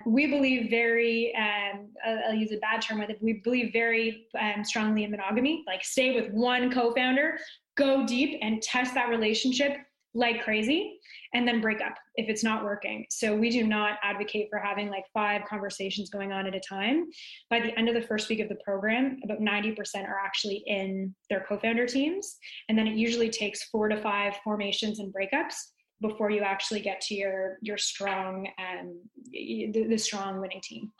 we 0.06 0.26
believe 0.26 0.70
very, 0.70 1.34
um, 1.36 1.88
I'll 2.06 2.34
use 2.34 2.52
a 2.52 2.58
bad 2.58 2.80
term 2.80 3.00
with 3.00 3.10
it, 3.10 3.18
we 3.20 3.40
believe 3.44 3.72
very 3.72 4.26
um, 4.38 4.64
strongly 4.64 5.04
in 5.04 5.10
monogamy, 5.10 5.64
like 5.66 5.84
stay 5.84 6.14
with 6.14 6.32
one 6.32 6.72
co 6.72 6.94
founder, 6.94 7.38
go 7.76 8.06
deep 8.06 8.38
and 8.42 8.62
test 8.62 8.94
that 8.94 9.08
relationship 9.08 9.76
like 10.14 10.42
crazy 10.42 10.98
and 11.34 11.46
then 11.46 11.60
break 11.60 11.80
up 11.80 11.94
if 12.16 12.28
it's 12.28 12.42
not 12.42 12.64
working. 12.64 13.06
So 13.10 13.36
we 13.36 13.50
do 13.50 13.66
not 13.66 13.98
advocate 14.02 14.48
for 14.50 14.58
having 14.58 14.88
like 14.88 15.04
five 15.12 15.42
conversations 15.48 16.10
going 16.10 16.32
on 16.32 16.46
at 16.46 16.54
a 16.54 16.60
time. 16.60 17.06
By 17.50 17.60
the 17.60 17.78
end 17.78 17.88
of 17.88 17.94
the 17.94 18.02
first 18.02 18.28
week 18.28 18.40
of 18.40 18.48
the 18.48 18.58
program, 18.64 19.18
about 19.24 19.40
90% 19.40 19.76
are 20.08 20.18
actually 20.18 20.62
in 20.66 21.14
their 21.28 21.44
co-founder 21.48 21.86
teams. 21.86 22.36
And 22.68 22.78
then 22.78 22.86
it 22.86 22.96
usually 22.96 23.28
takes 23.28 23.64
four 23.64 23.88
to 23.88 24.00
five 24.00 24.34
formations 24.42 24.98
and 24.98 25.12
breakups 25.12 25.54
before 26.00 26.30
you 26.30 26.42
actually 26.42 26.80
get 26.80 27.00
to 27.00 27.14
your 27.14 27.58
your 27.60 27.76
strong 27.76 28.46
um 28.58 29.00
the, 29.32 29.86
the 29.88 29.98
strong 29.98 30.40
winning 30.40 30.60
team. 30.62 30.92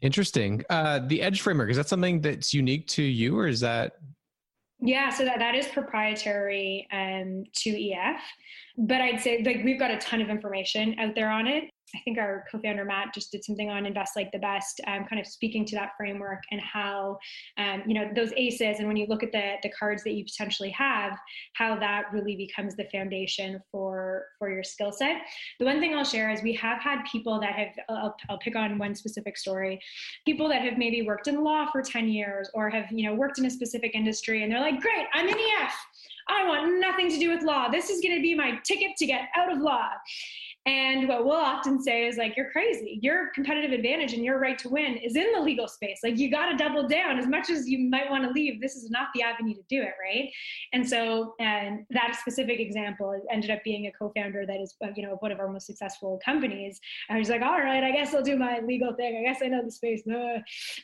Interesting. 0.00 0.62
Uh, 0.70 1.00
the 1.00 1.20
Edge 1.20 1.40
framework 1.40 1.70
is 1.70 1.76
that 1.76 1.88
something 1.88 2.20
that's 2.20 2.54
unique 2.54 2.86
to 2.88 3.02
you, 3.02 3.36
or 3.36 3.48
is 3.48 3.60
that 3.60 3.94
yeah, 4.80 5.10
so 5.10 5.24
that, 5.24 5.38
that 5.38 5.54
is 5.54 5.66
proprietary 5.68 6.86
um, 6.92 7.44
to 7.52 7.70
EF. 7.70 8.20
But 8.76 9.00
I'd 9.00 9.20
say 9.20 9.42
like 9.44 9.62
we've 9.64 9.78
got 9.78 9.90
a 9.90 9.98
ton 9.98 10.20
of 10.20 10.30
information 10.30 10.98
out 10.98 11.14
there 11.14 11.30
on 11.30 11.46
it. 11.46 11.64
I 11.94 12.00
think 12.04 12.18
our 12.18 12.44
co-founder 12.50 12.84
Matt 12.84 13.14
just 13.14 13.32
did 13.32 13.44
something 13.44 13.70
on 13.70 13.86
Invest 13.86 14.14
Like 14.14 14.30
the 14.30 14.38
Best, 14.38 14.80
um, 14.86 15.04
kind 15.08 15.20
of 15.20 15.26
speaking 15.26 15.64
to 15.66 15.76
that 15.76 15.92
framework 15.96 16.42
and 16.50 16.60
how, 16.60 17.18
um, 17.56 17.82
you 17.86 17.94
know, 17.94 18.10
those 18.14 18.32
aces. 18.36 18.78
And 18.78 18.86
when 18.86 18.96
you 18.96 19.06
look 19.08 19.22
at 19.22 19.32
the 19.32 19.54
the 19.62 19.70
cards 19.70 20.04
that 20.04 20.12
you 20.12 20.24
potentially 20.24 20.70
have, 20.70 21.18
how 21.54 21.78
that 21.78 22.04
really 22.12 22.36
becomes 22.36 22.76
the 22.76 22.84
foundation 22.92 23.60
for 23.70 24.26
for 24.38 24.50
your 24.50 24.62
skill 24.62 24.92
set. 24.92 25.22
The 25.58 25.64
one 25.64 25.80
thing 25.80 25.94
I'll 25.94 26.04
share 26.04 26.30
is 26.30 26.42
we 26.42 26.54
have 26.54 26.80
had 26.80 27.02
people 27.10 27.40
that 27.40 27.54
have. 27.54 27.68
I'll, 27.88 28.16
I'll 28.28 28.38
pick 28.38 28.56
on 28.56 28.78
one 28.78 28.94
specific 28.94 29.36
story. 29.38 29.80
People 30.26 30.48
that 30.48 30.62
have 30.62 30.78
maybe 30.78 31.02
worked 31.02 31.28
in 31.28 31.42
law 31.42 31.70
for 31.70 31.82
ten 31.82 32.08
years 32.08 32.50
or 32.54 32.68
have 32.70 32.86
you 32.90 33.08
know 33.08 33.14
worked 33.14 33.38
in 33.38 33.46
a 33.46 33.50
specific 33.50 33.94
industry, 33.94 34.42
and 34.42 34.52
they're 34.52 34.60
like, 34.60 34.80
"Great, 34.80 35.06
I'm 35.14 35.26
in 35.28 35.34
EF. 35.34 35.74
I 36.30 36.46
want 36.46 36.78
nothing 36.80 37.08
to 37.10 37.18
do 37.18 37.30
with 37.30 37.42
law. 37.42 37.68
This 37.70 37.88
is 37.88 38.02
going 38.02 38.14
to 38.14 38.20
be 38.20 38.34
my 38.34 38.58
ticket 38.64 38.96
to 38.98 39.06
get 39.06 39.28
out 39.34 39.50
of 39.50 39.58
law." 39.58 39.88
And 40.68 41.08
what 41.08 41.24
we'll 41.24 41.32
often 41.32 41.82
say 41.82 42.06
is 42.06 42.18
like, 42.18 42.36
you're 42.36 42.50
crazy. 42.50 42.98
Your 43.00 43.30
competitive 43.34 43.72
advantage 43.72 44.12
and 44.12 44.22
your 44.22 44.38
right 44.38 44.58
to 44.58 44.68
win 44.68 44.98
is 44.98 45.16
in 45.16 45.32
the 45.32 45.40
legal 45.40 45.66
space. 45.66 46.00
Like 46.04 46.18
you 46.18 46.30
got 46.30 46.50
to 46.50 46.56
double 46.58 46.86
down 46.86 47.18
as 47.18 47.26
much 47.26 47.48
as 47.48 47.66
you 47.66 47.88
might 47.88 48.10
want 48.10 48.24
to 48.24 48.30
leave. 48.30 48.60
This 48.60 48.76
is 48.76 48.90
not 48.90 49.08
the 49.14 49.22
avenue 49.22 49.54
to 49.54 49.62
do 49.70 49.80
it. 49.80 49.94
Right. 49.98 50.30
And 50.74 50.86
so, 50.86 51.34
and 51.40 51.86
that 51.88 52.18
specific 52.20 52.60
example 52.60 53.18
ended 53.32 53.50
up 53.50 53.64
being 53.64 53.86
a 53.86 53.92
co-founder 53.92 54.44
that 54.44 54.60
is, 54.60 54.74
uh, 54.84 54.88
you 54.94 55.04
know, 55.04 55.16
one 55.20 55.32
of 55.32 55.40
our 55.40 55.48
most 55.48 55.66
successful 55.66 56.20
companies. 56.22 56.80
I 57.08 57.18
was 57.18 57.30
like, 57.30 57.40
all 57.40 57.58
right, 57.58 57.82
I 57.82 57.90
guess 57.90 58.14
I'll 58.14 58.22
do 58.22 58.36
my 58.36 58.60
legal 58.60 58.92
thing. 58.92 59.24
I 59.24 59.32
guess 59.32 59.40
I 59.42 59.46
know 59.46 59.64
the 59.64 59.70
space. 59.70 60.02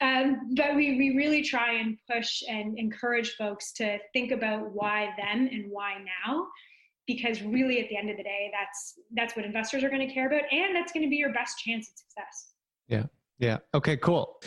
Um, 0.01 0.55
but 0.57 0.75
we, 0.75 0.97
we 0.97 1.15
really 1.15 1.43
try 1.43 1.75
and 1.75 1.99
push 2.11 2.43
and 2.49 2.79
encourage 2.79 3.37
folks 3.37 3.71
to 3.73 3.99
think 4.15 4.33
about 4.33 4.73
why 4.73 5.11
them 5.19 5.47
and 5.53 5.71
why 5.71 5.99
now 6.25 6.47
because 7.07 7.43
really 7.43 7.81
at 7.81 7.89
the 7.89 7.97
end 7.97 8.11
of 8.11 8.17
the 8.17 8.23
day 8.23 8.51
that's 8.53 8.95
that's 9.15 9.37
what 9.37 9.45
investors 9.45 9.85
are 9.85 9.91
going 9.91 10.07
to 10.07 10.13
care 10.13 10.27
about 10.27 10.43
and 10.51 10.75
that's 10.75 10.93
going 10.93 11.05
to 11.05 11.11
be 11.11 11.17
your 11.17 11.33
best 11.33 11.59
chance 11.59 11.91
at 11.91 11.99
success. 11.99 12.53
Yeah. 12.89 13.05
Yeah. 13.39 13.59
Okay 13.75 13.97
cool. 13.97 14.41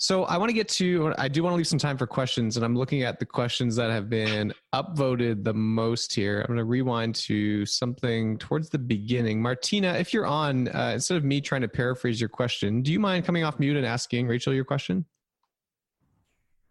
So 0.00 0.24
i 0.24 0.36
want 0.36 0.48
to 0.48 0.52
get 0.52 0.68
to 0.68 1.12
i 1.18 1.26
do 1.26 1.42
want 1.42 1.54
to 1.54 1.56
leave 1.56 1.66
some 1.66 1.78
time 1.78 1.98
for 1.98 2.06
questions 2.06 2.56
and 2.56 2.64
i'm 2.64 2.76
looking 2.76 3.02
at 3.02 3.18
the 3.18 3.26
questions 3.26 3.74
that 3.74 3.90
have 3.90 4.08
been 4.08 4.54
upvoted 4.72 5.42
the 5.42 5.52
most 5.52 6.14
here. 6.14 6.40
I'm 6.40 6.46
going 6.46 6.58
to 6.58 6.64
rewind 6.64 7.16
to 7.16 7.66
something 7.66 8.38
towards 8.38 8.68
the 8.68 8.78
beginning. 8.78 9.42
Martina 9.42 9.94
if 9.94 10.14
you're 10.14 10.26
on 10.26 10.68
uh, 10.68 10.92
instead 10.94 11.16
of 11.16 11.24
me 11.24 11.40
trying 11.40 11.62
to 11.62 11.68
paraphrase 11.68 12.20
your 12.20 12.28
question 12.28 12.80
do 12.80 12.92
you 12.92 13.00
mind 13.00 13.24
coming 13.24 13.42
off 13.42 13.58
mute 13.58 13.76
and 13.76 13.84
asking 13.84 14.28
rachel 14.28 14.54
your 14.54 14.64
question? 14.64 15.04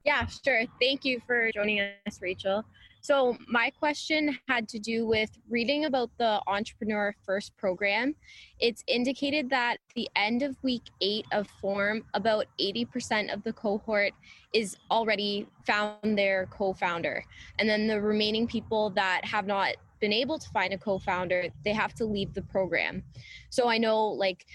Yeah 0.06 0.26
sure. 0.28 0.64
Thank 0.80 1.04
you 1.04 1.20
for 1.28 1.52
joining 1.54 1.82
us 1.82 2.20
rachel 2.22 2.64
so, 3.02 3.38
my 3.48 3.70
question 3.70 4.38
had 4.48 4.68
to 4.70 4.80
do 4.80 5.06
with 5.06 5.30
reading 5.50 5.86
about 5.86 6.10
the 6.18 6.42
Entrepreneur 6.48 7.16
First 7.26 7.56
program. 7.58 8.16
It's 8.60 8.84
indicated 8.88 9.50
that 9.50 9.78
the 9.96 10.10
end 10.16 10.44
of 10.44 10.56
week 10.64 10.84
eight 11.02 11.26
of 11.32 11.48
form, 11.62 12.04
about 12.14 12.48
80% 12.60 13.34
of 13.34 13.44
the 13.44 13.54
cohort 13.54 14.12
is 14.54 14.76
already 14.92 15.48
found 15.66 16.18
their 16.18 16.48
co 16.48 16.74
founder. 16.74 17.24
And 17.60 17.70
then 17.70 17.88
the 17.88 18.02
remaining 18.02 18.48
people 18.48 18.90
that 18.92 19.24
have 19.24 19.48
not 19.48 19.76
been 20.00 20.14
able 20.14 20.38
to 20.38 20.50
find 20.50 20.74
a 20.74 20.78
co 20.78 21.00
founder, 21.00 21.48
they 21.64 21.74
have 21.74 21.94
to 21.96 22.06
leave 22.06 22.34
the 22.34 22.42
program. 22.44 23.04
So, 23.50 23.70
I 23.70 23.78
know 23.78 24.08
like 24.08 24.46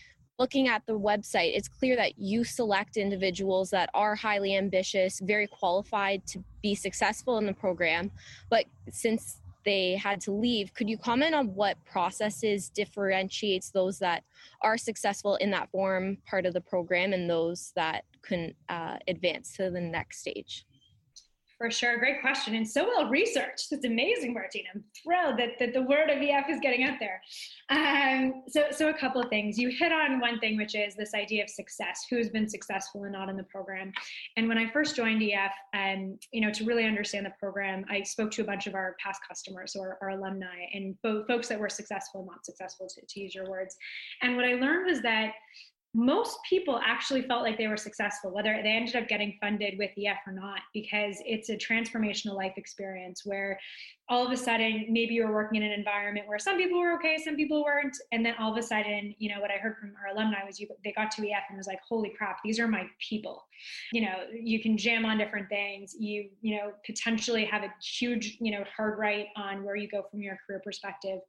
looking 0.43 0.67
at 0.67 0.85
the 0.87 0.99
website, 0.99 1.53
it's 1.55 1.69
clear 1.69 1.95
that 1.95 2.19
you 2.19 2.43
select 2.43 2.97
individuals 2.97 3.71
that 3.71 3.89
are 3.95 4.17
highly 4.17 4.57
ambitious, 4.57 5.21
very 5.21 5.47
qualified 5.47 6.27
to 6.27 6.43
be 6.65 6.75
successful 6.75 7.39
in 7.39 7.47
the 7.47 7.53
program. 7.53 8.11
But 8.51 8.65
since 8.91 9.37
they 9.65 9.95
had 9.95 10.21
to 10.23 10.33
leave, 10.33 10.75
could 10.75 10.91
you 10.91 10.99
comment 10.99 11.33
on 11.33 11.55
what 11.55 11.77
processes 11.85 12.69
differentiates 12.71 13.71
those 13.71 14.01
that 14.01 14.25
are 14.63 14.77
successful 14.77 15.37
in 15.37 15.53
that 15.53 15.71
form 15.71 16.19
part 16.27 16.45
of 16.45 16.55
the 16.55 16.61
program 16.61 17.13
and 17.13 17.31
those 17.31 17.71
that 17.77 18.03
couldn't 18.23 18.57
uh, 18.69 18.97
advance 19.07 19.53
to 19.59 19.71
the 19.71 19.81
next 19.81 20.19
stage? 20.19 20.67
For 21.63 21.71
sure. 21.71 21.97
Great 21.97 22.21
question. 22.21 22.57
And 22.57 22.69
so 22.69 22.89
well 22.89 23.09
researched. 23.09 23.71
It's 23.71 23.85
amazing, 23.85 24.35
Martina. 24.35 24.71
I'm 24.75 24.83
thrilled 25.01 25.39
that, 25.39 25.61
that 25.61 25.73
the 25.73 25.83
word 25.83 26.11
of 26.11 26.21
EF 26.21 26.51
is 26.51 26.59
getting 26.61 26.83
out 26.83 26.99
there. 26.99 27.23
Um, 27.71 28.43
so, 28.49 28.65
so 28.73 28.89
a 28.89 28.93
couple 28.93 29.23
of 29.23 29.29
things. 29.29 29.57
You 29.57 29.69
hit 29.69 29.93
on 29.93 30.19
one 30.19 30.41
thing, 30.41 30.57
which 30.57 30.75
is 30.75 30.97
this 30.97 31.15
idea 31.15 31.45
of 31.45 31.49
success. 31.49 32.05
Who's 32.11 32.31
been 32.31 32.49
successful 32.49 33.05
and 33.05 33.13
not 33.13 33.29
in 33.29 33.37
the 33.37 33.45
program? 33.45 33.93
And 34.37 34.49
when 34.49 34.59
I 34.59 34.73
first 34.73 34.97
joined 34.97 35.23
EF, 35.23 35.53
um, 35.73 36.19
you 36.33 36.41
know, 36.41 36.51
to 36.51 36.65
really 36.65 36.85
understand 36.85 37.27
the 37.27 37.33
program, 37.39 37.85
I 37.89 38.03
spoke 38.03 38.33
to 38.33 38.43
a 38.43 38.45
bunch 38.45 38.67
of 38.67 38.75
our 38.75 38.97
past 38.99 39.21
customers 39.29 39.77
or 39.79 39.99
our 40.03 40.11
alumni 40.11 40.67
and 40.75 40.97
folks 41.29 41.47
that 41.47 41.61
were 41.61 41.69
successful, 41.69 42.23
and 42.23 42.27
not 42.29 42.45
successful, 42.45 42.89
to, 42.89 43.07
to 43.09 43.21
use 43.21 43.37
your 43.37 43.49
words. 43.49 43.77
And 44.21 44.35
what 44.35 44.47
I 44.47 44.55
learned 44.55 44.87
was 44.87 45.01
that 45.03 45.35
most 45.95 46.39
people 46.49 46.81
actually 46.85 47.23
felt 47.23 47.43
like 47.43 47.59
they 47.59 47.67
were 47.67 47.77
successful, 47.77 48.33
whether 48.33 48.59
they 48.63 48.71
ended 48.71 48.97
up 48.97 49.09
getting 49.09 49.37
funded 49.41 49.75
with 49.79 49.91
EF 49.99 50.19
or 50.27 50.33
not, 50.33 50.61
because 50.73 51.17
it's 51.27 51.51
a 51.51 51.57
transformational 51.57 52.35
life 52.35 52.55
experience 52.57 53.23
where 53.25 53.59
all 54.13 54.27
of 54.27 54.31
a 54.31 54.37
sudden 54.37 54.87
maybe 54.91 55.15
you 55.15 55.27
were 55.27 55.33
working 55.33 55.63
in 55.63 55.71
an 55.71 55.73
environment 55.73 56.29
where 56.29 56.39
some 56.39 56.59
people 56.59 56.79
were 56.79 56.95
okay 56.95 57.17
some 57.17 57.35
people 57.35 57.65
weren't. 57.65 57.97
And 58.13 58.25
then 58.25 58.35
all 58.39 58.53
of 58.53 58.59
a 58.59 58.63
sudden 58.63 59.15
you 59.19 59.29
know 59.33 59.41
what 59.41 59.51
i 59.51 59.55
heard 59.55 59.77
from 59.79 59.95
our 60.01 60.15
alumni 60.15 60.45
was 60.47 60.61
you 60.61 60.69
they 60.85 60.93
got 60.93 61.11
to 61.13 61.31
ef 61.31 61.45
and 61.49 61.57
was 61.57 61.67
like 61.67 61.81
holy 61.89 62.11
crap 62.11 62.39
these 62.45 62.61
are 62.61 62.69
my 62.69 62.85
people. 63.01 63.45
You 63.93 64.03
know 64.03 64.17
you 64.33 64.61
can 64.61 64.77
jam 64.77 65.05
on 65.07 65.17
different 65.19 65.49
things. 65.49 65.97
You 65.99 66.29
you 66.43 66.57
know 66.57 66.73
potentially 66.85 67.45
have 67.47 67.63
a 67.63 67.73
huge 67.83 68.37
you 68.41 68.53
know 68.53 68.65
hard 68.77 68.99
right 68.99 69.29
on 69.37 69.65
where 69.65 69.77
you 69.77 69.89
go 69.89 70.05
from 70.11 70.21
your 70.21 70.39
career 70.47 70.61
perspective. 70.63 71.21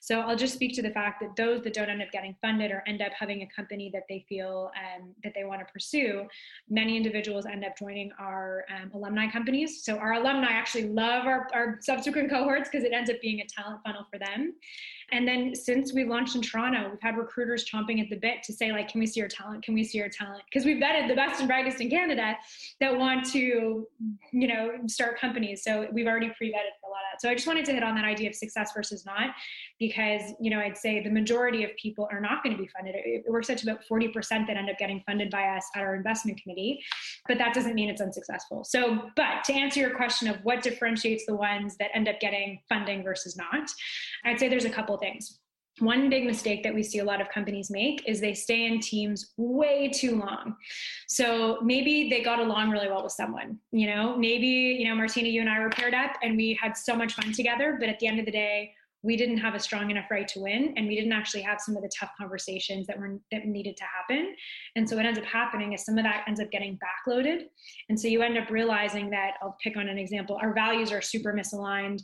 So 0.00 0.20
i'll 0.20 0.36
just 0.36 0.54
speak 0.54 0.74
to 0.74 0.82
the 0.82 0.90
fact 0.90 1.20
that 1.20 1.36
those 1.36 1.62
that 1.62 1.74
don't 1.74 1.88
end 1.88 2.02
up 2.02 2.10
getting 2.10 2.34
funded 2.42 2.70
or 2.72 2.82
end 2.86 3.02
up 3.02 3.12
having 3.16 3.42
a 3.42 3.48
company 3.54 3.90
that 3.94 4.02
they 4.08 4.24
feel 4.28 4.70
um, 4.76 5.14
that 5.22 5.32
they 5.34 5.44
want 5.44 5.60
to 5.60 5.72
pursue 5.72 6.26
many 6.68 6.96
individuals 6.96 7.46
end 7.46 7.64
up 7.64 7.76
joining 7.78 8.10
our 8.18 8.64
um, 8.74 8.90
alumni 8.94 9.30
companies. 9.30 9.84
So 9.84 9.96
our 9.96 10.14
alumni 10.14 10.50
actually 10.50 10.88
love 10.88 11.26
our, 11.26 11.48
our 11.54 11.78
subsequent 11.80 12.30
cohorts 12.32 12.68
because 12.70 12.84
it 12.84 12.92
ends 12.92 13.10
up 13.10 13.20
being 13.20 13.40
a 13.40 13.46
talent 13.46 13.80
funnel 13.84 14.06
for 14.10 14.18
them. 14.18 14.54
And 15.12 15.28
then 15.28 15.54
since 15.54 15.92
we 15.92 16.04
launched 16.04 16.34
in 16.34 16.42
Toronto, 16.42 16.88
we've 16.90 17.02
had 17.02 17.18
recruiters 17.18 17.64
chomping 17.64 18.00
at 18.00 18.08
the 18.08 18.16
bit 18.16 18.42
to 18.44 18.52
say, 18.52 18.72
like, 18.72 18.88
can 18.88 18.98
we 18.98 19.06
see 19.06 19.20
your 19.20 19.28
talent? 19.28 19.62
Can 19.62 19.74
we 19.74 19.84
see 19.84 19.98
your 19.98 20.08
talent? 20.08 20.42
Because 20.50 20.64
we've 20.64 20.78
vetted 20.78 21.06
the 21.06 21.14
best 21.14 21.38
and 21.38 21.48
brightest 21.48 21.80
in 21.80 21.90
Canada 21.90 22.34
that 22.80 22.96
want 22.96 23.30
to, 23.32 23.86
you 24.32 24.48
know, 24.48 24.70
start 24.86 25.20
companies. 25.20 25.62
So 25.62 25.86
we've 25.92 26.06
already 26.06 26.30
pre-vetted 26.36 26.72
a 26.84 26.88
lot 26.88 26.96
of 26.96 27.12
that. 27.12 27.20
So 27.20 27.28
I 27.28 27.34
just 27.34 27.46
wanted 27.46 27.66
to 27.66 27.72
hit 27.72 27.82
on 27.82 27.94
that 27.96 28.06
idea 28.06 28.30
of 28.30 28.34
success 28.34 28.72
versus 28.74 29.04
not, 29.04 29.34
because, 29.78 30.22
you 30.40 30.50
know, 30.50 30.58
I'd 30.58 30.78
say 30.78 31.02
the 31.02 31.10
majority 31.10 31.62
of 31.62 31.70
people 31.76 32.08
are 32.10 32.20
not 32.20 32.42
going 32.42 32.56
to 32.56 32.62
be 32.62 32.68
funded. 32.68 32.94
It 32.96 33.24
works 33.28 33.50
out 33.50 33.58
to 33.58 33.70
about 33.70 33.82
40% 33.90 34.12
that 34.46 34.56
end 34.56 34.70
up 34.70 34.78
getting 34.78 35.02
funded 35.06 35.30
by 35.30 35.42
us 35.48 35.66
at 35.76 35.82
our 35.82 35.94
investment 35.94 36.40
committee, 36.42 36.82
but 37.28 37.36
that 37.36 37.52
doesn't 37.52 37.74
mean 37.74 37.90
it's 37.90 38.00
unsuccessful. 38.00 38.64
So, 38.64 39.10
but 39.14 39.44
to 39.44 39.52
answer 39.52 39.78
your 39.78 39.94
question 39.94 40.28
of 40.28 40.36
what 40.42 40.62
differentiates 40.62 41.26
the 41.26 41.36
ones 41.36 41.76
that 41.78 41.90
end 41.94 42.08
up 42.08 42.18
getting 42.18 42.60
funding 42.68 43.04
versus 43.04 43.36
not, 43.36 43.70
I'd 44.24 44.40
say 44.40 44.48
there's 44.48 44.64
a 44.64 44.70
couple 44.70 44.96
things. 45.02 45.40
One 45.78 46.10
big 46.10 46.24
mistake 46.26 46.62
that 46.64 46.74
we 46.74 46.82
see 46.82 46.98
a 46.98 47.04
lot 47.04 47.20
of 47.20 47.30
companies 47.30 47.70
make 47.70 48.06
is 48.06 48.20
they 48.20 48.34
stay 48.34 48.66
in 48.66 48.78
teams 48.78 49.32
way 49.38 49.88
too 49.88 50.16
long. 50.16 50.54
So 51.08 51.58
maybe 51.62 52.10
they 52.10 52.22
got 52.22 52.40
along 52.40 52.70
really 52.70 52.88
well 52.88 53.02
with 53.02 53.12
someone, 53.12 53.58
you 53.72 53.86
know, 53.86 54.16
maybe, 54.16 54.46
you 54.46 54.86
know, 54.88 54.94
Martina, 54.94 55.28
you 55.28 55.40
and 55.40 55.48
I 55.48 55.60
were 55.60 55.70
paired 55.70 55.94
up 55.94 56.12
and 56.22 56.36
we 56.36 56.58
had 56.60 56.76
so 56.76 56.94
much 56.94 57.14
fun 57.14 57.32
together, 57.32 57.78
but 57.80 57.88
at 57.88 57.98
the 58.00 58.06
end 58.06 58.20
of 58.20 58.26
the 58.26 58.32
day, 58.32 58.74
we 59.02 59.16
didn't 59.16 59.38
have 59.38 59.54
a 59.54 59.58
strong 59.58 59.90
enough 59.90 60.10
right 60.10 60.28
to 60.28 60.40
win 60.40 60.74
and 60.76 60.86
we 60.86 60.94
didn't 60.94 61.12
actually 61.12 61.42
have 61.42 61.60
some 61.60 61.76
of 61.76 61.82
the 61.82 61.90
tough 61.98 62.10
conversations 62.16 62.86
that 62.86 62.98
were 62.98 63.18
that 63.30 63.46
needed 63.46 63.76
to 63.76 63.84
happen 63.84 64.34
and 64.76 64.88
so 64.88 64.96
what 64.96 65.04
ends 65.04 65.18
up 65.18 65.24
happening 65.24 65.72
is 65.72 65.84
some 65.84 65.98
of 65.98 66.04
that 66.04 66.24
ends 66.28 66.40
up 66.40 66.50
getting 66.50 66.78
backloaded 66.78 67.44
and 67.88 67.98
so 67.98 68.08
you 68.08 68.22
end 68.22 68.38
up 68.38 68.48
realizing 68.50 69.10
that 69.10 69.32
i'll 69.42 69.56
pick 69.62 69.76
on 69.76 69.88
an 69.88 69.98
example 69.98 70.38
our 70.40 70.54
values 70.54 70.92
are 70.92 71.02
super 71.02 71.32
misaligned 71.32 72.00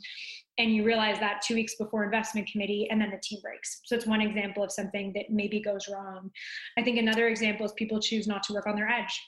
and 0.59 0.75
you 0.75 0.83
realize 0.83 1.19
that 1.19 1.41
two 1.41 1.55
weeks 1.55 1.75
before 1.75 2.03
investment 2.03 2.47
committee 2.51 2.87
and 2.91 3.01
then 3.01 3.09
the 3.09 3.19
team 3.23 3.39
breaks. 3.41 3.81
So 3.85 3.95
it's 3.95 4.05
one 4.05 4.21
example 4.21 4.61
of 4.61 4.71
something 4.71 5.11
that 5.15 5.29
maybe 5.29 5.61
goes 5.61 5.87
wrong. 5.91 6.29
I 6.77 6.83
think 6.83 6.99
another 6.99 7.27
example 7.27 7.65
is 7.65 7.71
people 7.73 7.99
choose 7.99 8.27
not 8.27 8.43
to 8.43 8.53
work 8.53 8.67
on 8.67 8.75
their 8.75 8.89
edge 8.89 9.19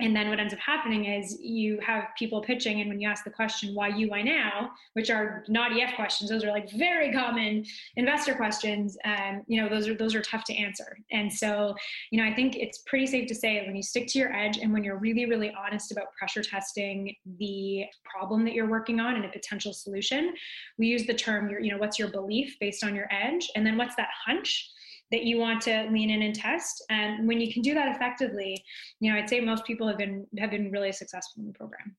and 0.00 0.14
then 0.14 0.28
what 0.28 0.40
ends 0.40 0.52
up 0.52 0.60
happening 0.60 1.06
is 1.06 1.38
you 1.40 1.78
have 1.80 2.04
people 2.18 2.40
pitching 2.40 2.80
and 2.80 2.88
when 2.88 3.00
you 3.00 3.08
ask 3.08 3.24
the 3.24 3.30
question 3.30 3.74
why 3.74 3.88
you 3.88 4.08
why 4.08 4.22
now? 4.22 4.70
which 4.94 5.10
are 5.10 5.44
not 5.48 5.78
ef 5.78 5.94
questions. 5.94 6.30
Those 6.30 6.44
are 6.44 6.50
like 6.50 6.70
very 6.72 7.12
common 7.12 7.64
investor 7.96 8.34
questions. 8.34 8.96
Um, 9.04 9.42
you 9.46 9.60
know 9.60 9.68
those 9.68 9.88
are 9.88 9.94
those 9.94 10.14
are 10.14 10.22
tough 10.22 10.44
to 10.44 10.54
answer. 10.54 10.96
And 11.12 11.32
so 11.32 11.74
you 12.10 12.20
know 12.20 12.28
i 12.28 12.34
think 12.34 12.56
it's 12.56 12.78
pretty 12.86 13.06
safe 13.06 13.28
to 13.28 13.34
say 13.34 13.64
when 13.66 13.76
you 13.76 13.82
stick 13.82 14.06
to 14.08 14.18
your 14.18 14.32
edge 14.32 14.58
and 14.58 14.72
when 14.72 14.84
you're 14.84 14.98
really 14.98 15.26
really 15.26 15.52
honest 15.58 15.92
about 15.92 16.12
pressure 16.18 16.42
testing 16.42 17.14
the 17.38 17.84
problem 18.04 18.44
that 18.44 18.54
you're 18.54 18.68
working 18.68 19.00
on 19.00 19.16
and 19.16 19.24
a 19.24 19.28
potential 19.28 19.72
solution 19.72 20.34
we 20.78 20.86
use 20.86 21.06
the 21.06 21.14
term 21.14 21.48
your 21.48 21.60
you 21.60 21.70
know 21.70 21.78
what's 21.78 21.98
your 21.98 22.08
belief 22.08 22.56
based 22.60 22.84
on 22.84 22.94
your 22.94 23.08
edge? 23.10 23.50
And 23.56 23.66
then 23.66 23.76
what's 23.76 23.96
that 23.96 24.08
hunch 24.26 24.70
that 25.10 25.24
you 25.24 25.38
want 25.38 25.60
to 25.62 25.88
lean 25.90 26.10
in 26.10 26.22
and 26.22 26.34
test. 26.34 26.84
And 26.88 27.26
when 27.26 27.40
you 27.40 27.52
can 27.52 27.62
do 27.62 27.74
that 27.74 27.94
effectively, 27.94 28.62
you 29.00 29.10
know, 29.10 29.18
I'd 29.18 29.28
say 29.28 29.40
most 29.40 29.64
people 29.64 29.86
have 29.88 29.98
been 29.98 30.26
have 30.38 30.50
been 30.50 30.70
really 30.70 30.92
successful 30.92 31.42
in 31.42 31.48
the 31.48 31.52
program. 31.52 31.96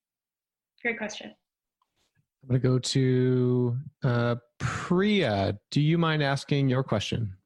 Great 0.82 0.98
question. 0.98 1.32
I'm 2.42 2.48
going 2.48 2.60
to 2.60 2.68
go 2.68 2.78
to 2.78 3.76
uh, 4.02 4.34
Priya. 4.58 5.56
Do 5.70 5.80
you 5.80 5.96
mind 5.96 6.22
asking 6.22 6.68
your 6.68 6.82
question? 6.82 7.36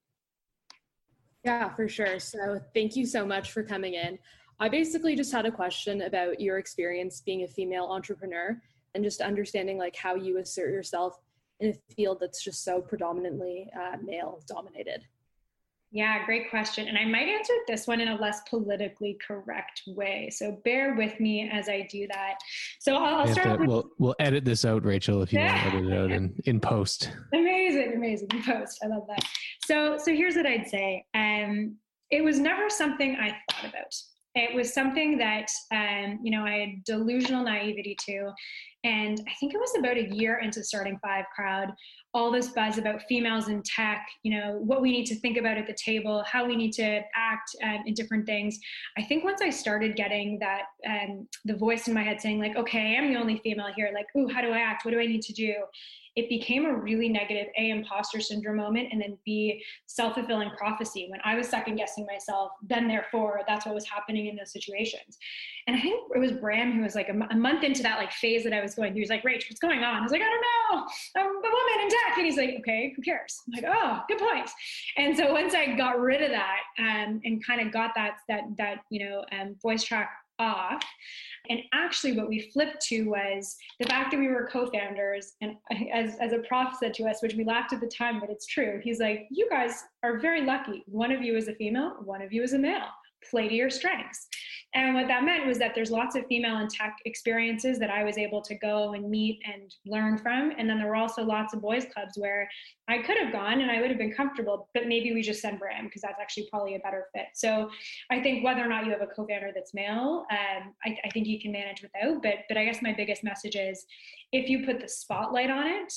Yeah, 1.45 1.69
for 1.75 1.87
sure. 1.87 2.19
So 2.19 2.61
thank 2.75 2.97
you 2.97 3.05
so 3.05 3.27
much 3.27 3.53
for 3.53 3.63
coming 3.63 3.95
in. 3.95 4.19
I 4.59 4.71
basically 4.71 5.15
just 5.15 5.31
had 5.33 5.45
a 5.45 5.51
question 5.51 6.03
about 6.03 6.41
your 6.41 6.57
experience 6.57 7.21
being 7.21 7.43
a 7.43 7.47
female 7.47 7.85
entrepreneur 7.85 8.59
and 8.95 9.05
just 9.05 9.21
understanding 9.21 9.77
like 9.77 9.95
how 9.95 10.15
you 10.15 10.39
assert 10.39 10.71
yourself 10.71 11.19
in 11.61 11.71
a 11.71 11.95
field 11.95 12.19
that's 12.21 12.43
just 12.43 12.65
so 12.65 12.81
predominantly 12.81 13.69
uh, 13.79 13.97
male 14.03 14.43
dominated. 14.49 15.03
Yeah, 15.93 16.25
great 16.27 16.51
question. 16.51 16.89
And 16.89 16.99
I 16.99 17.05
might 17.05 17.29
answer 17.29 17.53
this 17.69 17.87
one 17.87 18.01
in 18.01 18.09
a 18.09 18.17
less 18.17 18.41
politically 18.49 19.19
correct 19.27 19.83
way. 19.87 20.29
So 20.31 20.61
bear 20.65 20.95
with 20.95 21.19
me 21.21 21.49
as 21.51 21.69
I 21.69 21.87
do 21.91 22.07
that. 22.09 22.35
So 22.81 22.97
I'll, 22.97 23.21
I'll 23.21 23.29
start. 23.29 23.47
To, 23.47 23.57
with, 23.59 23.69
we'll, 23.69 23.91
we'll 23.99 24.17
edit 24.19 24.45
this 24.45 24.65
out, 24.65 24.85
Rachel, 24.85 25.23
if 25.23 25.33
you 25.33 25.39
yeah. 25.39 25.63
want 25.63 25.73
to 25.73 25.79
edit 25.79 25.93
it 25.93 25.99
out 25.99 26.11
in, 26.17 26.35
in 26.45 26.61
post. 26.61 27.13
Amazing, 27.33 27.95
amazing. 27.95 28.29
In 28.33 28.43
post. 28.43 28.81
I 28.85 28.89
love 28.89 29.05
that. 29.09 29.25
So, 29.65 29.97
so 29.97 30.13
here's 30.13 30.35
what 30.37 30.47
I'd 30.47 30.69
say. 30.69 31.05
Um, 31.15 31.77
it 32.11 32.23
was 32.23 32.39
never 32.39 32.69
something 32.69 33.17
I 33.17 33.37
thought 33.51 33.71
about. 33.71 33.95
It 34.37 34.55
was 34.55 34.75
something 34.75 35.17
that, 35.17 35.51
um, 35.73 36.21
you 36.23 36.31
know, 36.31 36.45
I 36.45 36.59
had 36.59 36.85
delusional 36.85 37.43
naivety 37.43 37.97
to. 38.07 38.33
And 38.85 39.19
I 39.27 39.33
think 39.41 39.55
it 39.55 39.59
was 39.59 39.75
about 39.79 39.97
a 39.97 40.15
year 40.15 40.39
into 40.39 40.63
starting 40.63 40.99
Five 41.03 41.25
Crowd, 41.35 41.73
all 42.13 42.31
this 42.31 42.49
buzz 42.49 42.77
about 42.77 43.03
females 43.09 43.49
in 43.49 43.63
tech, 43.63 44.07
you 44.23 44.39
know, 44.39 44.59
what 44.63 44.83
we 44.83 44.93
need 44.93 45.07
to 45.07 45.15
think 45.17 45.39
about 45.39 45.57
at 45.57 45.67
the 45.67 45.77
table, 45.83 46.23
how 46.31 46.47
we 46.47 46.55
need 46.55 46.73
to 46.75 47.01
act 47.15 47.51
um, 47.65 47.83
in 47.87 47.95
different 47.95 48.27
things. 48.27 48.59
I 48.99 49.03
think 49.03 49.25
once 49.25 49.41
I 49.41 49.49
started 49.49 49.97
getting 49.97 50.39
that, 50.41 50.65
um, 50.87 51.27
the 51.47 51.57
voice 51.57 51.89
in 51.89 51.95
my 51.95 52.03
head 52.03 52.21
saying, 52.21 52.39
like, 52.39 52.57
okay, 52.57 52.97
I'm 52.97 53.13
the 53.13 53.19
only 53.19 53.39
female 53.39 53.69
here, 53.75 53.91
like, 53.95 54.07
ooh, 54.17 54.29
how 54.29 54.43
do 54.43 54.51
I 54.51 54.59
act? 54.59 54.85
What 54.85 54.93
do 54.93 55.01
I 55.01 55.07
need 55.07 55.23
to 55.23 55.33
do? 55.33 55.55
It 56.17 56.31
became 56.31 56.65
a 56.65 56.75
really 56.75 57.11
negative 57.11 57.49
A, 57.59 57.71
imposter 57.71 58.21
syndrome 58.21 58.57
moment, 58.57 58.89
and 58.91 59.01
then 59.01 59.19
B, 59.25 59.63
self 59.87 60.15
fulfilling 60.15 60.51
prophecy. 60.57 61.07
When 61.11 61.21
I 61.25 61.35
was 61.35 61.47
second 61.49 61.77
guessing 61.77 62.07
myself, 62.07 62.53
then 62.63 62.89
therefore, 62.89 63.43
that's 63.47 63.67
what 63.67 63.75
was 63.75 63.87
happening 63.87 64.27
in 64.27 64.37
those 64.37 64.51
situations. 64.51 65.19
And 65.67 65.77
I 65.77 65.81
think 65.81 66.01
it 66.15 66.19
was 66.19 66.33
Bram 66.33 66.73
who 66.73 66.83
was 66.83 66.95
like 66.95 67.09
a, 67.09 67.13
m- 67.13 67.29
a 67.31 67.37
month 67.37 67.65
into 67.65 67.83
that 67.83 67.99
like 67.99 68.13
phase 68.13 68.45
that 68.45 68.55
I 68.55 68.63
was 68.63 68.75
going 68.75 68.93
through. 68.93 69.01
He's 69.01 69.11
like, 69.11 69.25
Rach, 69.25 69.45
what's 69.51 69.61
going 69.61 69.85
on? 69.85 69.97
I 69.97 70.01
was 70.01 70.13
like, 70.13 70.23
I 70.23 70.25
don't 70.25 70.41
know. 70.41 70.87
I'm 71.17 71.27
a 71.27 71.33
woman 71.33 71.83
in 71.83 71.89
tech. 71.89 72.17
And 72.17 72.27
he's 72.27 72.37
like, 72.37 72.57
okay, 72.61 72.93
who 72.97 73.03
cares? 73.03 73.43
I'm 73.47 73.63
like, 73.63 73.75
oh, 73.77 74.01
good 74.09 74.19
point. 74.19 74.49
And 74.97 75.17
so 75.17 75.33
once 75.33 75.55
I 75.55 75.77
got 75.77 76.01
rid 76.01 76.23
of 76.23 76.31
that 76.31 76.61
um, 76.79 77.21
and 77.25 77.45
kind 77.45 77.61
of 77.61 77.73
got 77.73 77.93
that, 77.97 78.19
that, 78.29 78.43
that, 78.57 78.79
you 78.91 79.07
know, 79.07 79.25
um, 79.39 79.57
voice 79.63 79.83
track 79.83 80.11
off. 80.39 80.83
And 81.49 81.61
actually, 81.73 82.17
what 82.17 82.29
we 82.29 82.51
flipped 82.53 82.81
to 82.87 83.05
was 83.05 83.57
the 83.79 83.87
fact 83.87 84.11
that 84.11 84.19
we 84.19 84.29
were 84.29 84.49
co 84.51 84.67
founders. 84.71 85.35
And 85.41 85.57
as, 85.93 86.17
as 86.17 86.33
a 86.33 86.39
prof 86.41 86.75
said 86.79 86.95
to 86.95 87.05
us, 87.05 87.23
which 87.23 87.35
we 87.35 87.45
laughed 87.45 87.73
at 87.73 87.81
the 87.81 87.87
time, 87.87 88.21
but 88.21 88.31
it's 88.31 88.47
true, 88.47 88.81
he's 88.83 89.01
like, 89.01 89.27
You 89.31 89.49
guys 89.49 89.85
are 90.03 90.19
very 90.19 90.43
lucky. 90.43 90.83
One 90.87 91.13
of 91.13 91.23
you 91.23 91.37
is 91.37 91.49
a 91.49 91.55
female, 91.55 91.97
one 92.05 92.23
of 92.23 92.33
you 92.33 92.43
is 92.43 92.53
a 92.53 92.59
male. 92.59 92.89
Play 93.31 93.49
to 93.49 93.55
your 93.55 93.71
strengths. 93.71 94.29
And 94.75 94.95
what 94.95 95.09
that 95.09 95.25
meant 95.25 95.47
was 95.47 95.59
that 95.59 95.75
there's 95.75 95.91
lots 95.91 96.17
of 96.17 96.27
female 96.27 96.59
in 96.59 96.69
tech 96.69 96.97
experiences 97.07 97.79
that 97.79 97.89
I 97.89 98.05
was 98.05 98.19
able 98.19 98.43
to 98.43 98.55
go 98.57 98.93
and 98.93 99.09
meet 99.09 99.41
and 99.51 99.75
learn 99.87 100.19
from. 100.19 100.53
And 100.59 100.69
then 100.69 100.79
there 100.79 100.89
were 100.89 100.97
also 100.97 101.23
lots 101.23 101.55
of 101.55 101.63
boys 101.63 101.87
clubs 101.95 102.19
where 102.19 102.47
I 102.87 102.99
could 102.99 103.17
have 103.17 103.33
gone 103.33 103.63
and 103.63 103.71
I 103.71 103.81
would 103.81 103.89
have 103.89 103.99
been 103.99 104.13
comfortable, 104.13 104.69
but 104.75 104.87
maybe 104.87 105.15
we 105.15 105.23
just 105.23 105.41
send 105.41 105.59
Bram 105.59 105.87
because 105.87 106.03
that's 106.03 106.21
actually 106.21 106.49
probably 106.51 106.75
a 106.75 106.81
better 106.81 107.07
fit. 107.15 107.29
So 107.35 107.71
I 108.11 108.21
think 108.21 108.45
whether 108.45 108.63
or 108.63 108.69
not 108.69 108.85
you 108.85 108.91
have 108.91 109.01
a 109.01 109.07
co-founder 109.07 109.53
that's 109.55 109.73
male, 109.73 110.27
um, 110.31 110.75
I, 110.85 110.99
I 111.05 111.11
think 111.11 111.27
you 111.27 111.41
can 111.41 111.53
manage 111.53 111.81
without. 111.83 112.23
But 112.23 112.41
but 112.49 112.59
I 112.59 112.65
guess 112.67 112.83
my 112.83 112.93
biggest 112.93 113.25
message 113.25 113.57
is 113.57 113.87
if 114.33 114.51
you 114.51 114.67
put 114.67 114.81
the 114.81 114.89
spotlight 114.89 115.49
on 115.49 115.67
it, 115.67 115.93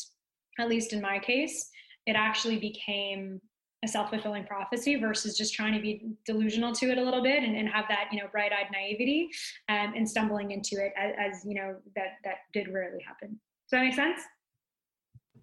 at 0.57 0.69
least 0.69 0.93
in 0.93 1.01
my 1.01 1.19
case, 1.19 1.69
it 2.05 2.15
actually 2.15 2.59
became 2.59 3.41
a 3.83 3.87
self-fulfilling 3.87 4.45
prophecy 4.45 4.95
versus 4.95 5.37
just 5.37 5.53
trying 5.53 5.73
to 5.73 5.79
be 5.79 6.01
delusional 6.25 6.73
to 6.73 6.91
it 6.91 6.97
a 6.97 7.01
little 7.01 7.23
bit 7.23 7.43
and, 7.43 7.55
and 7.55 7.69
have 7.69 7.85
that 7.87 8.09
you 8.11 8.19
know 8.19 8.27
bright-eyed 8.31 8.67
naivety 8.73 9.29
um, 9.69 9.93
and 9.95 10.07
stumbling 10.07 10.51
into 10.51 10.75
it 10.75 10.91
as, 10.97 11.13
as, 11.17 11.45
you 11.45 11.55
know 11.55 11.75
that 11.95 12.17
that 12.23 12.35
did 12.53 12.67
rarely 12.73 13.01
happen. 13.05 13.29
Does 13.29 13.71
that 13.71 13.83
make 13.83 13.93
sense? 13.93 14.21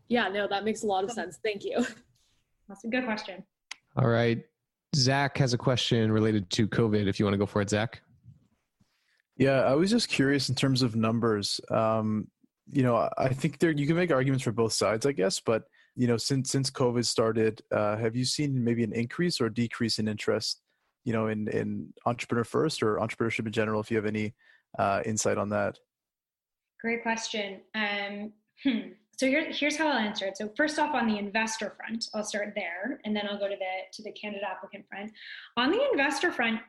Yeah 0.08 0.28
no 0.28 0.46
that 0.48 0.64
makes 0.64 0.82
a 0.82 0.86
lot 0.86 1.04
of 1.04 1.10
sense. 1.12 1.38
Thank 1.42 1.64
you. 1.64 1.78
That's 2.68 2.84
a 2.84 2.88
good 2.88 3.04
question. 3.04 3.42
All 3.96 4.08
right. 4.08 4.42
Zach 4.94 5.38
has 5.38 5.52
a 5.54 5.58
question 5.58 6.12
related 6.12 6.50
to 6.50 6.68
covid 6.68 7.06
if 7.06 7.18
you 7.18 7.24
want 7.24 7.34
to 7.34 7.38
go 7.38 7.46
for 7.46 7.62
it 7.62 7.70
zach? 7.70 8.02
Yeah 9.38 9.62
i 9.62 9.74
was 9.74 9.90
just 9.90 10.08
curious 10.08 10.48
in 10.48 10.54
terms 10.54 10.82
of 10.82 10.94
numbers. 10.94 11.60
Um, 11.70 12.28
you 12.72 12.82
know 12.82 13.08
i 13.16 13.28
think 13.28 13.58
there 13.58 13.70
you 13.70 13.86
can 13.86 13.96
make 13.96 14.10
arguments 14.10 14.42
for 14.42 14.50
both 14.50 14.72
sides 14.72 15.06
i 15.06 15.12
guess 15.12 15.38
but 15.38 15.62
you 15.96 16.06
know 16.06 16.16
since 16.16 16.50
since 16.50 16.70
covid 16.70 17.04
started 17.04 17.62
uh, 17.72 17.96
have 17.96 18.14
you 18.14 18.24
seen 18.24 18.62
maybe 18.62 18.84
an 18.84 18.92
increase 18.92 19.40
or 19.40 19.48
decrease 19.48 19.98
in 19.98 20.06
interest 20.06 20.60
you 21.04 21.12
know 21.12 21.28
in 21.28 21.48
in 21.48 21.92
entrepreneur 22.04 22.44
first 22.44 22.82
or 22.82 22.96
entrepreneurship 22.96 23.46
in 23.46 23.52
general 23.52 23.80
if 23.80 23.90
you 23.90 23.96
have 23.96 24.06
any 24.06 24.34
uh, 24.78 25.02
insight 25.06 25.38
on 25.38 25.48
that? 25.48 25.78
Great 26.80 27.02
question. 27.02 27.60
Um, 27.74 28.32
hmm. 28.62 28.90
so 29.16 29.26
here, 29.26 29.50
here's 29.50 29.76
how 29.76 29.88
i'll 29.88 29.98
answer 29.98 30.26
it. 30.26 30.36
So 30.36 30.50
first 30.56 30.78
off 30.78 30.94
on 30.94 31.06
the 31.06 31.18
investor 31.18 31.74
front 31.76 32.08
i'll 32.14 32.24
start 32.24 32.52
there 32.54 33.00
and 33.04 33.14
then 33.14 33.26
i'll 33.30 33.38
go 33.38 33.48
to 33.48 33.56
the 33.56 33.74
to 33.92 34.02
the 34.02 34.12
candidate 34.12 34.46
applicant 34.46 34.84
front. 34.88 35.12
On 35.56 35.70
the 35.70 35.80
investor 35.92 36.30
front 36.30 36.60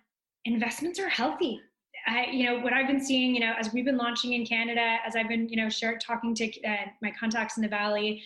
investments 0.46 1.00
are 1.00 1.10
healthy. 1.10 1.60
I, 2.06 2.28
you 2.32 2.46
know, 2.46 2.60
what 2.60 2.72
I've 2.72 2.88
been 2.88 3.04
seeing, 3.04 3.34
you 3.34 3.42
know, 3.42 3.54
as 3.60 3.74
we've 3.74 3.84
been 3.84 3.98
launching 3.98 4.34
in 4.34 4.46
Canada, 4.46 4.98
as 5.06 5.18
I've 5.18 5.28
been, 5.28 5.50
you 5.50 5.58
know, 5.58 5.68
share, 5.68 5.98
talking 5.98 6.34
to 6.36 6.64
uh, 6.64 6.86
my 7.02 7.12
contacts 7.20 7.58
in 7.58 7.64
the 7.64 7.68
Valley, 7.68 8.24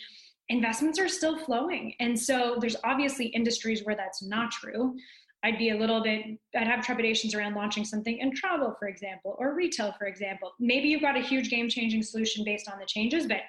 investments 0.52 1.00
are 1.00 1.08
still 1.08 1.38
flowing. 1.40 1.96
And 2.00 2.20
so 2.20 2.58
there's 2.60 2.76
obviously 2.84 3.28
industries 3.28 3.84
where 3.84 3.96
that's 3.96 4.22
not 4.22 4.52
true. 4.52 4.96
I'd 5.44 5.58
be 5.58 5.70
a 5.70 5.78
little 5.78 6.04
bit, 6.04 6.38
I'd 6.56 6.68
have 6.68 6.86
trepidations 6.86 7.34
around 7.34 7.56
launching 7.56 7.84
something 7.84 8.20
in 8.20 8.36
travel, 8.36 8.76
for 8.78 8.88
example, 8.88 9.36
or 9.40 9.56
retail, 9.56 9.96
for 9.98 10.06
example. 10.06 10.52
Maybe 10.60 10.90
you've 10.90 11.02
got 11.02 11.18
a 11.18 11.22
huge 11.22 11.50
game 11.50 11.68
changing 11.68 12.04
solution 12.04 12.44
based 12.44 12.70
on 12.70 12.78
the 12.80 12.86
changes, 12.86 13.26
but 13.26 13.40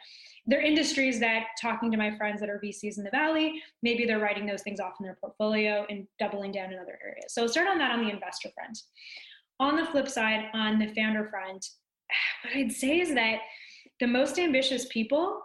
they're 0.47 0.63
industries 0.63 1.21
that 1.21 1.49
talking 1.61 1.91
to 1.91 1.99
my 1.99 2.17
friends 2.17 2.41
that 2.41 2.49
are 2.49 2.61
VCs 2.65 2.97
in 2.97 3.05
the 3.05 3.11
Valley, 3.11 3.61
maybe 3.83 4.07
they're 4.07 4.19
writing 4.19 4.47
those 4.47 4.63
things 4.63 4.81
off 4.81 4.95
in 5.01 5.05
their 5.05 5.19
portfolio 5.21 5.85
and 5.91 6.07
doubling 6.19 6.53
down 6.53 6.73
in 6.73 6.79
other 6.79 6.99
areas. 7.05 7.35
So 7.35 7.47
start 7.47 7.69
on 7.69 7.79
that 7.79 7.93
on 7.93 8.05
the 8.05 8.11
investor 8.11 8.49
front. 8.55 8.79
On 9.61 9.77
the 9.77 9.85
flip 9.85 10.09
side, 10.09 10.47
on 10.55 10.79
the 10.79 10.93
founder 10.95 11.29
front, 11.29 11.69
what 12.45 12.57
I'd 12.57 12.73
say 12.73 13.01
is 13.01 13.15
that 13.15 13.41
the 14.01 14.07
most 14.07 14.39
ambitious 14.39 14.87
people 14.87 15.43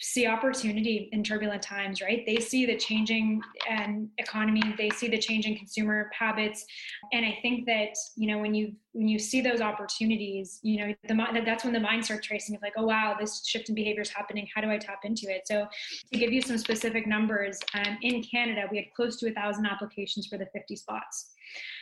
see 0.00 0.26
opportunity 0.26 1.08
in 1.12 1.22
turbulent 1.22 1.62
times 1.62 2.00
right? 2.00 2.24
They 2.26 2.36
see 2.36 2.66
the 2.66 2.76
changing 2.76 3.40
um, 3.70 4.10
economy 4.18 4.62
they 4.76 4.90
see 4.90 5.08
the 5.08 5.18
changing 5.18 5.56
consumer 5.56 6.10
habits. 6.18 6.64
And 7.12 7.24
i 7.24 7.38
think 7.42 7.66
that 7.66 7.94
you 8.16 8.28
know 8.28 8.38
when 8.38 8.54
you 8.54 8.72
when 8.92 9.08
you 9.08 9.18
see 9.18 9.40
those 9.40 9.60
opportunities 9.60 10.60
you 10.62 10.78
know 10.78 10.94
the 11.08 11.42
that's 11.44 11.64
when 11.64 11.72
the 11.72 11.80
mind 11.80 12.04
starts 12.04 12.26
tracing 12.26 12.54
of 12.54 12.62
like 12.62 12.74
oh 12.76 12.84
wow 12.84 13.16
this 13.18 13.44
shift 13.46 13.68
in 13.68 13.74
behavior 13.74 14.02
is 14.02 14.10
happening. 14.10 14.48
How 14.54 14.60
do 14.60 14.70
i 14.70 14.78
tap 14.78 15.00
into 15.04 15.26
it? 15.28 15.46
So 15.46 15.66
to 16.12 16.18
give 16.18 16.32
you 16.32 16.42
some 16.42 16.58
specific 16.58 17.06
numbers 17.06 17.58
um, 17.74 17.98
in 18.02 18.22
canada 18.22 18.62
we 18.70 18.78
had 18.78 18.86
close 18.96 19.16
to 19.20 19.28
a 19.28 19.32
thousand 19.32 19.66
applications 19.66 20.26
for 20.26 20.38
the 20.38 20.46
50 20.46 20.76
spots. 20.76 21.32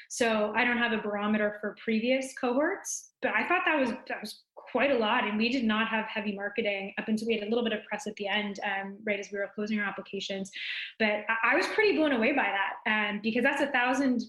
So 0.08 0.52
I 0.54 0.64
don't 0.64 0.76
have 0.76 0.92
a 0.92 0.98
barometer 0.98 1.56
for 1.60 1.74
previous 1.82 2.34
cohorts, 2.38 3.12
but 3.22 3.32
I 3.34 3.48
thought 3.48 3.62
that 3.64 3.80
was 3.80 3.90
that 4.08 4.20
was 4.20 4.40
quite 4.72 4.90
a 4.90 4.98
lot. 4.98 5.24
And 5.24 5.38
we 5.38 5.48
did 5.48 5.64
not 5.64 5.86
have 5.88 6.06
heavy 6.06 6.34
marketing 6.34 6.94
up 6.98 7.08
until 7.08 7.28
we 7.28 7.34
had 7.34 7.44
a 7.46 7.48
little 7.48 7.62
bit 7.62 7.72
of 7.72 7.84
press 7.84 8.06
at 8.06 8.16
the 8.16 8.26
end, 8.26 8.58
um, 8.64 8.96
right 9.04 9.20
as 9.20 9.30
we 9.30 9.38
were 9.38 9.48
closing 9.54 9.78
our 9.78 9.86
applications. 9.86 10.50
But 10.98 11.24
I, 11.28 11.52
I 11.52 11.56
was 11.56 11.66
pretty 11.68 11.96
blown 11.96 12.12
away 12.12 12.32
by 12.32 12.50
that 12.50 13.10
um, 13.10 13.20
because 13.22 13.42
that's 13.44 13.62
a 13.62 13.68
thousand 13.68 14.22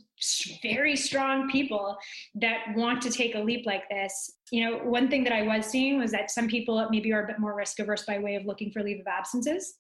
very 0.61 0.95
strong 0.95 1.49
people 1.49 1.97
that 2.35 2.59
want 2.75 3.01
to 3.01 3.09
take 3.09 3.35
a 3.35 3.39
leap 3.39 3.65
like 3.65 3.89
this. 3.89 4.37
You 4.51 4.69
know, 4.69 4.77
one 4.77 5.09
thing 5.09 5.23
that 5.23 5.33
I 5.33 5.41
was 5.41 5.65
seeing 5.65 5.97
was 5.97 6.11
that 6.11 6.29
some 6.29 6.47
people 6.47 6.85
maybe 6.91 7.11
are 7.13 7.23
a 7.23 7.27
bit 7.27 7.39
more 7.39 7.55
risk 7.55 7.79
averse 7.79 8.05
by 8.05 8.19
way 8.19 8.35
of 8.35 8.45
looking 8.45 8.71
for 8.71 8.83
leave 8.83 8.99
of 8.99 9.07
absences. 9.07 9.79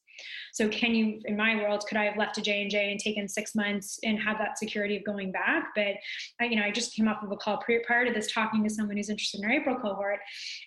So 0.53 0.69
can 0.69 0.93
you, 0.93 1.19
in 1.25 1.35
my 1.35 1.55
world, 1.55 1.83
could 1.87 1.97
I 1.97 2.05
have 2.05 2.17
left 2.17 2.37
a 2.37 2.41
J&J 2.41 2.91
and 2.91 2.99
taken 2.99 3.27
six 3.27 3.55
months 3.55 3.99
and 4.03 4.19
have 4.19 4.37
that 4.37 4.57
security 4.57 4.97
of 4.97 5.03
going 5.03 5.31
back? 5.31 5.69
But 5.75 5.95
I, 6.39 6.45
you 6.45 6.55
know, 6.55 6.63
I 6.63 6.71
just 6.71 6.93
came 6.93 7.07
off 7.07 7.23
of 7.23 7.31
a 7.31 7.37
call 7.37 7.57
prior 7.57 8.05
to 8.05 8.13
this 8.13 8.31
talking 8.31 8.63
to 8.63 8.69
someone 8.69 8.97
who's 8.97 9.09
interested 9.09 9.39
in 9.39 9.45
our 9.45 9.51
April 9.51 9.75
cohort. 9.75 10.19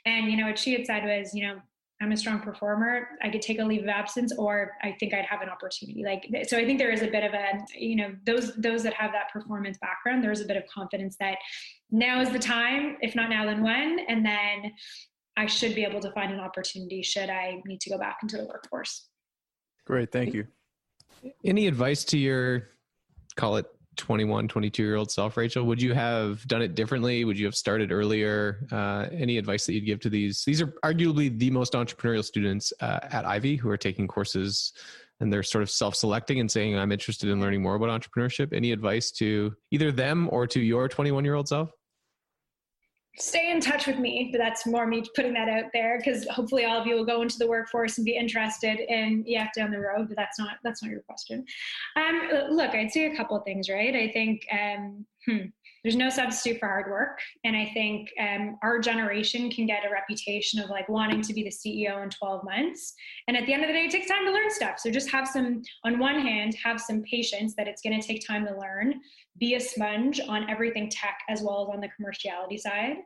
And, 0.05 0.31
you 0.31 0.37
know, 0.37 0.47
what 0.47 0.59
she 0.59 0.73
had 0.73 0.87
said 0.87 1.05
was, 1.05 1.35
you 1.35 1.47
know, 1.47 1.61
I'm 2.01 2.13
a 2.13 2.17
strong 2.17 2.41
performer. 2.41 3.09
I 3.23 3.31
could 3.31 3.41
take 3.41 3.59
a 3.59 3.65
leave 3.65 3.83
of 3.83 3.89
absence, 3.89 4.33
or 4.37 4.73
I 4.83 4.95
think 5.01 5.15
I'd 5.15 5.25
have 5.25 5.41
an 5.41 5.49
opportunity. 5.49 6.05
Like 6.05 6.29
so, 6.47 6.59
I 6.59 6.67
think 6.67 6.79
there 6.79 6.91
is 6.91 7.01
a 7.01 7.07
bit 7.07 7.25
of 7.25 7.33
a, 7.33 7.65
you 7.75 7.97
know, 7.97 8.15
those 8.27 8.55
those 8.57 8.83
that 8.83 8.93
have 8.93 9.13
that 9.13 9.33
performance 9.33 9.79
background, 9.79 10.23
there 10.23 10.31
is 10.31 10.43
a 10.43 10.45
bit 10.45 10.59
of 10.59 10.65
confidence 10.67 11.17
that 11.21 11.39
now 11.91 12.21
is 12.21 12.31
the 12.31 12.39
time. 12.39 12.99
If 13.01 13.15
not 13.15 13.31
now, 13.31 13.47
then 13.47 13.63
when? 13.63 14.01
And 14.09 14.25
then 14.27 14.73
I 15.39 15.47
should 15.47 15.75
be 15.75 15.85
able 15.85 16.01
to 16.01 16.11
find 16.13 16.33
an 16.33 16.41
opportunity 16.41 17.03
should 17.03 17.31
I 17.31 17.63
need 17.65 17.81
to 17.83 17.91
go 17.91 17.99
back 17.99 18.19
into 18.23 18.37
the 18.37 18.45
workforce. 18.45 19.09
Great, 19.87 20.13
thank 20.13 20.35
you. 20.35 20.47
Any 21.45 21.67
advice 21.67 22.05
to 22.07 22.19
your, 22.19 22.69
call 23.37 23.57
it 23.57 23.67
21, 23.97 24.49
22 24.49 24.83
year 24.83 24.97
old 24.97 25.11
self, 25.11 25.37
Rachel? 25.37 25.65
Would 25.65 25.81
you 25.81 25.95
have 25.95 26.47
done 26.47 26.61
it 26.61 26.75
differently? 26.75 27.25
Would 27.25 27.39
you 27.39 27.47
have 27.47 27.55
started 27.55 27.93
earlier? 27.93 28.67
Uh, 28.71 29.07
any 29.13 29.39
advice 29.39 29.67
that 29.67 29.75
you'd 29.75 29.87
give 29.87 30.01
to 30.01 30.11
these? 30.11 30.45
These 30.45 30.61
are 30.61 30.75
arguably 30.85 31.37
the 31.37 31.51
most 31.51 31.73
entrepreneurial 31.73 32.25
students 32.25 32.73
uh, 32.81 32.99
at 33.03 33.25
Ivey 33.25 33.57
who 33.57 33.71
are 33.71 33.77
taking 33.77 34.07
courses 34.07 34.73
and 35.21 35.33
they're 35.33 35.43
sort 35.43 35.63
of 35.63 35.71
self 35.71 35.95
selecting 35.95 36.41
and 36.41 36.51
saying, 36.51 36.79
I'm 36.79 36.93
interested 36.93 37.31
in 37.31 37.41
learning 37.41 37.63
more 37.63 37.75
about 37.75 37.89
entrepreneurship. 37.89 38.53
Any 38.53 38.73
advice 38.73 39.11
to 39.13 39.55
either 39.71 39.91
them 39.91 40.29
or 40.31 40.47
to 40.49 40.61
your 40.61 40.89
21 40.89 41.25
year 41.25 41.35
old 41.35 41.49
self? 41.49 41.71
Stay 43.19 43.51
in 43.51 43.61
touch 43.61 43.87
with 43.87 43.99
me 43.99 44.29
but 44.33 44.39
that's 44.39 44.67
more 44.67 44.87
me 44.87 45.03
putting 45.15 45.33
that 45.33 45.49
out 45.49 45.65
there 45.73 45.99
because 45.99 46.27
hopefully 46.29 46.65
all 46.65 46.81
of 46.81 46.87
you 46.87 46.95
will 46.95 47.05
go 47.05 47.23
into 47.23 47.39
the 47.39 47.47
workforce 47.47 47.99
and 47.99 48.05
be 48.05 48.17
interested 48.17 48.81
in 48.93 49.25
EF 49.29 49.49
down 49.57 49.71
the 49.71 49.79
road 49.79 50.09
but 50.09 50.17
that's 50.17 50.39
not 50.39 50.57
that's 50.63 50.83
not 50.83 50.91
your 50.91 51.01
question. 51.03 51.45
Um, 51.97 52.29
look 52.51 52.75
i'd 52.75 52.93
say 52.93 53.07
a 53.07 53.17
couple 53.17 53.37
of 53.37 53.45
things 53.45 53.69
right? 53.69 53.95
I 53.95 54.11
think 54.13 54.47
um, 54.53 55.07
hmm, 55.25 55.47
there's 55.83 55.97
no 55.97 56.11
substitute 56.11 56.59
for 56.59 56.67
hard 56.67 56.91
work 56.91 57.19
and 57.45 57.57
i 57.57 57.65
think 57.73 58.11
um, 58.21 58.59
our 58.63 58.79
generation 58.79 59.51
can 59.51 59.67
get 59.67 59.85
a 59.85 59.91
reputation 59.91 60.61
of 60.61 60.69
like 60.71 60.89
wanting 60.89 61.23
to 61.23 61.33
be 61.33 61.43
the 61.43 61.51
ceo 61.51 62.03
in 62.03 62.11
12 62.11 62.45
months 62.45 62.95
and 63.29 63.37
at 63.37 63.47
the 63.47 63.53
end 63.53 63.63
of 63.63 63.69
the 63.69 63.73
day 63.73 63.85
it 63.85 63.91
takes 63.91 64.09
time 64.09 64.25
to 64.25 64.33
learn 64.33 64.51
stuff. 64.51 64.79
So 64.79 64.91
just 64.91 65.11
have 65.11 65.29
some 65.29 65.63
on 65.85 65.99
one 65.99 66.21
hand 66.21 66.57
have 66.63 66.81
some 66.81 67.03
patience 67.03 67.55
that 67.57 67.69
it's 67.69 67.83
going 67.83 67.99
to 68.01 68.07
take 68.07 68.27
time 68.27 68.47
to 68.47 68.59
learn 68.59 69.01
be 69.39 69.55
a 69.55 69.61
sponge 69.61 70.21
on 70.21 70.49
everything 70.49 70.89
tech 70.89 71.19
as 71.29 71.43
well 71.43 71.63
as 71.63 71.75
on 71.75 71.81
the 71.81 71.89
commerciality 71.89 72.59
side. 72.59 72.97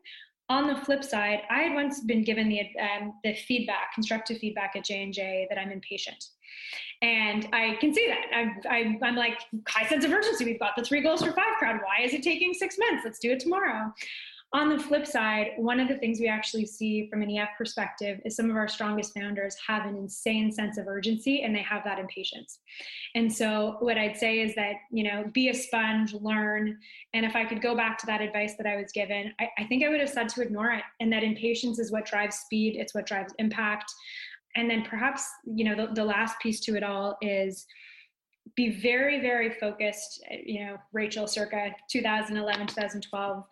On 0.49 0.67
the 0.67 0.77
flip 0.85 1.05
side, 1.05 1.43
I 1.49 1.61
had 1.61 1.75
once 1.75 2.01
been 2.01 2.25
given 2.25 2.49
the 2.49 2.63
um, 2.81 3.15
the 3.23 3.35
feedback, 3.35 3.95
constructive 3.95 4.39
feedback 4.39 4.75
at 4.75 4.85
J 4.85 5.05
and 5.05 5.15
J 5.15 5.47
that 5.49 5.59
I'm 5.59 5.71
impatient, 5.71 6.25
and 7.03 7.49
I 7.53 7.77
can 7.81 7.95
see 7.95 8.09
that. 8.09 8.59
I'm, 8.69 8.99
I'm 9.03 9.15
like 9.15 9.39
high 9.69 9.89
sense 9.89 10.05
of 10.05 10.13
urgency. 10.13 10.45
We've 10.45 10.59
got 10.59 10.75
the 10.77 10.83
three 10.83 11.03
goals 11.03 11.23
for 11.23 11.31
5Crowd. 11.31 11.81
Why 11.83 12.05
is 12.05 12.15
it 12.15 12.23
taking 12.23 12.53
six 12.53 12.77
months? 12.79 13.03
Let's 13.05 13.21
do 13.21 13.31
it 13.31 13.41
tomorrow. 13.41 13.95
On 14.53 14.69
the 14.69 14.79
flip 14.79 15.07
side, 15.07 15.53
one 15.59 15.79
of 15.79 15.87
the 15.87 15.97
things 15.99 16.19
we 16.19 16.27
actually 16.27 16.67
see 16.67 17.09
from 17.09 17.23
an 17.23 17.31
EF 17.31 17.51
perspective 17.57 18.21
is 18.25 18.35
some 18.35 18.51
of 18.51 18.57
our 18.57 18.67
strongest 18.67 19.15
founders 19.15 19.57
have 19.65 19.87
an 19.87 19.97
insane 19.97 20.51
sense 20.51 20.77
of 20.77 20.89
urgency 20.89 21.43
and 21.43 21.55
they 21.55 21.63
have 21.63 21.85
that 21.85 22.01
impatience. 22.01 22.59
And 23.15 23.33
so, 23.33 23.77
what 23.79 23.97
I'd 23.97 24.17
say 24.17 24.41
is 24.41 24.57
that, 24.57 24.75
you 24.91 25.05
know, 25.05 25.25
be 25.33 25.51
a 25.51 25.55
sponge, 25.55 26.15
learn. 26.15 26.77
And 27.15 27.25
if 27.25 27.37
I 27.37 27.45
could 27.45 27.63
go 27.63 27.77
back 27.77 27.97
to 27.99 28.07
that 28.07 28.21
advice 28.21 28.57
that 28.57 28.67
I 28.67 28.75
was 28.75 28.91
given, 28.91 29.33
I, 29.39 29.49
I 29.57 29.65
think 29.65 29.85
I 29.85 29.89
would 29.89 30.01
have 30.01 30.11
said 30.11 30.29
to 30.31 30.43
ignore 30.43 30.73
it. 30.73 30.83
And 30.99 31.13
that 31.13 31.23
impatience 31.23 31.79
is 31.79 31.93
what 31.93 32.05
drives 32.05 32.37
speed, 32.37 32.75
it's 32.77 32.93
what 32.93 33.07
drives 33.07 33.33
impact. 33.39 33.93
And 34.57 34.69
then 34.69 34.83
perhaps, 34.83 35.29
you 35.45 35.65
know, 35.65 35.77
the, 35.77 35.95
the 35.95 36.05
last 36.05 36.41
piece 36.41 36.59
to 36.61 36.77
it 36.77 36.83
all 36.83 37.17
is 37.23 37.67
be 38.57 38.71
very, 38.71 39.21
very 39.21 39.51
focused. 39.51 40.25
You 40.45 40.67
know, 40.67 40.77
Rachel 40.93 41.29
circa 41.29 41.71
2011, 41.89 42.67
2012 42.67 43.45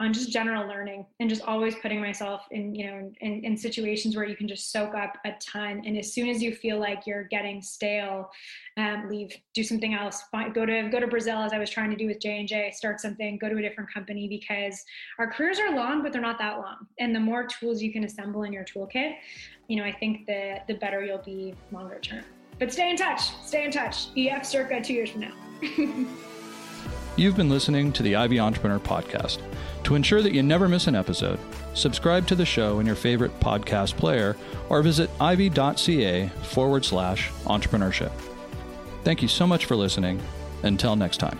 on 0.00 0.12
just 0.12 0.30
general 0.30 0.66
learning 0.66 1.04
and 1.20 1.28
just 1.28 1.42
always 1.42 1.74
putting 1.76 2.00
myself 2.00 2.46
in 2.50 2.74
you 2.74 2.86
know 2.86 3.12
in, 3.20 3.44
in 3.44 3.56
situations 3.56 4.16
where 4.16 4.24
you 4.24 4.34
can 4.34 4.48
just 4.48 4.72
soak 4.72 4.94
up 4.94 5.18
a 5.26 5.32
ton. 5.32 5.82
And 5.84 5.98
as 5.98 6.12
soon 6.12 6.28
as 6.28 6.42
you 6.42 6.54
feel 6.54 6.80
like 6.80 7.06
you're 7.06 7.24
getting 7.24 7.60
stale 7.60 8.30
um, 8.78 9.08
leave 9.10 9.36
do 9.52 9.62
something 9.62 9.92
else. 9.92 10.22
Find, 10.32 10.54
go 10.54 10.64
to 10.64 10.88
go 10.90 10.98
to 10.98 11.06
brazil 11.06 11.38
as 11.38 11.52
i 11.52 11.58
was 11.58 11.68
trying 11.68 11.90
to 11.90 11.96
do 11.96 12.06
with 12.06 12.20
j&j 12.20 12.72
start 12.74 13.00
something 13.00 13.36
go 13.36 13.50
to 13.50 13.56
a 13.56 13.62
different 13.62 13.92
company 13.92 14.28
because 14.28 14.82
our 15.18 15.30
careers 15.30 15.58
are 15.58 15.76
long 15.76 16.02
but 16.02 16.12
they're 16.12 16.22
not 16.22 16.38
that 16.38 16.58
long. 16.58 16.86
And 16.98 17.14
the 17.14 17.20
more 17.20 17.46
tools 17.46 17.82
you 17.82 17.92
can 17.92 18.04
assemble 18.04 18.44
in 18.44 18.52
your 18.52 18.64
toolkit 18.64 19.16
you 19.68 19.76
know 19.76 19.84
i 19.84 19.92
think 19.92 20.26
the 20.26 20.60
the 20.68 20.74
better 20.74 21.04
you'll 21.04 21.18
be 21.18 21.54
longer 21.70 21.98
term. 22.00 22.24
But 22.58 22.72
stay 22.72 22.90
in 22.90 22.96
touch 22.96 23.20
stay 23.44 23.64
in 23.66 23.70
touch. 23.70 24.06
Ef 24.16 24.46
circa 24.46 24.80
two 24.80 24.94
years 24.94 25.10
from 25.10 25.20
now 25.20 25.34
You've 27.14 27.36
been 27.36 27.50
listening 27.50 27.92
to 27.92 28.02
the 28.02 28.16
Ivey 28.16 28.40
Entrepreneur 28.40 28.78
Podcast. 28.78 29.38
To 29.84 29.94
ensure 29.94 30.22
that 30.22 30.32
you 30.32 30.42
never 30.42 30.66
miss 30.66 30.86
an 30.86 30.94
episode, 30.94 31.38
subscribe 31.74 32.26
to 32.28 32.34
the 32.34 32.46
show 32.46 32.78
in 32.78 32.86
your 32.86 32.94
favorite 32.94 33.38
podcast 33.38 33.96
player 33.96 34.36
or 34.70 34.82
visit 34.82 35.10
ivey.ca 35.20 36.28
forward 36.28 36.84
slash 36.84 37.30
entrepreneurship. 37.44 38.12
Thank 39.04 39.20
you 39.20 39.28
so 39.28 39.46
much 39.46 39.66
for 39.66 39.76
listening. 39.76 40.22
Until 40.62 40.96
next 40.96 41.18
time. 41.18 41.38